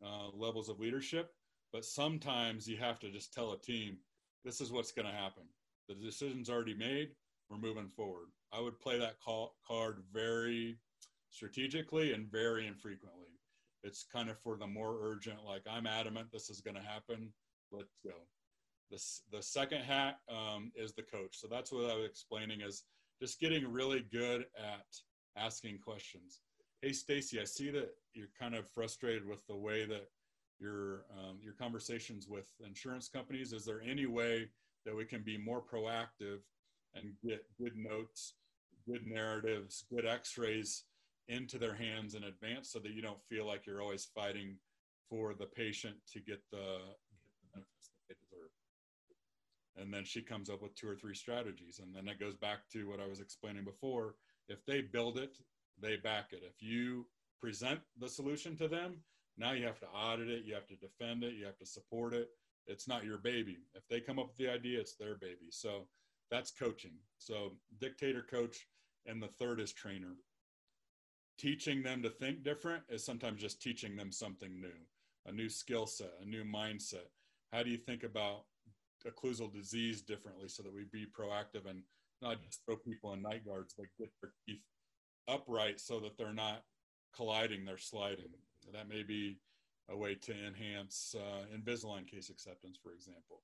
uh, 0.06 0.30
levels 0.34 0.70
of 0.70 0.80
leadership. 0.80 1.32
But 1.74 1.84
sometimes 1.84 2.68
you 2.68 2.78
have 2.78 3.00
to 3.00 3.12
just 3.12 3.34
tell 3.34 3.52
a 3.52 3.60
team, 3.60 3.98
this 4.46 4.62
is 4.62 4.72
what's 4.72 4.92
going 4.92 5.08
to 5.08 5.12
happen. 5.12 5.44
The 5.90 5.96
decision's 5.96 6.50
already 6.50 6.74
made. 6.74 7.10
We're 7.50 7.58
moving 7.58 7.90
forward. 7.90 8.28
I 8.54 8.62
would 8.62 8.80
play 8.80 8.98
that 9.00 9.20
call, 9.20 9.56
card 9.68 10.04
very 10.14 10.78
strategically 11.30 12.14
and 12.14 12.32
very 12.32 12.68
infrequently. 12.68 13.37
It's 13.84 14.06
kind 14.12 14.30
of 14.30 14.40
for 14.40 14.58
the 14.58 14.68
more 14.68 14.98
urgent, 15.02 15.44
like 15.46 15.64
I'm 15.70 15.88
adamant 15.88 16.28
this 16.32 16.50
is 16.50 16.62
going 16.62 16.76
to 16.76 16.82
happen. 16.82 17.32
Let's 17.72 17.98
go. 18.04 18.14
The, 18.90 19.02
the 19.38 19.44
second 19.44 19.82
hat 19.82 20.20
um, 20.30 20.72
is 20.76 20.94
the 20.94 21.04
coach. 21.04 21.38
So 21.38 21.48
that's 21.50 21.72
what 21.72 21.92
I 21.92 21.96
was 21.96 22.06
explaining 22.06 22.62
is 22.62 22.84
just 23.22 23.40
getting 23.40 23.68
really 23.68 24.06
good 24.12 24.46
at 24.58 24.86
asking 25.36 25.80
questions. 25.80 26.42
Hey, 26.82 26.94
Stacy, 26.94 27.40
I 27.40 27.44
see 27.44 27.70
that 27.72 27.90
you're 28.14 28.30
kind 28.40 28.56
of 28.56 28.70
frustrated 28.70 29.28
with 29.28 29.46
the 29.48 29.56
way 29.56 29.86
that 29.86 30.08
your 30.60 31.06
um, 31.16 31.38
your 31.42 31.54
conversations 31.54 32.28
with 32.28 32.48
insurance 32.66 33.10
companies. 33.10 33.54
Is 33.54 33.66
there 33.66 33.82
any 33.82 34.06
way 34.06 34.50
that 34.86 34.96
we 34.96 35.06
can 35.06 35.22
be 35.22 35.38
more 35.38 35.62
proactive 35.62 36.40
and 36.96 37.14
get 37.24 37.46
good 37.60 37.76
notes, 37.76 38.34
good 38.88 39.06
narratives, 39.06 39.86
good 39.92 40.06
X-rays 40.06 40.84
into 41.28 41.58
their 41.58 41.76
hands 41.76 42.16
in 42.16 42.24
advance, 42.24 42.72
so 42.72 42.80
that 42.80 42.92
you 42.92 43.02
don't 43.02 43.22
feel 43.30 43.46
like 43.46 43.66
you're 43.66 43.82
always 43.82 44.06
fighting 44.06 44.56
for 45.10 45.34
the 45.34 45.46
patient 45.46 45.96
to 46.14 46.20
get 46.20 46.42
the, 46.52 46.58
get 46.58 47.34
the 47.42 47.48
benefits 47.54 47.90
that 47.90 48.08
they 48.10 48.16
deserve? 48.16 48.50
And 49.78 49.94
then 49.94 50.06
she 50.06 50.22
comes 50.22 50.50
up 50.50 50.62
with 50.62 50.76
two 50.76 50.88
or 50.88 50.96
three 50.96 51.16
strategies, 51.16 51.80
and 51.80 51.96
then 51.96 52.08
it 52.08 52.20
goes 52.20 52.36
back 52.36 52.60
to 52.74 52.90
what 52.90 53.00
I 53.00 53.08
was 53.08 53.20
explaining 53.20 53.64
before. 53.64 54.16
If 54.50 54.66
they 54.66 54.82
build 54.82 55.18
it, 55.18 55.38
they 55.82 55.98
back 55.98 56.32
it. 56.32 56.42
If 56.44 56.62
you 56.62 57.06
present 57.40 57.80
the 58.00 58.10
solution 58.10 58.56
to 58.58 58.68
them, 58.68 58.96
now 59.38 59.52
you 59.52 59.66
have 59.66 59.80
to 59.82 59.88
audit 59.88 60.30
it, 60.30 60.46
you 60.46 60.56
have 60.56 60.68
to 60.68 60.76
defend 60.76 61.24
it, 61.24 61.36
you 61.36 61.46
have 61.46 61.58
to 61.60 61.66
support 61.66 62.14
it. 62.14 62.30
It's 62.66 62.88
not 62.88 63.06
your 63.06 63.20
baby. 63.20 63.58
If 63.76 63.88
they 63.88 64.00
come 64.00 64.18
up 64.18 64.30
with 64.30 64.38
the 64.38 64.52
idea, 64.52 64.80
it's 64.80 64.96
their 64.96 65.16
baby. 65.16 65.50
So 65.52 65.88
that's 66.32 66.52
coaching. 66.52 66.96
So 67.18 67.54
dictator 67.80 68.26
coach, 68.30 68.68
and 69.06 69.22
the 69.22 69.30
third 69.40 69.60
is 69.60 69.72
trainer. 69.72 70.16
Teaching 71.38 71.84
them 71.84 72.02
to 72.02 72.10
think 72.10 72.44
different 72.44 72.84
is 72.90 73.06
sometimes 73.06 73.42
just 73.42 73.62
teaching 73.62 73.96
them 73.96 74.12
something 74.12 74.60
new, 74.60 74.74
a 75.28 75.32
new 75.32 75.50
skill 75.50 75.86
set, 75.86 76.12
a 76.22 76.26
new 76.26 76.44
mindset. 76.44 77.10
How 77.54 77.62
do 77.64 77.70
you 77.70 77.78
think 77.78 78.04
about 78.04 78.46
occlusal 79.06 79.54
disease 79.54 80.02
differently 80.02 80.48
so 80.48 80.64
that 80.64 80.74
we 80.74 80.86
be 80.92 81.06
proactive 81.06 81.70
and 81.70 81.84
not 82.22 82.42
just 82.44 82.62
throw 82.66 82.76
people 82.76 83.14
in 83.14 83.22
night 83.22 83.46
guards, 83.46 83.76
but 83.78 83.86
get 84.00 84.10
their 84.22 84.32
teeth 84.48 84.64
upright 85.28 85.80
so 85.80 86.00
that 86.00 86.18
they're 86.18 86.34
not 86.34 86.64
colliding, 87.16 87.66
they're 87.66 87.78
sliding. 87.78 88.30
That 88.74 88.90
may 88.90 89.04
be 89.04 89.38
a 89.90 89.96
way 89.96 90.16
to 90.16 90.34
enhance 90.34 91.16
uh, 91.18 91.46
Invisalign 91.56 92.08
case 92.08 92.30
acceptance, 92.30 92.78
for 92.82 92.92
example. 92.94 93.42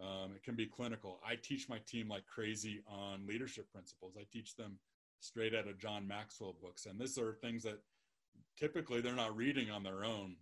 Um, 0.00 0.32
it 0.36 0.42
can 0.42 0.54
be 0.54 0.66
clinical. 0.66 1.18
I 1.26 1.36
teach 1.36 1.68
my 1.68 1.78
team 1.86 2.08
like 2.08 2.26
crazy 2.26 2.82
on 2.86 3.26
leadership 3.26 3.70
principles. 3.72 4.16
I 4.18 4.24
teach 4.32 4.54
them 4.56 4.78
straight 5.22 5.54
out 5.54 5.68
of 5.68 5.78
John 5.78 6.06
Maxwell 6.06 6.56
books. 6.60 6.86
And 6.86 6.98
these 6.98 7.18
are 7.18 7.34
things 7.34 7.62
that 7.62 7.80
typically 8.58 9.00
they're 9.00 9.14
not 9.14 9.36
reading 9.36 9.70
on 9.70 9.82
their 9.82 10.04
own. 10.04 10.36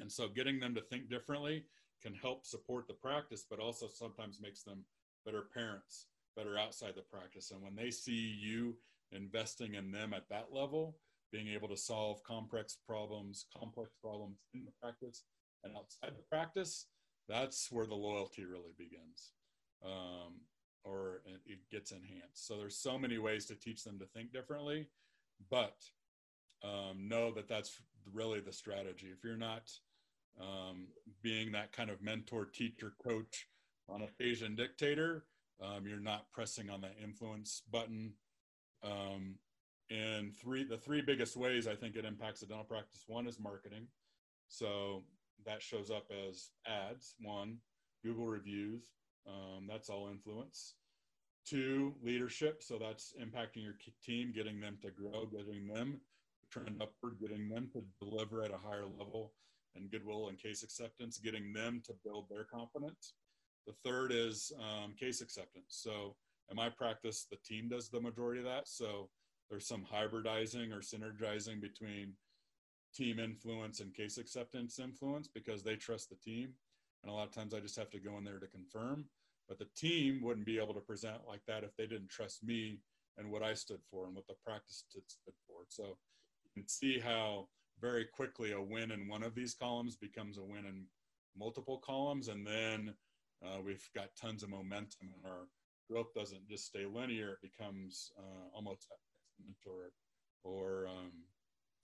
And 0.00 0.10
so 0.10 0.28
getting 0.28 0.58
them 0.58 0.74
to 0.74 0.80
think 0.80 1.08
differently 1.08 1.64
can 2.02 2.14
help 2.14 2.44
support 2.44 2.88
the 2.88 2.94
practice, 2.94 3.44
but 3.48 3.60
also 3.60 3.86
sometimes 3.86 4.40
makes 4.40 4.62
them 4.62 4.84
better 5.24 5.44
parents, 5.54 6.06
better 6.36 6.58
outside 6.58 6.94
the 6.96 7.02
practice. 7.02 7.52
And 7.52 7.62
when 7.62 7.76
they 7.76 7.90
see 7.90 8.36
you 8.40 8.76
investing 9.12 9.74
in 9.74 9.92
them 9.92 10.12
at 10.12 10.28
that 10.30 10.48
level, 10.50 10.96
being 11.30 11.48
able 11.48 11.68
to 11.68 11.76
solve 11.76 12.22
complex 12.24 12.76
problems, 12.86 13.46
complex 13.56 13.92
problems 14.02 14.38
in 14.52 14.64
the 14.64 14.72
practice 14.82 15.24
and 15.64 15.76
outside 15.76 16.10
the 16.16 16.24
practice, 16.28 16.86
that's 17.28 17.70
where 17.70 17.86
the 17.86 17.94
loyalty 17.94 18.44
really 18.44 18.74
begins, 18.76 19.32
um, 19.84 20.40
or 20.84 21.22
it 21.46 21.58
gets 21.70 21.92
enhanced. 21.92 22.46
So 22.46 22.56
there's 22.56 22.76
so 22.76 22.98
many 22.98 23.18
ways 23.18 23.46
to 23.46 23.54
teach 23.54 23.84
them 23.84 23.98
to 23.98 24.06
think 24.06 24.32
differently, 24.32 24.88
but 25.50 25.76
um, 26.64 27.08
know 27.08 27.32
that 27.32 27.48
that's 27.48 27.80
really 28.12 28.40
the 28.40 28.52
strategy. 28.52 29.08
If 29.12 29.24
you're 29.24 29.36
not 29.36 29.70
um, 30.40 30.88
being 31.22 31.52
that 31.52 31.72
kind 31.72 31.90
of 31.90 32.02
mentor, 32.02 32.46
teacher, 32.46 32.92
coach 33.02 33.46
on 33.88 34.02
a 34.02 34.08
Asian 34.22 34.56
dictator, 34.56 35.24
um, 35.62 35.86
you're 35.86 36.00
not 36.00 36.26
pressing 36.32 36.70
on 36.70 36.80
that 36.80 36.96
influence 37.02 37.62
button. 37.70 38.14
Um, 38.82 39.36
and 39.92 40.34
three 40.34 40.64
the 40.64 40.76
three 40.76 41.02
biggest 41.02 41.36
ways 41.36 41.66
i 41.66 41.74
think 41.74 41.96
it 41.96 42.04
impacts 42.04 42.42
a 42.42 42.46
dental 42.46 42.64
practice 42.64 43.04
one 43.06 43.26
is 43.26 43.38
marketing 43.38 43.86
so 44.48 45.02
that 45.44 45.62
shows 45.62 45.90
up 45.90 46.06
as 46.28 46.50
ads 46.66 47.14
one 47.20 47.58
google 48.04 48.26
reviews 48.26 48.82
um, 49.26 49.66
that's 49.68 49.88
all 49.88 50.08
influence. 50.10 50.74
Two 51.46 51.94
leadership. 52.02 52.62
So 52.62 52.78
that's 52.78 53.14
impacting 53.20 53.62
your 53.62 53.76
team 54.04 54.32
getting 54.34 54.60
them 54.60 54.78
to 54.82 54.90
grow 54.90 55.26
getting 55.26 55.66
them 55.66 56.00
to 56.40 56.58
trend 56.58 56.80
upward 56.80 57.18
getting 57.20 57.48
them 57.48 57.68
to 57.72 57.82
deliver 58.00 58.42
at 58.42 58.52
a 58.52 58.58
higher 58.58 58.86
level 58.86 59.32
and 59.74 59.90
goodwill 59.90 60.28
and 60.28 60.38
case 60.38 60.62
acceptance 60.62 61.18
getting 61.18 61.52
them 61.52 61.82
to 61.86 61.92
build 62.04 62.26
their 62.30 62.44
confidence. 62.44 63.14
The 63.66 63.74
third 63.84 64.12
is 64.12 64.52
um, 64.60 64.94
case 64.98 65.20
acceptance. 65.20 65.66
So 65.68 66.14
in 66.50 66.56
my 66.56 66.68
practice 66.68 67.26
the 67.30 67.38
team 67.44 67.68
does 67.68 67.88
the 67.88 68.00
majority 68.00 68.40
of 68.40 68.46
that. 68.46 68.68
So 68.68 69.08
there's 69.50 69.66
some 69.66 69.84
hybridizing 69.84 70.72
or 70.72 70.80
synergizing 70.80 71.60
between 71.60 72.12
team 72.94 73.18
influence 73.18 73.80
and 73.80 73.94
case 73.94 74.18
acceptance 74.18 74.78
influence 74.78 75.28
because 75.28 75.62
they 75.62 75.76
trust 75.76 76.10
the 76.10 76.16
team. 76.16 76.50
And 77.02 77.10
a 77.10 77.14
lot 77.14 77.26
of 77.26 77.32
times 77.32 77.54
I 77.54 77.60
just 77.60 77.76
have 77.76 77.90
to 77.90 77.98
go 77.98 78.16
in 78.18 78.24
there 78.24 78.38
to 78.38 78.46
confirm. 78.46 79.06
But 79.48 79.58
the 79.58 79.68
team 79.76 80.22
wouldn't 80.22 80.46
be 80.46 80.58
able 80.58 80.74
to 80.74 80.80
present 80.80 81.18
like 81.26 81.44
that 81.46 81.64
if 81.64 81.76
they 81.76 81.86
didn't 81.86 82.10
trust 82.10 82.44
me 82.44 82.78
and 83.18 83.30
what 83.30 83.42
I 83.42 83.54
stood 83.54 83.80
for 83.90 84.06
and 84.06 84.14
what 84.14 84.26
the 84.26 84.34
practice 84.44 84.84
stood 84.88 85.34
for. 85.46 85.64
So 85.68 85.82
you 86.44 86.50
can 86.54 86.68
see 86.68 86.98
how 86.98 87.48
very 87.80 88.04
quickly 88.04 88.52
a 88.52 88.60
win 88.62 88.92
in 88.92 89.08
one 89.08 89.22
of 89.22 89.34
these 89.34 89.54
columns 89.54 89.96
becomes 89.96 90.38
a 90.38 90.44
win 90.44 90.64
in 90.66 90.84
multiple 91.36 91.78
columns. 91.78 92.28
And 92.28 92.46
then 92.46 92.94
uh, 93.44 93.60
we've 93.64 93.88
got 93.94 94.14
tons 94.20 94.42
of 94.42 94.50
momentum 94.50 95.10
and 95.14 95.30
our 95.30 95.48
growth 95.90 96.14
doesn't 96.14 96.48
just 96.48 96.66
stay 96.66 96.86
linear, 96.86 97.32
it 97.32 97.42
becomes 97.42 98.12
uh, 98.18 98.54
almost 98.54 98.86
or 99.66 99.92
or 100.44 100.86
um, 100.88 101.12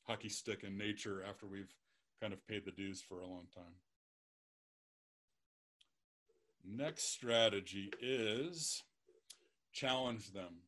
hockey 0.02 0.28
stick 0.28 0.64
in 0.64 0.76
nature 0.76 1.22
after 1.28 1.46
we've 1.46 1.74
kind 2.20 2.32
of 2.32 2.46
paid 2.46 2.64
the 2.64 2.72
dues 2.72 3.02
for 3.02 3.20
a 3.20 3.26
long 3.26 3.46
time. 3.54 3.74
Next 6.64 7.12
strategy 7.12 7.90
is 8.00 8.82
challenge 9.72 10.32
them. 10.32 10.62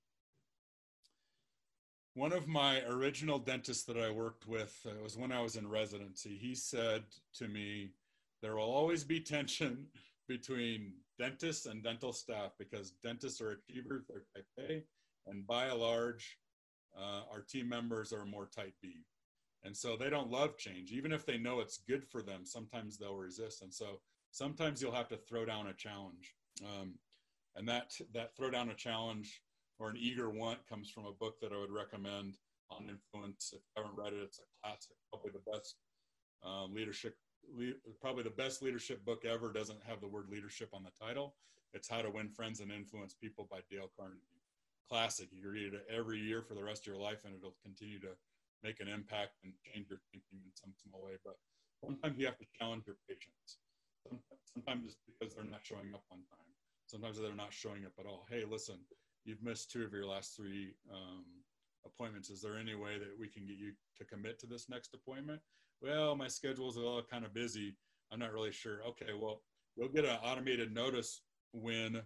One 2.15 2.33
of 2.33 2.49
my 2.49 2.81
original 2.83 3.39
dentists 3.39 3.85
that 3.85 3.97
I 3.97 4.11
worked 4.11 4.47
with 4.47 4.77
uh, 4.87 5.03
was 5.03 5.17
when 5.17 5.33
I 5.33 5.41
was 5.41 5.57
in 5.57 5.69
residency. 5.69 6.37
He 6.41 6.55
said 6.55 7.05
to 7.37 7.49
me, 7.49 7.93
There 8.43 8.57
will 8.57 8.63
always 8.71 9.05
be 9.05 9.21
tension 9.21 9.87
between 10.29 10.95
dentists 11.19 11.67
and 11.67 11.83
dental 11.83 12.13
staff 12.13 12.53
because 12.59 12.93
dentists 13.03 13.41
are 13.41 13.53
achievers, 13.53 14.05
they're 14.09 14.25
type 14.35 14.47
A, 14.59 14.83
and 15.27 15.47
by 15.47 15.67
and 15.67 15.81
large, 15.81 16.39
uh, 16.97 17.23
our 17.33 17.41
team 17.41 17.69
members 17.69 18.13
are 18.13 18.25
more 18.25 18.47
type 18.47 18.75
B. 18.83 19.05
And 19.63 19.77
so 19.77 19.97
they 19.97 20.09
don't 20.09 20.31
love 20.31 20.57
change. 20.57 20.91
Even 20.91 21.13
if 21.13 21.27
they 21.27 21.37
know 21.37 21.61
it's 21.61 21.79
good 21.89 22.05
for 22.05 22.23
them, 22.23 22.45
sometimes 22.45 22.97
they'll 22.97 23.17
resist. 23.17 23.63
And 23.63 23.73
so 23.73 24.01
sometimes 24.31 24.81
you'll 24.81 24.93
have 24.93 25.09
to 25.09 25.17
throw 25.17 25.45
down 25.45 25.69
a 25.69 25.73
challenge. 25.73 26.35
Um, 26.65 26.95
and 27.57 27.69
that, 27.69 27.93
that 28.15 28.37
throw 28.37 28.51
down 28.51 28.71
a 28.71 28.75
challenge 28.75 29.43
or 29.79 29.91
an 29.91 29.97
eager 29.99 30.31
want 30.31 30.67
comes 30.69 30.91
from 30.91 31.07
a 31.07 31.13
book 31.13 31.41
that 31.41 31.53
I 31.53 31.59
would 31.59 31.73
recommend 31.73 32.37
on 32.71 32.89
influence. 32.89 33.53
If 33.53 33.61
you 33.61 33.83
haven't 33.83 33.99
read 33.99 34.13
it, 34.13 34.23
it's 34.23 34.39
a 34.39 34.47
classic, 34.63 34.97
probably 35.11 35.33
the 35.33 35.51
best 35.51 35.77
uh, 36.45 36.67
leadership, 36.67 37.17
le- 37.53 37.75
probably 38.01 38.23
the 38.23 38.31
best 38.31 38.63
leadership 38.63 39.05
book 39.05 39.25
ever. 39.25 39.53
Doesn't 39.53 39.83
have 39.87 40.01
the 40.01 40.09
word 40.09 40.29
leadership 40.31 40.69
on 40.73 40.85
the 40.85 40.93
title. 41.05 41.35
It's 41.73 41.89
How 41.89 42.03
to 42.03 42.11
Win 42.11 42.29
Friends 42.29 42.61
and 42.61 42.71
Influence 42.71 43.15
People 43.15 43.49
by 43.51 43.61
Dale 43.71 43.91
Carnegie 43.97 44.41
classic. 44.91 45.29
You 45.31 45.49
read 45.49 45.73
it 45.73 45.87
every 45.89 46.19
year 46.19 46.43
for 46.43 46.55
the 46.55 46.65
rest 46.65 46.83
of 46.83 46.87
your 46.89 47.01
life, 47.01 47.25
and 47.25 47.35
it'll 47.35 47.55
continue 47.63 48.01
to 48.01 48.19
make 48.63 48.81
an 48.81 48.89
impact 48.89 49.39
and 49.45 49.53
change 49.63 49.89
your 49.89 50.01
thinking 50.11 50.43
in 50.45 50.51
some 50.53 50.75
small 50.77 51.05
way. 51.05 51.17
But 51.25 51.39
sometimes 51.83 52.19
you 52.19 52.27
have 52.27 52.39
to 52.39 52.47
challenge 52.59 52.85
your 52.87 52.97
patients. 53.09 53.59
Sometimes 54.45 54.85
it's 54.87 54.97
because 55.07 55.35
they're 55.35 55.45
not 55.45 55.65
showing 55.65 55.95
up 55.95 56.05
on 56.11 56.19
time. 56.19 56.51
Sometimes 56.87 57.19
they're 57.19 57.35
not 57.35 57.53
showing 57.53 57.85
up 57.85 57.93
at 57.99 58.07
all. 58.07 58.27
Hey, 58.29 58.45
listen, 58.49 58.79
you've 59.25 59.43
missed 59.43 59.71
two 59.71 59.85
of 59.85 59.93
your 59.93 60.07
last 60.07 60.37
three 60.37 60.75
um, 60.93 61.25
appointments. 61.87 62.31
Is 62.31 62.43
there 62.43 62.59
any 62.59 62.75
way 62.75 62.99
that 62.99 63.15
we 63.19 63.29
can 63.29 63.47
get 63.47 63.57
you 63.57 63.73
to 63.99 64.05
commit 64.05 64.39
to 64.41 64.47
this 64.47 64.69
next 64.69 64.95
appointment? 64.95 65.41
Well, 65.81 66.17
my 66.17 66.29
schedule's 66.29 66.77
all 66.77 67.03
kind 67.03 67.25
of 67.25 67.33
busy. 67.33 67.77
I'm 68.13 68.19
not 68.19 68.33
really 68.33 68.53
sure. 68.53 68.81
Okay, 68.89 69.13
well, 69.19 69.43
you'll 69.77 69.89
get 69.89 70.05
an 70.05 70.19
automated 70.23 70.75
notice 70.75 71.23
when 71.53 72.03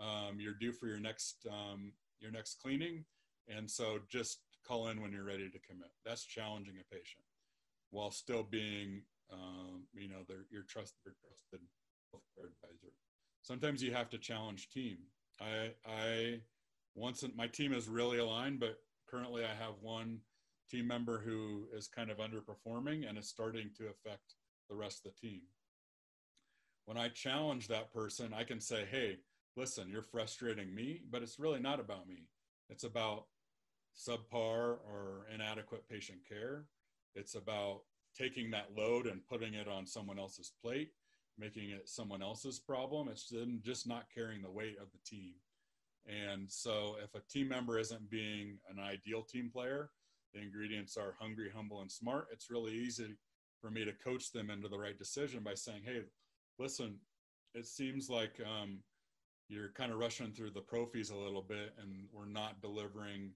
um, 0.00 0.38
you're 0.38 0.54
due 0.54 0.72
for 0.72 0.88
your 0.88 1.00
next 1.00 1.46
um, 1.48 1.92
your 2.20 2.32
next 2.32 2.60
cleaning, 2.60 3.04
and 3.48 3.70
so 3.70 3.98
just 4.08 4.40
call 4.66 4.88
in 4.88 5.00
when 5.00 5.12
you're 5.12 5.24
ready 5.24 5.48
to 5.48 5.58
commit. 5.60 5.90
That's 6.04 6.24
challenging 6.24 6.74
a 6.80 6.94
patient 6.94 7.24
while 7.90 8.10
still 8.10 8.42
being, 8.42 9.02
um, 9.32 9.84
you 9.92 10.08
know, 10.08 10.22
their 10.28 10.46
your 10.50 10.62
trust 10.62 10.94
their 11.04 11.14
trusted 11.20 11.66
healthcare 12.14 12.50
advisor. 12.50 12.92
Sometimes 13.42 13.82
you 13.82 13.92
have 13.92 14.10
to 14.10 14.18
challenge 14.18 14.68
team. 14.70 14.98
I 15.40 15.72
I 15.86 16.40
once 16.94 17.24
my 17.34 17.46
team 17.46 17.72
is 17.72 17.88
really 17.88 18.18
aligned, 18.18 18.60
but 18.60 18.78
currently 19.08 19.44
I 19.44 19.54
have 19.54 19.74
one 19.80 20.20
team 20.70 20.86
member 20.86 21.18
who 21.18 21.66
is 21.76 21.88
kind 21.88 22.10
of 22.10 22.18
underperforming 22.18 23.08
and 23.08 23.18
is 23.18 23.28
starting 23.28 23.70
to 23.76 23.84
affect 23.84 24.34
the 24.68 24.76
rest 24.76 25.04
of 25.04 25.12
the 25.12 25.28
team. 25.28 25.42
When 26.86 26.96
I 26.96 27.08
challenge 27.08 27.68
that 27.68 27.92
person, 27.92 28.34
I 28.34 28.44
can 28.44 28.60
say, 28.60 28.86
hey, 28.90 29.18
listen, 29.56 29.88
you're 29.88 30.02
frustrating 30.02 30.74
me, 30.74 31.02
but 31.10 31.22
it's 31.22 31.38
really 31.38 31.60
not 31.60 31.80
about 31.80 32.06
me. 32.08 32.28
It's 32.68 32.84
about 32.84 33.26
subpar 33.96 34.78
or 34.84 35.26
inadequate 35.32 35.88
patient 35.88 36.18
care. 36.28 36.66
It's 37.14 37.34
about 37.34 37.82
taking 38.16 38.50
that 38.50 38.70
load 38.76 39.06
and 39.06 39.26
putting 39.26 39.54
it 39.54 39.68
on 39.68 39.86
someone 39.86 40.18
else's 40.18 40.52
plate, 40.62 40.90
making 41.38 41.70
it 41.70 41.88
someone 41.88 42.22
else's 42.22 42.58
problem. 42.58 43.08
It's 43.08 43.32
just 43.62 43.86
not 43.86 44.06
carrying 44.14 44.42
the 44.42 44.50
weight 44.50 44.76
of 44.80 44.88
the 44.92 44.98
team. 45.04 45.34
And 46.06 46.50
so, 46.50 46.96
if 47.02 47.14
a 47.14 47.26
team 47.32 47.48
member 47.48 47.78
isn't 47.78 48.10
being 48.10 48.58
an 48.68 48.78
ideal 48.78 49.22
team 49.22 49.50
player, 49.50 49.90
the 50.34 50.40
ingredients 50.40 50.96
are 50.96 51.14
hungry, 51.18 51.50
humble, 51.54 51.80
and 51.80 51.90
smart. 51.90 52.26
It's 52.30 52.50
really 52.50 52.74
easy 52.74 53.16
for 53.60 53.70
me 53.70 53.84
to 53.84 53.92
coach 53.92 54.30
them 54.32 54.50
into 54.50 54.68
the 54.68 54.78
right 54.78 54.98
decision 54.98 55.42
by 55.42 55.54
saying, 55.54 55.82
hey, 55.84 56.02
listen, 56.58 56.98
it 57.54 57.66
seems 57.66 58.10
like 58.10 58.38
um, 58.44 58.80
you're 59.48 59.70
kind 59.70 59.92
of 59.92 59.98
rushing 59.98 60.32
through 60.32 60.50
the 60.50 60.60
prophies 60.60 61.12
a 61.12 61.16
little 61.16 61.42
bit 61.42 61.74
and 61.80 62.04
we're 62.12 62.26
not 62.26 62.60
delivering 62.60 63.30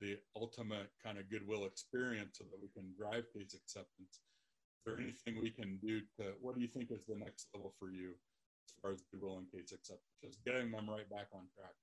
the 0.00 0.18
ultimate 0.34 0.90
kind 1.02 1.18
of 1.18 1.30
goodwill 1.30 1.64
experience 1.64 2.38
so 2.38 2.44
that 2.44 2.60
we 2.60 2.68
can 2.68 2.92
drive 2.98 3.24
case 3.32 3.54
acceptance. 3.54 4.20
Is 4.20 4.82
there 4.84 5.00
anything 5.00 5.40
we 5.40 5.50
can 5.50 5.78
do 5.82 6.00
to, 6.18 6.34
what 6.40 6.54
do 6.54 6.60
you 6.60 6.68
think 6.68 6.90
is 6.90 7.04
the 7.06 7.16
next 7.16 7.48
level 7.54 7.74
for 7.78 7.90
you 7.90 8.10
as 8.10 8.74
far 8.80 8.92
as 8.92 9.02
goodwill 9.10 9.38
and 9.38 9.50
case 9.50 9.72
acceptance? 9.72 10.16
Just 10.22 10.44
getting 10.44 10.70
them 10.70 10.88
right 10.88 11.08
back 11.10 11.28
on 11.32 11.48
track. 11.54 11.74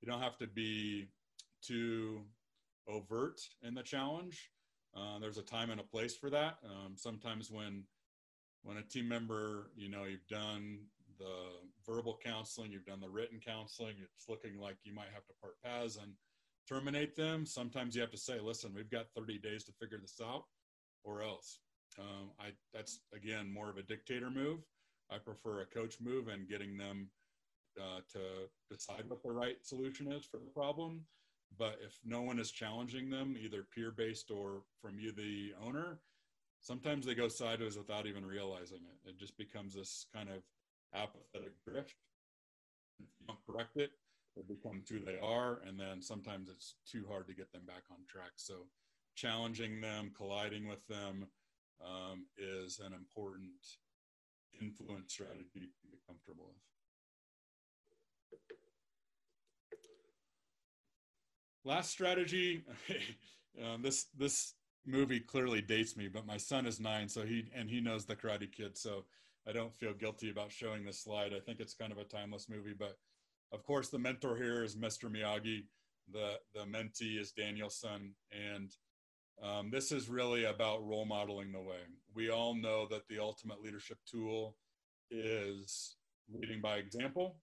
You 0.00 0.10
don't 0.10 0.22
have 0.22 0.38
to 0.38 0.46
be 0.46 1.08
too 1.62 2.22
overt 2.88 3.40
in 3.62 3.74
the 3.74 3.82
challenge. 3.82 4.50
Uh, 4.96 5.18
there's 5.18 5.38
a 5.38 5.42
time 5.42 5.70
and 5.70 5.80
a 5.80 5.84
place 5.84 6.16
for 6.16 6.30
that. 6.30 6.58
Um, 6.64 6.94
sometimes 6.96 7.50
when 7.50 7.84
when 8.62 8.78
a 8.78 8.82
team 8.82 9.08
member, 9.08 9.70
you 9.76 9.88
know, 9.88 10.04
you've 10.04 10.26
done 10.28 10.80
the 11.18 11.34
verbal 11.86 12.18
counseling, 12.24 12.72
you've 12.72 12.86
done 12.86 13.00
the 13.00 13.08
written 13.08 13.40
counseling, 13.44 13.94
it's 14.02 14.28
looking 14.28 14.58
like 14.60 14.76
you 14.84 14.94
might 14.94 15.08
have 15.12 15.24
to 15.26 15.32
part 15.40 15.54
paths 15.64 15.96
and 15.96 16.12
terminate 16.68 17.16
them. 17.16 17.46
Sometimes 17.46 17.94
you 17.94 18.00
have 18.00 18.10
to 18.10 18.18
say, 18.18 18.40
listen, 18.40 18.72
we've 18.74 18.90
got 18.90 19.06
30 19.16 19.38
days 19.38 19.64
to 19.64 19.72
figure 19.72 19.98
this 19.98 20.20
out 20.22 20.44
or 21.04 21.22
else. 21.22 21.60
Um, 21.98 22.30
I, 22.38 22.50
that's 22.72 23.00
again, 23.14 23.52
more 23.52 23.70
of 23.70 23.76
a 23.76 23.82
dictator 23.82 24.30
move. 24.30 24.60
I 25.10 25.18
prefer 25.18 25.62
a 25.62 25.66
coach 25.66 25.96
move 26.00 26.28
and 26.28 26.48
getting 26.48 26.76
them 26.76 27.08
uh, 27.80 28.00
to 28.12 28.20
decide 28.70 29.04
what 29.08 29.22
the 29.22 29.30
right 29.30 29.56
solution 29.62 30.12
is 30.12 30.24
for 30.24 30.38
the 30.38 30.50
problem. 30.54 31.00
But 31.58 31.78
if 31.84 31.98
no 32.04 32.20
one 32.20 32.38
is 32.38 32.50
challenging 32.50 33.08
them, 33.08 33.36
either 33.40 33.66
peer 33.74 33.90
based 33.90 34.30
or 34.30 34.62
from 34.82 34.98
you, 34.98 35.12
the 35.12 35.52
owner, 35.64 36.00
sometimes 36.60 37.06
they 37.06 37.14
go 37.14 37.28
sideways 37.28 37.78
without 37.78 38.06
even 38.06 38.26
realizing 38.26 38.78
it. 38.78 39.08
It 39.08 39.18
just 39.18 39.36
becomes 39.38 39.74
this 39.74 40.06
kind 40.14 40.28
of 40.28 40.42
apathetic 40.94 41.54
drift. 41.64 41.94
If 43.00 43.06
you 43.20 43.26
don't 43.26 43.38
correct 43.46 43.76
it, 43.76 43.92
become 44.42 44.82
who 44.88 45.00
they 45.00 45.18
are. 45.22 45.60
And 45.66 45.78
then 45.78 46.02
sometimes 46.02 46.48
it's 46.48 46.74
too 46.90 47.04
hard 47.08 47.26
to 47.28 47.34
get 47.34 47.52
them 47.52 47.62
back 47.66 47.84
on 47.90 47.98
track. 48.08 48.32
So 48.36 48.66
challenging 49.14 49.80
them, 49.80 50.12
colliding 50.16 50.68
with 50.68 50.86
them 50.86 51.26
um, 51.84 52.26
is 52.36 52.80
an 52.84 52.92
important 52.92 53.52
influence 54.60 55.12
strategy 55.12 55.70
to 55.80 55.88
get 55.88 56.06
comfortable 56.06 56.46
with. 56.48 56.56
Last 61.64 61.90
strategy. 61.90 62.64
um, 63.64 63.82
this 63.82 64.06
this 64.16 64.54
movie 64.86 65.20
clearly 65.20 65.60
dates 65.60 65.96
me, 65.96 66.08
but 66.08 66.26
my 66.26 66.36
son 66.36 66.66
is 66.66 66.80
nine, 66.80 67.08
so 67.08 67.22
he 67.22 67.50
and 67.54 67.68
he 67.68 67.80
knows 67.80 68.06
the 68.06 68.16
Karate 68.16 68.50
Kid, 68.50 68.78
so 68.78 69.04
I 69.46 69.52
don't 69.52 69.74
feel 69.74 69.92
guilty 69.92 70.30
about 70.30 70.52
showing 70.52 70.84
this 70.84 71.00
slide. 71.00 71.32
I 71.34 71.40
think 71.40 71.60
it's 71.60 71.74
kind 71.74 71.92
of 71.92 71.98
a 71.98 72.04
timeless 72.04 72.48
movie, 72.48 72.74
but 72.78 72.96
of 73.52 73.62
course, 73.62 73.88
the 73.88 73.98
mentor 73.98 74.36
here 74.36 74.62
is 74.62 74.76
Mr. 74.76 75.10
Miyagi. 75.10 75.64
The 76.12 76.34
the 76.54 76.64
mentee 76.64 77.20
is 77.20 77.32
Daniel-san, 77.32 78.12
and 78.32 78.70
um, 79.42 79.70
this 79.70 79.92
is 79.92 80.08
really 80.08 80.44
about 80.44 80.86
role 80.86 81.04
modeling 81.04 81.52
the 81.52 81.60
way. 81.60 81.80
We 82.14 82.30
all 82.30 82.54
know 82.54 82.86
that 82.90 83.06
the 83.08 83.18
ultimate 83.18 83.62
leadership 83.62 83.98
tool 84.10 84.56
is 85.10 85.96
leading 86.32 86.60
by 86.60 86.76
example. 86.76 87.36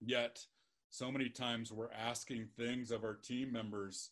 Yet, 0.00 0.38
so 0.90 1.10
many 1.10 1.28
times 1.28 1.72
we're 1.72 1.92
asking 1.92 2.48
things 2.56 2.90
of 2.90 3.04
our 3.04 3.14
team 3.14 3.52
members 3.52 4.10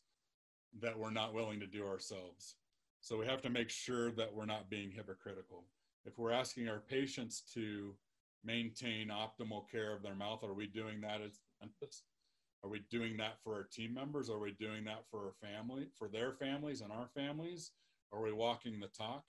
that 0.80 0.98
we're 0.98 1.10
not 1.10 1.34
willing 1.34 1.60
to 1.60 1.66
do 1.66 1.86
ourselves. 1.86 2.56
So 3.00 3.16
we 3.16 3.26
have 3.26 3.42
to 3.42 3.50
make 3.50 3.70
sure 3.70 4.10
that 4.12 4.34
we're 4.34 4.46
not 4.46 4.68
being 4.68 4.90
hypocritical. 4.90 5.64
If 6.04 6.18
we're 6.18 6.32
asking 6.32 6.68
our 6.68 6.80
patients 6.80 7.42
to 7.54 7.94
maintain 8.46 9.08
optimal 9.08 9.68
care 9.70 9.92
of 9.92 10.02
their 10.02 10.14
mouth, 10.14 10.44
are 10.44 10.54
we 10.54 10.66
doing 10.66 11.00
that 11.00 11.20
as 11.20 11.40
dentists? 11.60 12.04
Are 12.64 12.70
we 12.70 12.80
doing 12.90 13.16
that 13.18 13.34
for 13.42 13.54
our 13.54 13.64
team 13.64 13.92
members? 13.92 14.30
Are 14.30 14.38
we 14.38 14.52
doing 14.52 14.84
that 14.84 15.04
for 15.10 15.26
our 15.26 15.34
family, 15.40 15.88
for 15.98 16.08
their 16.08 16.32
families 16.32 16.80
and 16.80 16.90
our 16.92 17.08
families? 17.14 17.72
Are 18.12 18.22
we 18.22 18.32
walking 18.32 18.80
the 18.80 18.88
talk? 18.88 19.24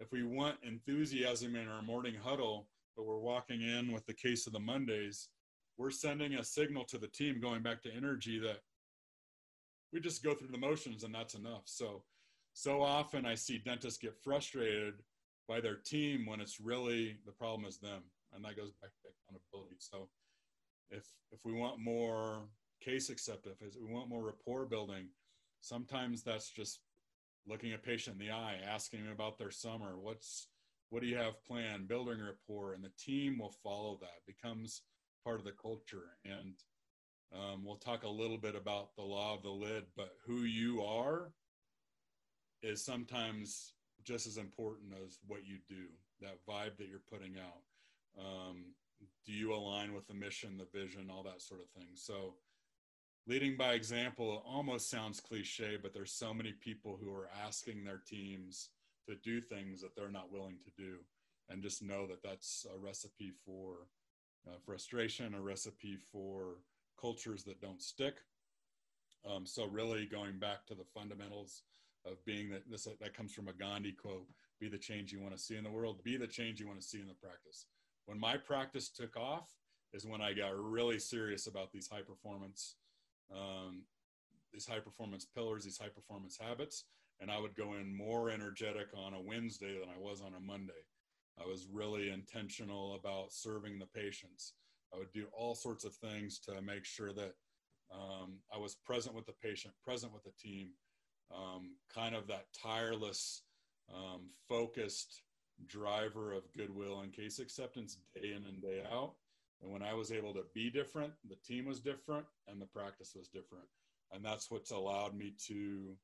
If 0.00 0.10
we 0.10 0.22
want 0.22 0.56
enthusiasm 0.62 1.54
in 1.56 1.68
our 1.68 1.82
morning 1.82 2.14
huddle, 2.14 2.68
but 2.96 3.06
we're 3.06 3.18
walking 3.18 3.62
in 3.62 3.92
with 3.92 4.04
the 4.06 4.14
case 4.14 4.46
of 4.46 4.52
the 4.52 4.60
Mondays, 4.60 5.28
we're 5.76 5.90
sending 5.90 6.34
a 6.34 6.44
signal 6.44 6.84
to 6.84 6.98
the 6.98 7.08
team 7.08 7.40
going 7.40 7.62
back 7.62 7.82
to 7.82 7.92
energy 7.92 8.38
that 8.40 8.58
we 9.92 10.00
just 10.00 10.24
go 10.24 10.34
through 10.34 10.48
the 10.48 10.58
motions 10.58 11.04
and 11.04 11.14
that's 11.14 11.34
enough. 11.34 11.62
So, 11.66 12.02
so 12.52 12.82
often 12.82 13.24
I 13.24 13.34
see 13.34 13.58
dentists 13.58 13.98
get 13.98 14.16
frustrated 14.22 14.94
by 15.48 15.60
their 15.60 15.76
team 15.76 16.26
when 16.26 16.40
it's 16.40 16.60
really 16.60 17.18
the 17.26 17.32
problem 17.32 17.66
is 17.66 17.78
them. 17.78 18.02
And 18.34 18.44
that 18.44 18.56
goes 18.56 18.72
back 18.80 18.90
to 19.02 19.08
accountability. 19.08 19.76
So 19.78 20.08
if, 20.90 21.04
if 21.30 21.44
we 21.44 21.52
want 21.52 21.80
more 21.80 22.48
case 22.82 23.10
acceptance, 23.10 23.56
if 23.60 23.80
we 23.80 23.92
want 23.92 24.08
more 24.08 24.24
rapport 24.24 24.66
building, 24.66 25.08
sometimes 25.60 26.22
that's 26.22 26.50
just 26.50 26.80
looking 27.46 27.72
a 27.72 27.78
patient 27.78 28.20
in 28.20 28.26
the 28.26 28.32
eye, 28.32 28.58
asking 28.66 29.04
them 29.04 29.12
about 29.12 29.38
their 29.38 29.50
summer. 29.50 29.98
What's, 29.98 30.48
what 30.90 31.02
do 31.02 31.08
you 31.08 31.16
have 31.16 31.44
planned? 31.44 31.88
Building 31.88 32.20
rapport 32.20 32.72
and 32.72 32.82
the 32.82 32.92
team 32.98 33.38
will 33.38 33.54
follow 33.62 33.98
that 34.00 34.26
becomes 34.26 34.82
part 35.24 35.38
of 35.38 35.44
the 35.44 35.52
culture. 35.52 36.18
And 36.24 36.54
um, 37.34 37.64
we'll 37.64 37.76
talk 37.76 38.04
a 38.04 38.08
little 38.08 38.38
bit 38.38 38.54
about 38.54 38.94
the 38.96 39.02
law 39.02 39.34
of 39.34 39.42
the 39.42 39.50
lid, 39.50 39.84
but 39.96 40.10
who 40.26 40.42
you 40.42 40.82
are 40.82 41.32
is 42.62 42.84
sometimes 42.84 43.74
just 44.04 44.26
as 44.26 44.36
important 44.36 44.92
as 45.04 45.18
what 45.26 45.46
you 45.46 45.58
do, 45.68 45.86
that 46.20 46.38
vibe 46.48 46.76
that 46.78 46.88
you're 46.88 47.00
putting 47.10 47.36
out. 47.38 47.62
Um, 48.18 48.74
do 49.26 49.32
you 49.32 49.54
align 49.54 49.94
with 49.94 50.06
the 50.06 50.14
mission, 50.14 50.58
the 50.58 50.78
vision, 50.78 51.10
all 51.10 51.22
that 51.24 51.42
sort 51.42 51.60
of 51.60 51.68
thing? 51.70 51.88
So, 51.94 52.34
leading 53.26 53.56
by 53.56 53.72
example 53.72 54.42
almost 54.46 54.90
sounds 54.90 55.20
cliche, 55.20 55.78
but 55.80 55.94
there's 55.94 56.12
so 56.12 56.34
many 56.34 56.52
people 56.52 56.98
who 57.00 57.10
are 57.10 57.30
asking 57.46 57.84
their 57.84 58.02
teams 58.06 58.68
to 59.08 59.16
do 59.16 59.40
things 59.40 59.80
that 59.80 59.94
they're 59.96 60.10
not 60.10 60.32
willing 60.32 60.58
to 60.64 60.70
do. 60.82 60.96
And 61.48 61.62
just 61.62 61.82
know 61.82 62.06
that 62.06 62.22
that's 62.22 62.66
a 62.74 62.78
recipe 62.78 63.32
for 63.44 63.88
uh, 64.46 64.56
frustration, 64.64 65.34
a 65.34 65.40
recipe 65.40 65.96
for 66.10 66.56
cultures 66.98 67.44
that 67.44 67.60
don't 67.60 67.82
stick. 67.82 68.16
Um, 69.28 69.44
so 69.46 69.66
really 69.66 70.06
going 70.06 70.38
back 70.38 70.66
to 70.66 70.74
the 70.74 70.84
fundamentals 70.94 71.62
of 72.06 72.22
being 72.24 72.50
that 72.50 72.70
this 72.70 72.84
that 72.84 73.14
comes 73.14 73.32
from 73.32 73.48
a 73.48 73.52
Gandhi 73.52 73.92
quote: 73.92 74.26
"Be 74.60 74.68
the 74.68 74.78
change 74.78 75.12
you 75.12 75.20
want 75.20 75.34
to 75.34 75.42
see 75.42 75.56
in 75.56 75.64
the 75.64 75.70
world. 75.70 76.02
Be 76.04 76.16
the 76.16 76.26
change 76.26 76.60
you 76.60 76.66
want 76.66 76.80
to 76.80 76.86
see 76.86 77.00
in 77.00 77.08
the 77.08 77.14
practice." 77.14 77.66
When 78.06 78.18
my 78.18 78.36
practice 78.36 78.88
took 78.88 79.16
off 79.16 79.48
is 79.92 80.04
when 80.04 80.20
I 80.20 80.32
got 80.32 80.58
really 80.58 80.98
serious 80.98 81.46
about 81.46 81.72
these 81.72 81.88
high 81.88 82.02
performance, 82.02 82.76
um, 83.32 83.82
these 84.52 84.66
high 84.66 84.80
performance 84.80 85.24
pillars, 85.24 85.64
these 85.64 85.78
high 85.78 85.88
performance 85.88 86.38
habits, 86.38 86.84
and 87.20 87.30
I 87.30 87.38
would 87.38 87.54
go 87.54 87.74
in 87.74 87.96
more 87.96 88.30
energetic 88.30 88.88
on 88.94 89.14
a 89.14 89.20
Wednesday 89.20 89.78
than 89.78 89.88
I 89.88 89.98
was 89.98 90.20
on 90.20 90.34
a 90.34 90.40
Monday. 90.40 90.72
I 91.42 91.46
was 91.46 91.66
really 91.72 92.10
intentional 92.10 92.94
about 92.94 93.32
serving 93.32 93.78
the 93.78 93.86
patients. 93.86 94.54
I 94.92 94.98
would 94.98 95.12
do 95.12 95.26
all 95.32 95.54
sorts 95.54 95.84
of 95.84 95.94
things 95.94 96.38
to 96.40 96.60
make 96.62 96.84
sure 96.84 97.12
that 97.12 97.34
um, 97.92 98.38
I 98.52 98.58
was 98.58 98.74
present 98.74 99.14
with 99.14 99.26
the 99.26 99.34
patient, 99.42 99.74
present 99.84 100.12
with 100.12 100.24
the 100.24 100.32
team, 100.40 100.70
um, 101.34 101.76
kind 101.92 102.14
of 102.14 102.26
that 102.28 102.46
tireless, 102.60 103.42
um, 103.92 104.30
focused 104.48 105.22
driver 105.66 106.32
of 106.32 106.42
goodwill 106.56 107.00
and 107.00 107.12
case 107.12 107.38
acceptance 107.38 107.98
day 108.14 108.32
in 108.32 108.44
and 108.46 108.60
day 108.60 108.82
out. 108.90 109.14
And 109.62 109.72
when 109.72 109.82
I 109.82 109.94
was 109.94 110.12
able 110.12 110.34
to 110.34 110.44
be 110.54 110.70
different, 110.70 111.12
the 111.28 111.36
team 111.36 111.66
was 111.66 111.80
different 111.80 112.26
and 112.48 112.60
the 112.60 112.66
practice 112.66 113.14
was 113.16 113.28
different. 113.28 113.64
And 114.12 114.24
that's 114.24 114.50
what's 114.50 114.70
allowed 114.70 115.16
me 115.16 115.34
to 115.48 115.96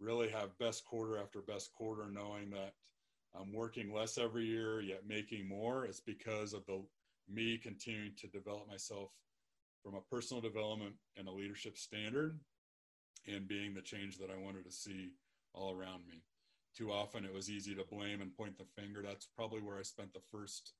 really 0.00 0.28
have 0.30 0.58
best 0.58 0.84
quarter 0.84 1.18
after 1.18 1.40
best 1.40 1.72
quarter, 1.74 2.06
knowing 2.10 2.50
that 2.50 2.74
I'm 3.38 3.52
working 3.52 3.92
less 3.92 4.16
every 4.16 4.46
year, 4.46 4.80
yet 4.80 5.02
making 5.06 5.48
more. 5.48 5.84
It's 5.84 6.00
because 6.00 6.54
of 6.54 6.64
the 6.66 6.82
me 7.28 7.58
continuing 7.58 8.12
to 8.16 8.26
develop 8.28 8.68
myself 8.68 9.10
from 9.82 9.94
a 9.94 10.00
personal 10.00 10.40
development 10.40 10.94
and 11.16 11.28
a 11.28 11.32
leadership 11.32 11.76
standard 11.76 12.38
and 13.26 13.46
being 13.46 13.74
the 13.74 13.82
change 13.82 14.18
that 14.18 14.30
I 14.30 14.36
wanted 14.42 14.64
to 14.64 14.72
see 14.72 15.10
all 15.52 15.72
around 15.72 16.06
me. 16.06 16.22
Too 16.78 16.92
often 16.92 17.24
it 17.24 17.34
was 17.34 17.50
easy 17.50 17.74
to 17.74 17.82
blame 17.90 18.20
and 18.20 18.36
point 18.36 18.56
the 18.56 18.80
finger. 18.80 19.02
That's 19.02 19.26
probably 19.26 19.60
where 19.60 19.78
I 19.78 19.82
spent 19.82 20.12
the 20.14 20.20
first 20.30 20.74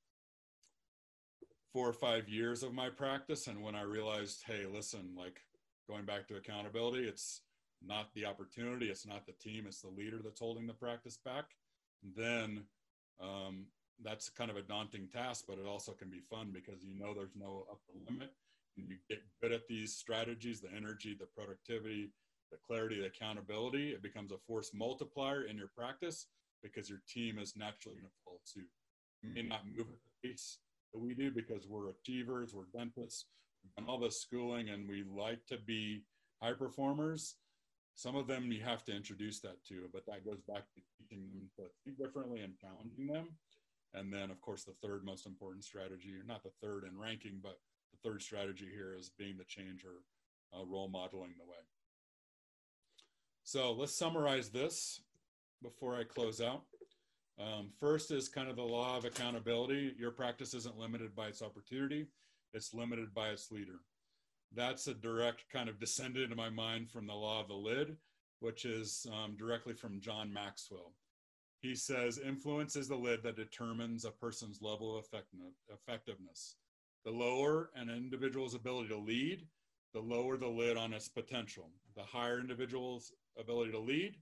four 1.73 1.89
or 1.89 1.93
five 1.93 2.29
years 2.29 2.63
of 2.63 2.73
my 2.73 2.89
practice. 2.89 3.49
And 3.49 3.65
when 3.65 3.75
I 3.75 3.83
realized, 3.83 4.45
hey, 4.47 4.65
listen, 4.73 5.15
like 5.17 5.41
going 5.89 6.05
back 6.05 6.29
to 6.29 6.37
accountability, 6.37 7.09
it's 7.09 7.41
not 7.85 8.15
the 8.15 8.27
opportunity, 8.27 8.87
it's 8.91 9.07
not 9.07 9.27
the 9.27 9.33
team, 9.33 9.65
it's 9.67 9.81
the 9.81 9.89
leader 9.89 10.21
that's 10.23 10.39
holding 10.39 10.69
the 10.69 10.73
practice 10.73 11.19
back. 11.25 11.47
Then 12.17 12.63
um, 13.21 13.67
that's 14.01 14.29
kind 14.29 14.53
of 14.53 14.57
a 14.57 14.63
daunting 14.63 15.09
task, 15.09 15.47
but 15.49 15.59
it 15.59 15.67
also 15.67 15.93
can 15.93 16.11
be 16.11 16.21
fun 16.31 16.51
because 16.53 16.85
you 16.85 16.97
know 16.97 17.13
there's 17.13 17.35
no 17.35 17.67
upper 17.69 17.99
limit. 18.09 18.33
And 18.77 18.89
you 18.89 18.99
get 19.11 19.23
good 19.43 19.51
at 19.51 19.67
these 19.67 19.97
strategies, 19.97 20.61
the 20.61 20.73
energy, 20.73 21.17
the 21.19 21.27
productivity, 21.27 22.13
the 22.51 22.59
clarity, 22.67 23.01
the 23.01 23.07
accountability. 23.07 23.91
It 23.91 24.03
becomes 24.03 24.33
a 24.33 24.39
force 24.47 24.71
multiplier 24.75 25.43
in 25.43 25.57
your 25.57 25.69
practice 25.69 26.27
because 26.63 26.89
your 26.89 27.01
team 27.09 27.39
is 27.39 27.55
naturally 27.57 27.97
going 27.97 28.09
to 28.09 28.25
follow 28.25 28.39
suit. 28.45 28.69
You 29.23 29.31
may 29.35 29.43
not 29.43 29.67
move 29.67 29.87
at 29.89 29.99
the 30.03 30.29
pace 30.29 30.59
that 30.93 31.01
we 31.01 31.15
do 31.15 31.31
because 31.31 31.67
we're 31.67 31.91
achievers, 31.91 32.55
we're 32.55 32.71
dentists, 32.77 33.27
we've 33.63 33.75
done 33.75 33.93
all 33.93 34.01
this 34.01 34.21
schooling, 34.21 34.71
and 34.71 34.89
we 34.89 35.05
like 35.05 35.45
to 35.49 35.59
be 35.59 36.05
high 36.41 36.53
performers. 36.53 37.37
Some 37.95 38.15
of 38.15 38.29
them 38.29 38.53
you 38.53 38.63
have 38.63 38.85
to 38.85 38.95
introduce 38.95 39.41
that 39.41 39.65
to, 39.69 39.89
but 39.93 40.07
that 40.07 40.25
goes 40.25 40.41
back 40.47 40.63
to 40.75 40.81
teaching 40.97 41.27
them 41.35 41.51
to 41.57 41.65
think 41.85 41.99
differently 41.99 42.41
and 42.41 42.55
challenging 42.57 43.07
them. 43.07 43.29
And 43.95 44.13
then, 44.13 44.31
of 44.31 44.41
course, 44.41 44.65
the 44.65 44.77
third 44.83 45.05
most 45.05 45.27
important 45.27 45.65
strategy, 45.65 46.13
not 46.27 46.43
the 46.43 46.53
third 46.63 46.85
in 46.85 46.97
ranking, 46.99 47.41
but 47.43 47.59
the 47.91 48.09
third 48.09 48.23
strategy 48.23 48.69
here 48.73 48.95
is 48.97 49.11
being 49.19 49.37
the 49.37 49.45
changer, 49.45 50.05
uh, 50.55 50.65
role 50.65 50.89
modeling 50.89 51.35
the 51.39 51.45
way. 51.45 51.59
So 53.49 53.73
let's 53.73 53.97
summarize 53.97 54.51
this 54.51 55.01
before 55.63 55.97
I 55.97 56.05
close 56.05 56.39
out. 56.39 56.65
Um, 57.41 57.71
first 57.81 58.11
is 58.11 58.29
kind 58.29 58.51
of 58.51 58.57
the 58.57 58.63
law 58.63 58.99
of 58.99 59.07
accountability. 59.07 59.95
Your 59.99 60.11
practice 60.11 60.53
isn't 60.53 60.77
limited 60.77 61.17
by 61.17 61.29
its 61.29 61.41
opportunity, 61.41 62.09
it's 62.53 62.75
limited 62.75 63.15
by 63.15 63.31
its 63.31 63.51
leader. 63.51 63.81
That's 64.55 64.87
a 64.87 64.93
direct 64.93 65.45
kind 65.51 65.71
of 65.71 65.81
descended 65.81 66.25
into 66.25 66.37
my 66.37 66.51
mind 66.51 66.91
from 66.91 67.07
the 67.07 67.15
law 67.15 67.41
of 67.41 67.49
the 67.49 67.55
lid, 67.55 67.97
which 68.41 68.67
is 68.67 69.07
um, 69.11 69.35
directly 69.39 69.73
from 69.73 69.99
John 69.99 70.31
Maxwell. 70.31 70.93
He 71.63 71.75
says, 71.75 72.19
influence 72.19 72.77
is 72.77 72.87
the 72.87 72.97
lid 72.97 73.23
that 73.23 73.37
determines 73.37 74.05
a 74.05 74.11
person's 74.11 74.61
level 74.61 74.95
of 74.95 75.07
effectiveness. 75.73 76.57
The 77.07 77.13
lower 77.13 77.71
an 77.75 77.89
individual's 77.89 78.55
ability 78.55 78.91
to 78.91 78.99
lead, 78.99 79.47
the 79.95 80.01
lower 80.01 80.37
the 80.37 80.49
lid 80.49 80.77
on 80.77 80.93
its 80.93 81.09
potential. 81.09 81.71
The 81.97 82.03
higher 82.03 82.41
individual's 82.41 83.11
ability 83.39 83.73
to 83.73 83.79
lead, 83.79 84.17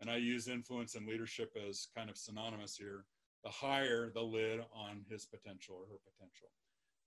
and 0.00 0.10
I 0.10 0.16
use 0.16 0.48
influence 0.48 0.94
and 0.94 1.06
leadership 1.06 1.56
as 1.68 1.88
kind 1.96 2.08
of 2.08 2.16
synonymous 2.16 2.76
here, 2.76 3.04
the 3.44 3.50
higher 3.50 4.10
the 4.10 4.22
lid 4.22 4.60
on 4.74 5.04
his 5.08 5.26
potential 5.26 5.76
or 5.76 5.86
her 5.86 5.98
potential. 6.12 6.48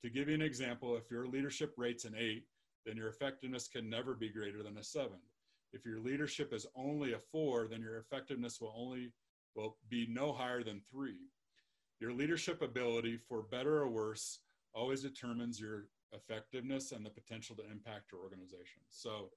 To 0.03 0.09
give 0.09 0.28
you 0.28 0.36
an 0.36 0.41
example, 0.41 0.97
if 0.97 1.09
your 1.09 1.28
leadership 1.28 1.74
rate's 1.78 2.05
an 2.05 2.16
eight, 2.18 2.45
then 2.86 2.97
your 2.97 3.07
effectiveness 3.07 3.68
can 3.68 3.89
never 3.89 4.14
be 4.14 4.30
greater 4.30 4.61
than 4.61 4.78
a 4.78 4.84
seven. 4.84 5.20
If 5.72 5.86
your 5.86 5.99
leadership 5.99 6.53
is 6.53 6.68
only 6.76 7.14
a 7.14 7.20
four, 7.32 7.68
then 7.68 7.82
your 7.82 7.97
effectiveness 7.97 8.59
will 8.59 8.74
only 8.78 9.11
will 9.55 9.78
be 9.89 10.07
no 10.09 10.34
higher 10.34 10.64
than 10.64 10.82
three. 10.91 11.30
Your 11.99 12.14
leadership 12.14 12.61
ability, 12.61 13.18
for 13.18 13.43
better 13.43 13.78
or 13.78 13.88
worse, 13.88 14.39
always 14.74 15.01
determines 15.01 15.59
your 15.59 15.86
effectiveness 16.11 16.91
and 16.91 17.05
the 17.05 17.09
potential 17.09 17.55
to 17.55 17.72
impact 17.72 18.11
your 18.11 18.22
organization. 18.22 18.82
So, 18.89 19.30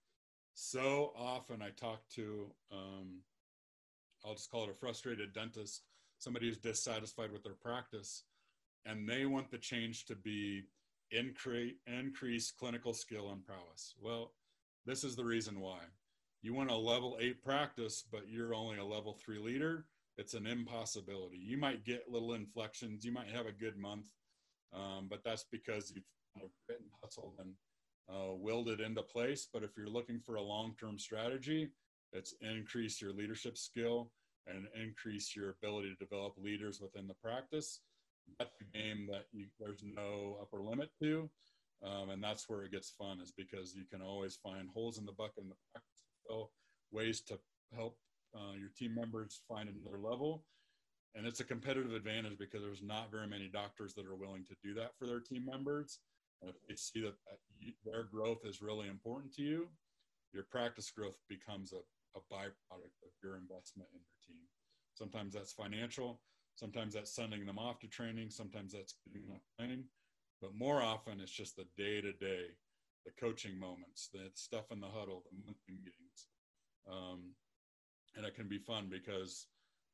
so 0.57 1.13
often 1.15 1.61
I 1.61 1.69
talk 1.69 2.01
to 2.15 2.51
um, 2.73 3.21
I'll 4.25 4.35
just 4.35 4.51
call 4.51 4.65
it 4.65 4.71
a 4.71 4.75
frustrated 4.75 5.35
dentist, 5.35 5.83
somebody 6.19 6.49
who's 6.49 6.57
dissatisfied 6.57 7.31
with 7.31 7.45
their 7.45 7.55
practice, 7.55 8.25
and 8.87 9.07
they 9.07 9.27
want 9.27 9.51
the 9.51 9.59
change 9.59 10.07
to 10.07 10.17
be 10.17 10.63
increase 11.13 11.75
increase 11.87 12.51
clinical 12.51 12.95
skill 12.95 13.31
and 13.31 13.45
prowess. 13.45 13.95
Well, 14.01 14.33
this 14.87 15.05
is 15.05 15.15
the 15.15 15.25
reason 15.27 15.61
why. 15.61 15.81
You 16.41 16.55
want 16.55 16.71
a 16.71 16.77
level 16.77 17.19
eight 17.21 17.43
practice, 17.43 18.03
but 18.11 18.23
you're 18.27 18.55
only 18.55 18.79
a 18.79 18.85
level 18.85 19.13
three 19.13 19.39
leader. 19.39 19.85
It's 20.17 20.33
an 20.33 20.47
impossibility. 20.47 21.37
You 21.37 21.59
might 21.59 21.85
get 21.85 22.11
little 22.11 22.33
inflections. 22.33 23.05
You 23.05 23.13
might 23.13 23.29
have 23.29 23.47
a 23.47 23.53
good 23.53 23.77
month, 23.77 24.07
um, 24.73 25.07
but 25.11 25.23
that's 25.23 25.45
because 25.53 25.93
you've 25.95 26.05
of 26.43 26.51
hustled 27.03 27.35
and 27.39 27.53
uh, 28.09 28.35
willed 28.35 28.69
it 28.69 28.81
into 28.81 29.03
place. 29.03 29.49
But 29.53 29.63
if 29.63 29.71
you're 29.77 29.89
looking 29.89 30.21
for 30.21 30.37
a 30.37 30.43
long-term 30.43 30.99
strategy, 30.99 31.71
it's 32.13 32.35
increase 32.41 33.01
your 33.01 33.13
leadership 33.13 33.59
skill 33.59 34.11
and 34.47 34.67
increase 34.81 35.35
your 35.35 35.51
ability 35.51 35.91
to 35.91 36.05
develop 36.05 36.35
leaders 36.39 36.81
within 36.81 37.09
the 37.09 37.15
practice. 37.15 37.81
That's 38.39 38.55
a 38.61 38.77
game 38.77 39.09
that 39.11 39.27
you, 39.33 39.47
there's 39.59 39.83
no 39.85 40.39
upper 40.41 40.63
limit 40.63 40.91
to. 41.03 41.29
Um, 41.85 42.11
and 42.11 42.23
that's 42.23 42.49
where 42.49 42.63
it 42.63 42.73
gets 42.73 42.91
fun 42.91 43.21
is 43.21 43.33
because 43.37 43.75
you 43.75 43.85
can 43.91 44.01
always 44.01 44.37
find 44.37 44.69
holes 44.73 44.99
in 44.99 45.05
the 45.05 45.13
bucket 45.13 45.43
in 45.43 45.49
the 45.49 45.57
practice, 45.73 46.05
so 46.27 46.49
ways 46.91 47.21
to 47.23 47.39
help 47.75 47.99
uh, 48.35 48.55
your 48.59 48.71
team 48.77 48.95
members 48.95 49.43
find 49.49 49.69
another 49.69 49.99
level. 49.99 50.45
And 51.15 51.27
it's 51.27 51.41
a 51.41 51.45
competitive 51.45 51.93
advantage 51.93 52.39
because 52.39 52.63
there's 52.63 52.83
not 52.83 53.11
very 53.11 53.27
many 53.27 53.49
doctors 53.49 53.95
that 53.95 54.07
are 54.07 54.17
willing 54.17 54.45
to 54.45 54.55
do 54.63 54.75
that 54.75 54.93
for 54.99 55.07
their 55.07 55.21
team 55.21 55.45
members. 55.47 55.99
If 56.43 56.55
they 56.69 56.77
see 56.77 57.01
that, 57.01 57.15
that 57.31 57.75
their 57.85 58.05
growth 58.05 58.45
is 58.45 58.63
really 58.63 58.89
important 58.89 59.35
to 59.35 59.43
you, 59.43 59.69
your 60.33 60.45
practice 60.45 60.91
growth 60.91 61.17
becomes 61.29 61.73
a 61.73 61.81
a 62.17 62.35
byproduct 62.35 63.05
of 63.05 63.13
your 63.23 63.37
investment 63.37 63.89
in 63.93 64.01
your 64.01 64.19
team. 64.27 64.45
Sometimes 64.95 65.35
that's 65.35 65.53
financial, 65.53 66.21
sometimes 66.55 66.95
that's 66.95 67.15
sending 67.15 67.45
them 67.45 67.59
off 67.59 67.79
to 67.81 67.87
training, 67.87 68.31
sometimes 68.31 68.73
that's 68.73 68.95
getting 69.07 69.29
them 69.29 69.41
training, 69.59 69.85
but 70.41 70.55
more 70.55 70.83
often 70.83 71.21
it's 71.21 71.31
just 71.31 71.57
the 71.57 71.67
day 71.77 72.01
to 72.01 72.13
day, 72.13 72.47
the 73.05 73.13
coaching 73.21 73.59
moments, 73.59 74.09
the 74.13 74.31
stuff 74.35 74.73
in 74.73 74.81
the 74.81 74.89
huddle, 74.89 75.23
the 75.31 75.37
monthly 75.45 75.77
meetings. 75.85 76.29
Um, 76.91 77.35
and 78.17 78.25
it 78.25 78.35
can 78.35 78.49
be 78.49 78.59
fun 78.59 78.89
because 78.91 79.47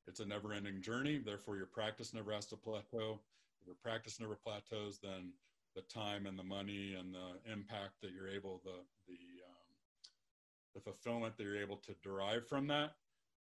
it's 0.06 0.20
a 0.20 0.24
never 0.24 0.52
ending 0.52 0.80
journey. 0.80 1.18
Therefore, 1.18 1.56
your 1.56 1.66
practice 1.66 2.14
never 2.14 2.32
has 2.32 2.46
to 2.46 2.56
plateau. 2.56 3.20
If 3.60 3.66
your 3.66 3.76
practice 3.82 4.20
never 4.20 4.36
plateaus, 4.36 5.00
then 5.02 5.32
the 5.74 5.82
time 5.82 6.26
and 6.26 6.38
the 6.38 6.44
money 6.44 6.96
and 6.98 7.14
the 7.14 7.52
impact 7.52 8.00
that 8.02 8.10
you're 8.12 8.28
able, 8.28 8.60
the, 8.64 8.80
the 9.08 9.16
the 10.74 10.80
fulfillment 10.80 11.36
that 11.36 11.44
you're 11.44 11.60
able 11.60 11.76
to 11.76 11.94
derive 12.02 12.48
from 12.48 12.66
that 12.68 12.92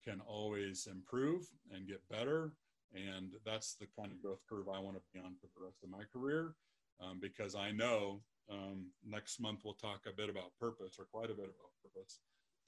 can 0.04 0.22
always 0.28 0.88
improve 0.92 1.48
and 1.72 1.88
get 1.88 2.02
better. 2.10 2.52
And 2.94 3.32
that's 3.46 3.76
the 3.76 3.88
kind 3.98 4.12
of 4.12 4.22
growth 4.22 4.42
curve 4.48 4.68
I 4.68 4.80
want 4.80 4.98
to 4.98 5.02
be 5.14 5.20
on 5.20 5.36
for 5.40 5.48
the 5.48 5.66
rest 5.66 5.78
of 5.84 5.90
my 5.90 6.04
career 6.12 6.56
um, 7.02 7.20
because 7.22 7.56
I 7.56 7.72
know 7.72 8.22
um, 8.52 8.88
next 9.08 9.40
month 9.40 9.62
we'll 9.64 9.74
talk 9.74 10.02
a 10.06 10.16
bit 10.16 10.30
about 10.30 10.58
purpose 10.60 10.98
or 11.00 11.06
quite 11.06 11.32
a 11.32 11.34
bit 11.34 11.46
about 11.46 11.72
purpose. 11.82 12.20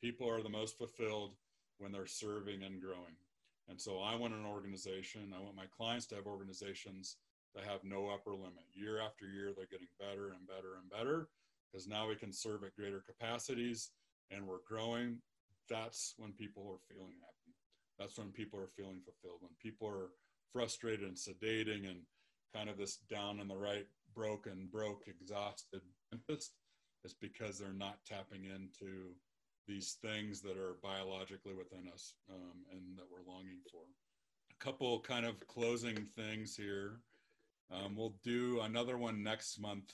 People 0.02 0.30
are 0.30 0.42
the 0.42 0.50
most 0.50 0.78
fulfilled 0.78 1.36
when 1.78 1.92
they're 1.92 2.08
serving 2.08 2.64
and 2.64 2.82
growing. 2.82 3.16
And 3.68 3.80
so 3.80 4.00
I 4.00 4.16
want 4.16 4.34
an 4.34 4.46
organization, 4.46 5.34
I 5.36 5.42
want 5.42 5.56
my 5.56 5.66
clients 5.76 6.06
to 6.08 6.16
have 6.16 6.28
organizations 6.28 7.18
that 7.56 7.66
have 7.66 7.84
no 7.84 8.10
upper 8.10 8.34
limit. 8.34 8.68
Year 8.74 9.00
after 9.02 9.26
year, 9.26 9.54
they're 9.56 9.72
getting 9.72 9.92
better 10.00 10.30
and 10.30 10.48
better 10.48 10.76
and 10.80 10.90
better 10.90 11.30
because 11.72 11.88
now 11.88 12.08
we 12.08 12.16
can 12.16 12.32
serve 12.32 12.64
at 12.64 12.76
greater 12.76 13.04
capacities 13.06 13.92
and 14.32 14.46
we're 14.46 14.66
growing, 14.68 15.18
that's 15.70 16.14
when 16.18 16.32
people 16.34 16.64
are 16.70 16.94
feeling 16.94 17.16
happy. 17.22 17.56
That's 17.98 18.18
when 18.18 18.32
people 18.32 18.60
are 18.60 18.68
feeling 18.76 19.02
fulfilled. 19.04 19.40
When 19.42 19.56
people 19.62 19.88
are 19.88 20.10
frustrated 20.52 21.08
and 21.08 21.18
sedating 21.18 21.90
and 21.90 22.02
kind 22.54 22.70
of 22.70 22.78
this 22.78 22.98
down 23.10 23.40
in 23.40 23.48
the 23.48 23.58
right, 23.58 23.86
broken, 24.14 24.70
broke, 24.72 25.04
exhausted 25.08 25.82
it's 26.30 27.14
because 27.22 27.60
they're 27.60 27.74
not 27.74 28.00
tapping 28.06 28.46
into 28.46 29.14
these 29.68 29.98
things 30.02 30.42
that 30.42 30.58
are 30.58 30.78
biologically 30.82 31.54
within 31.54 31.88
us 31.94 32.16
um, 32.30 32.66
and 32.72 32.98
that 32.98 33.06
we're 33.12 33.32
longing 33.32 33.60
for. 33.72 33.82
a 34.52 34.64
couple 34.64 35.00
kind 35.02 35.26
of 35.26 35.46
closing 35.48 36.08
things 36.16 36.56
here. 36.56 37.00
Um, 37.72 37.96
we'll 37.96 38.16
do 38.24 38.62
another 38.62 38.98
one 38.98 39.24
next 39.24 39.60
month. 39.60 39.94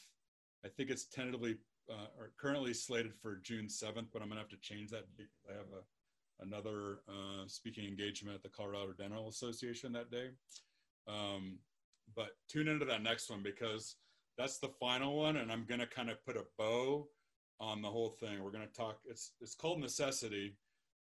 I 0.66 0.68
think 0.68 0.90
it's 0.90 1.06
tentatively 1.06 1.58
uh, 1.90 2.08
or 2.18 2.32
currently 2.40 2.74
slated 2.74 3.14
for 3.22 3.38
June 3.44 3.68
7th, 3.68 4.08
but 4.14 4.22
I'm 4.22 4.30
gonna 4.30 4.40
have 4.40 4.50
to 4.50 4.58
change 4.58 4.92
that. 4.92 5.06
I 5.50 5.54
have 5.54 5.68
a, 5.74 6.44
another 6.44 7.00
uh, 7.10 7.48
speaking 7.48 7.86
engagement 7.88 8.36
at 8.36 8.44
the 8.44 8.50
Colorado 8.50 8.94
Dental 8.98 9.30
Association 9.30 9.92
that 9.94 10.12
day. 10.12 10.30
Um, 11.08 11.60
but 12.16 12.32
tune 12.50 12.68
into 12.68 12.86
that 12.86 13.04
next 13.04 13.30
one 13.30 13.42
because 13.44 13.96
that's 14.38 14.60
the 14.60 14.72
final 14.80 15.18
one, 15.18 15.38
and 15.38 15.52
I'm 15.52 15.66
gonna 15.68 15.88
kind 15.88 16.10
of 16.10 16.24
put 16.26 16.38
a 16.38 16.46
bow 16.58 17.08
on 17.60 17.82
the 17.82 17.90
whole 17.90 18.10
thing. 18.20 18.44
We're 18.44 18.52
gonna 18.52 18.68
talk. 18.68 19.00
It's 19.06 19.34
it's 19.42 19.56
called 19.56 19.80
necessity, 19.80 20.56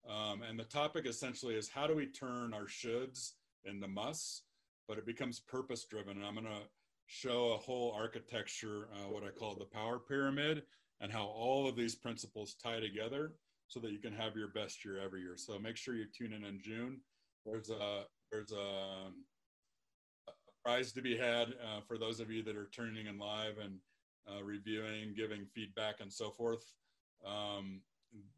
um, 0.08 0.42
and 0.42 0.60
the 0.60 0.64
topic 0.66 1.06
essentially 1.06 1.56
is 1.56 1.70
how 1.70 1.88
do 1.88 1.96
we 1.96 2.08
turn 2.08 2.54
our 2.54 2.66
shoulds 2.66 3.34
into 3.66 3.88
musts, 3.88 4.44
but 4.88 4.98
it 4.98 5.06
becomes 5.06 5.40
purpose 5.40 5.86
driven. 5.86 6.18
And 6.18 6.26
I'm 6.26 6.36
gonna 6.36 6.64
show 7.08 7.54
a 7.54 7.58
whole 7.58 7.94
architecture, 7.98 8.90
uh, 8.94 9.10
what 9.10 9.24
I 9.24 9.30
call 9.30 9.56
the 9.56 9.66
power 9.66 10.00
pyramid, 10.00 10.64
and 11.02 11.12
how 11.12 11.26
all 11.26 11.68
of 11.68 11.76
these 11.76 11.96
principles 11.96 12.56
tie 12.56 12.80
together 12.80 13.34
so 13.68 13.80
that 13.82 13.92
you 13.92 14.00
can 14.00 14.14
have 14.14 14.36
your 14.36 14.48
best 14.50 14.84
year 14.84 15.00
every 15.00 15.22
year. 15.22 15.36
So 15.38 15.60
make 15.60 15.78
sure 15.78 15.96
you 15.96 16.06
tune 16.06 16.34
in 16.34 16.44
in 16.44 16.60
June. 16.62 17.02
There's 17.46 17.70
a 17.70 18.04
there's 18.32 18.52
a, 18.52 19.12
a 20.28 20.32
prize 20.64 20.92
to 20.94 21.02
be 21.02 21.18
had 21.18 21.50
uh, 21.50 21.82
for 21.88 21.98
those 21.98 22.20
of 22.20 22.30
you 22.30 22.44
that 22.44 22.56
are 22.56 22.70
tuning 22.74 23.08
in 23.08 23.18
live 23.18 23.58
and 23.58 23.80
uh, 24.30 24.44
reviewing, 24.44 25.14
giving 25.16 25.46
feedback, 25.56 26.02
and 26.02 26.12
so 26.12 26.30
forth. 26.30 26.74
Um, 27.26 27.82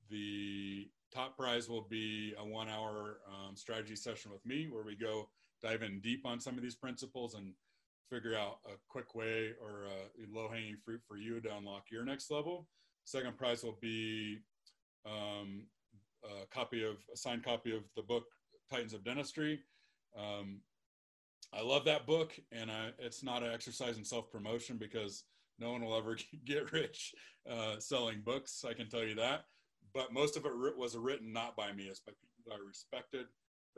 the 0.09 0.89
top 1.13 1.37
prize 1.37 1.67
will 1.69 1.87
be 1.89 2.33
a 2.37 2.45
one-hour 2.45 3.19
um, 3.27 3.55
strategy 3.55 3.95
session 3.95 4.31
with 4.31 4.45
me, 4.45 4.67
where 4.69 4.83
we 4.83 4.95
go 4.95 5.29
dive 5.61 5.81
in 5.81 5.99
deep 6.01 6.25
on 6.25 6.39
some 6.39 6.57
of 6.57 6.63
these 6.63 6.75
principles 6.75 7.35
and 7.35 7.53
figure 8.09 8.35
out 8.35 8.57
a 8.65 8.73
quick 8.87 9.15
way 9.15 9.51
or 9.61 9.83
a 9.85 10.37
low 10.37 10.49
hanging 10.49 10.77
fruit 10.83 11.01
for 11.07 11.17
you 11.17 11.39
to 11.41 11.55
unlock 11.55 11.85
your 11.91 12.03
next 12.03 12.31
level. 12.31 12.67
Second 13.05 13.37
prize 13.37 13.63
will 13.63 13.77
be 13.81 14.39
um, 15.05 15.65
a 16.23 16.45
copy 16.47 16.83
of 16.83 16.97
a 17.13 17.17
signed 17.17 17.43
copy 17.43 17.75
of 17.75 17.83
the 17.95 18.01
book 18.01 18.23
Titans 18.71 18.93
of 18.93 19.03
Dentistry. 19.03 19.59
Um, 20.17 20.61
I 21.53 21.61
love 21.61 21.85
that 21.85 22.05
book, 22.05 22.33
and 22.51 22.69
I, 22.69 22.89
it's 22.99 23.23
not 23.23 23.43
an 23.43 23.51
exercise 23.51 23.97
in 23.97 24.05
self 24.05 24.31
promotion 24.31 24.77
because 24.77 25.23
no 25.59 25.71
one 25.71 25.83
will 25.83 25.97
ever 25.97 26.17
get 26.45 26.71
rich 26.71 27.13
uh, 27.49 27.79
selling 27.79 28.21
books. 28.23 28.63
I 28.67 28.73
can 28.73 28.89
tell 28.89 29.03
you 29.03 29.15
that. 29.15 29.45
But 29.93 30.13
most 30.13 30.37
of 30.37 30.45
it 30.45 30.51
was 30.77 30.95
written 30.95 31.33
not 31.33 31.55
by 31.55 31.71
me, 31.73 31.85
it's 31.85 32.01
by 32.01 32.13
people 32.21 32.53
I 32.53 32.67
respected 32.67 33.25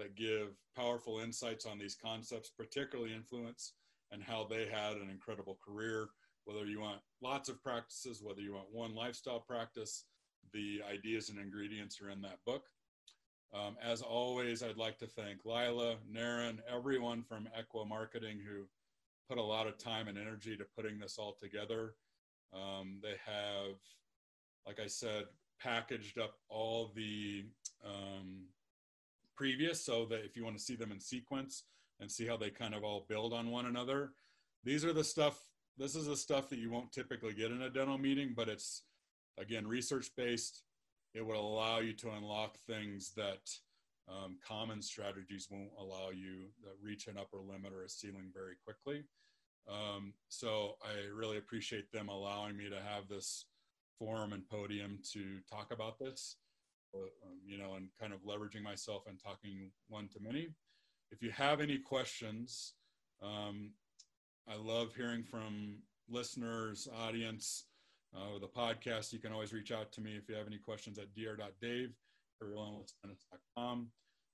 that 0.01 0.15
give 0.15 0.49
powerful 0.75 1.19
insights 1.19 1.65
on 1.65 1.77
these 1.77 1.95
concepts, 1.95 2.49
particularly 2.57 3.13
influence 3.13 3.73
and 4.11 4.23
how 4.23 4.47
they 4.49 4.65
had 4.65 4.97
an 4.97 5.09
incredible 5.09 5.57
career. 5.63 6.09
Whether 6.45 6.65
you 6.65 6.81
want 6.81 6.99
lots 7.21 7.49
of 7.49 7.61
practices, 7.61 8.21
whether 8.23 8.41
you 8.41 8.53
want 8.53 8.71
one 8.71 8.95
lifestyle 8.95 9.39
practice, 9.39 10.05
the 10.53 10.81
ideas 10.91 11.29
and 11.29 11.39
ingredients 11.39 12.01
are 12.01 12.09
in 12.09 12.21
that 12.21 12.39
book. 12.45 12.63
Um, 13.53 13.77
as 13.83 14.01
always, 14.01 14.63
I'd 14.63 14.77
like 14.77 14.97
to 14.99 15.07
thank 15.07 15.45
Lila, 15.45 15.97
Naren, 16.11 16.59
everyone 16.73 17.21
from 17.21 17.47
Ekwa 17.57 17.87
Marketing 17.87 18.39
who 18.39 18.65
put 19.29 19.37
a 19.37 19.43
lot 19.43 19.67
of 19.67 19.77
time 19.77 20.07
and 20.07 20.17
energy 20.17 20.57
to 20.57 20.65
putting 20.75 20.99
this 20.99 21.17
all 21.17 21.35
together. 21.39 21.93
Um, 22.53 22.99
they 23.03 23.15
have, 23.25 23.75
like 24.65 24.79
I 24.79 24.87
said, 24.87 25.25
packaged 25.61 26.17
up 26.17 26.35
all 26.49 26.91
the 26.95 27.45
um, 27.85 28.45
previous 29.41 29.83
so 29.83 30.05
that 30.05 30.23
if 30.23 30.35
you 30.37 30.43
want 30.43 30.55
to 30.55 30.63
see 30.63 30.75
them 30.75 30.91
in 30.91 30.99
sequence, 30.99 31.63
and 32.01 32.11
see 32.11 32.25
how 32.25 32.35
they 32.35 32.49
kind 32.49 32.73
of 32.73 32.83
all 32.83 33.05
build 33.07 33.31
on 33.31 33.51
one 33.51 33.67
another. 33.67 34.11
These 34.63 34.83
are 34.83 34.91
the 34.91 35.03
stuff, 35.03 35.39
this 35.77 35.95
is 35.95 36.07
the 36.07 36.17
stuff 36.17 36.49
that 36.49 36.59
you 36.59 36.69
won't 36.69 36.91
typically 36.91 37.33
get 37.33 37.51
in 37.51 37.61
a 37.61 37.69
dental 37.69 37.97
meeting, 37.97 38.33
but 38.35 38.49
it's 38.49 38.83
again 39.39 39.67
research 39.67 40.09
based. 40.17 40.63
It 41.13 41.25
will 41.25 41.47
allow 41.47 41.79
you 41.79 41.93
to 41.93 42.11
unlock 42.11 42.57
things 42.67 43.11
that 43.15 43.49
um, 44.09 44.37
common 44.45 44.81
strategies 44.81 45.47
won't 45.49 45.69
allow 45.79 46.09
you 46.09 46.47
that 46.63 46.73
reach 46.81 47.07
an 47.07 47.17
upper 47.17 47.37
limit 47.37 47.71
or 47.73 47.83
a 47.83 47.89
ceiling 47.89 48.31
very 48.33 48.55
quickly. 48.65 49.03
Um, 49.69 50.13
so 50.29 50.75
I 50.83 51.13
really 51.13 51.37
appreciate 51.37 51.91
them 51.91 52.09
allowing 52.09 52.57
me 52.57 52.69
to 52.69 52.81
have 52.81 53.07
this 53.07 53.45
forum 53.99 54.33
and 54.33 54.47
podium 54.49 54.99
to 55.13 55.37
talk 55.49 55.71
about 55.71 55.99
this, 55.99 56.37
um, 56.95 57.39
you 57.45 57.57
know, 57.57 57.73
and 57.75 57.89
kind 57.99 58.13
of 58.13 58.19
leveraging 58.23 58.63
myself 58.63 59.03
and 59.07 59.19
talking 59.21 59.71
one 59.87 60.07
to 60.09 60.19
many. 60.21 60.49
If 61.11 61.21
you 61.21 61.31
have 61.31 61.61
any 61.61 61.77
questions, 61.77 62.73
um, 63.21 63.71
I 64.47 64.55
love 64.55 64.95
hearing 64.95 65.23
from 65.23 65.79
listeners, 66.09 66.87
audience, 66.95 67.65
uh, 68.15 68.39
the 68.39 68.47
podcast. 68.47 69.13
You 69.13 69.19
can 69.19 69.31
always 69.31 69.53
reach 69.53 69.71
out 69.71 69.91
to 69.93 70.01
me 70.01 70.15
if 70.17 70.27
you 70.29 70.35
have 70.35 70.47
any 70.47 70.57
questions 70.57 70.97
at 70.97 71.13
dr.dave 71.15 71.93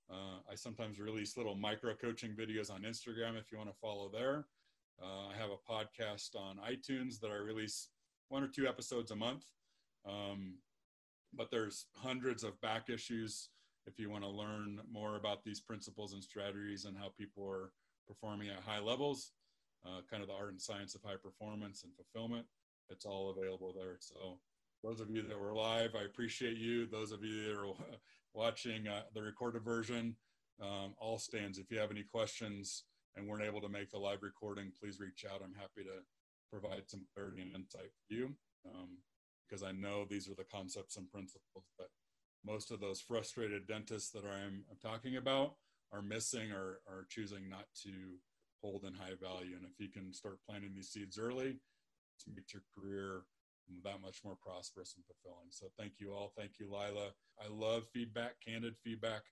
uh, 0.10 0.40
I 0.50 0.56
sometimes 0.56 1.00
release 1.00 1.36
little 1.36 1.56
micro 1.56 1.94
coaching 1.94 2.32
videos 2.32 2.72
on 2.72 2.84
Instagram 2.84 3.38
if 3.38 3.52
you 3.52 3.58
want 3.58 3.70
to 3.70 3.76
follow 3.82 4.10
there. 4.12 4.46
Uh, 5.02 5.28
I 5.28 5.38
have 5.38 5.50
a 5.50 5.72
podcast 5.72 6.36
on 6.36 6.58
iTunes 6.58 7.20
that 7.20 7.30
I 7.30 7.36
release 7.36 7.90
one 8.30 8.44
or 8.44 8.48
two 8.48 8.68
episodes 8.68 9.12
a 9.12 9.16
month. 9.16 9.44
Um, 10.08 10.56
but 11.38 11.52
there's 11.52 11.86
hundreds 11.96 12.44
of 12.44 12.60
back 12.62 12.90
issues 12.90 13.50
if 13.86 13.98
you 13.98 14.10
want 14.10 14.24
to 14.24 14.30
learn 14.30 14.80
more 14.92 15.16
about 15.16 15.44
these 15.44 15.62
principles 15.62 16.14
and 16.14 16.22
strategies 16.22 16.86
and 16.86 16.98
how 16.98 17.10
people 17.18 17.48
are 17.48 17.72
performing 18.06 18.50
at 18.50 18.60
high 18.60 18.80
levels, 18.80 19.32
uh, 19.86 20.02
kind 20.10 20.22
of 20.22 20.28
the 20.28 20.36
art 20.36 20.52
and 20.52 20.62
science 20.62 20.94
of 20.94 21.02
high 21.04 21.16
performance 21.16 21.84
and 21.84 21.94
fulfillment, 21.96 22.46
it's 22.90 23.06
all 23.06 23.30
available 23.30 23.74
there. 23.74 23.98
So, 24.00 24.40
those 24.84 25.00
of 25.00 25.10
you 25.10 25.24
that 25.24 25.40
were 25.40 25.56
live, 25.56 25.96
I 25.96 26.04
appreciate 26.04 26.58
you. 26.58 26.86
Those 26.86 27.12
of 27.12 27.24
you 27.24 27.44
that 27.46 27.60
are 27.60 27.74
watching 28.34 28.88
uh, 28.88 29.04
the 29.14 29.22
recorded 29.22 29.64
version, 29.64 30.16
um, 30.62 30.94
all 31.00 31.18
stands. 31.18 31.58
If 31.58 31.72
you 31.72 31.80
have 31.80 31.92
any 31.92 32.04
questions 32.04 32.84
and 33.16 33.28
weren't 33.28 33.44
able 33.44 33.62
to 33.62 33.70
make 33.70 33.90
the 33.90 33.98
live 33.98 34.22
recording, 34.22 34.72
please 34.80 35.00
reach 35.00 35.26
out. 35.30 35.42
I'm 35.44 35.56
happy 35.56 35.84
to 35.84 36.04
provide 36.52 36.84
some 36.88 37.06
clarity 37.14 37.42
and 37.42 37.56
insight 37.56 37.90
for 38.08 38.14
you 38.14 38.36
um, 38.66 38.90
because 39.48 39.64
I 39.64 39.72
know 39.72 40.06
these 40.06 40.30
are 40.30 40.36
the 40.36 40.44
concepts 40.44 40.98
and 40.98 41.10
principles 41.10 41.66
that 41.80 41.88
most 42.46 42.72
of 42.72 42.80
those 42.80 43.02
frustrated 43.02 43.68
dentists 43.68 44.12
that 44.12 44.24
I'm, 44.26 44.64
I'm 44.70 44.78
talking 44.82 45.18
about 45.18 45.56
are 45.92 46.02
missing 46.02 46.52
or 46.52 46.80
are 46.88 47.06
choosing 47.10 47.50
not 47.50 47.66
to 47.84 47.92
hold 48.62 48.84
in 48.86 48.94
high 48.94 49.16
value. 49.22 49.56
And 49.56 49.66
if 49.66 49.80
you 49.80 49.90
can 49.90 50.14
start 50.14 50.40
planting 50.48 50.74
these 50.76 50.90
seeds 50.90 51.18
early 51.18 51.60
to 52.24 52.30
make 52.36 52.54
your 52.54 52.64
career 52.78 53.24
that 53.84 54.02
much 54.02 54.22
more 54.24 54.38
prosperous 54.42 54.96
and 54.96 55.06
fulfilling. 55.06 55.48
So 55.50 55.68
thank 55.78 55.94
you 56.00 56.14
all. 56.14 56.32
Thank 56.38 56.52
you, 56.60 56.68
Lila. 56.68 57.10
I 57.40 57.48
love 57.50 57.84
feedback, 57.94 58.36
candid 58.46 58.76
feedback. 58.84 59.24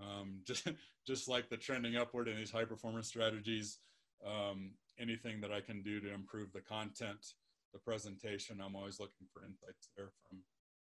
Um, 0.00 0.40
just, 0.46 0.68
just 1.06 1.28
like 1.28 1.48
the 1.48 1.56
trending 1.56 1.96
upward 1.96 2.28
in 2.28 2.36
these 2.36 2.50
high 2.50 2.64
performance 2.64 3.08
strategies, 3.08 3.78
um, 4.26 4.72
anything 4.98 5.40
that 5.40 5.52
I 5.52 5.60
can 5.60 5.82
do 5.82 6.00
to 6.00 6.12
improve 6.12 6.52
the 6.52 6.60
content, 6.60 7.26
the 7.72 7.78
presentation, 7.78 8.60
I'm 8.64 8.76
always 8.76 9.00
looking 9.00 9.26
for 9.32 9.44
insights 9.44 9.88
there 9.96 10.10
from 10.28 10.38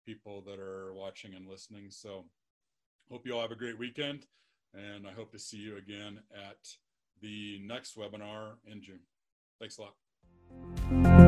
people 0.06 0.42
that 0.48 0.60
are 0.60 0.94
watching 0.94 1.34
and 1.34 1.48
listening. 1.48 1.90
So, 1.90 2.26
hope 3.10 3.26
you 3.26 3.36
all 3.36 3.42
have 3.42 3.52
a 3.52 3.56
great 3.56 3.78
weekend, 3.78 4.26
and 4.74 5.08
I 5.08 5.12
hope 5.12 5.32
to 5.32 5.40
see 5.40 5.58
you 5.58 5.78
again 5.78 6.20
at 6.34 6.58
the 7.22 7.60
next 7.64 7.98
webinar 7.98 8.54
in 8.66 8.82
June. 8.82 9.02
Thanks 9.60 9.78
a 9.78 9.82
lot. 9.82 11.21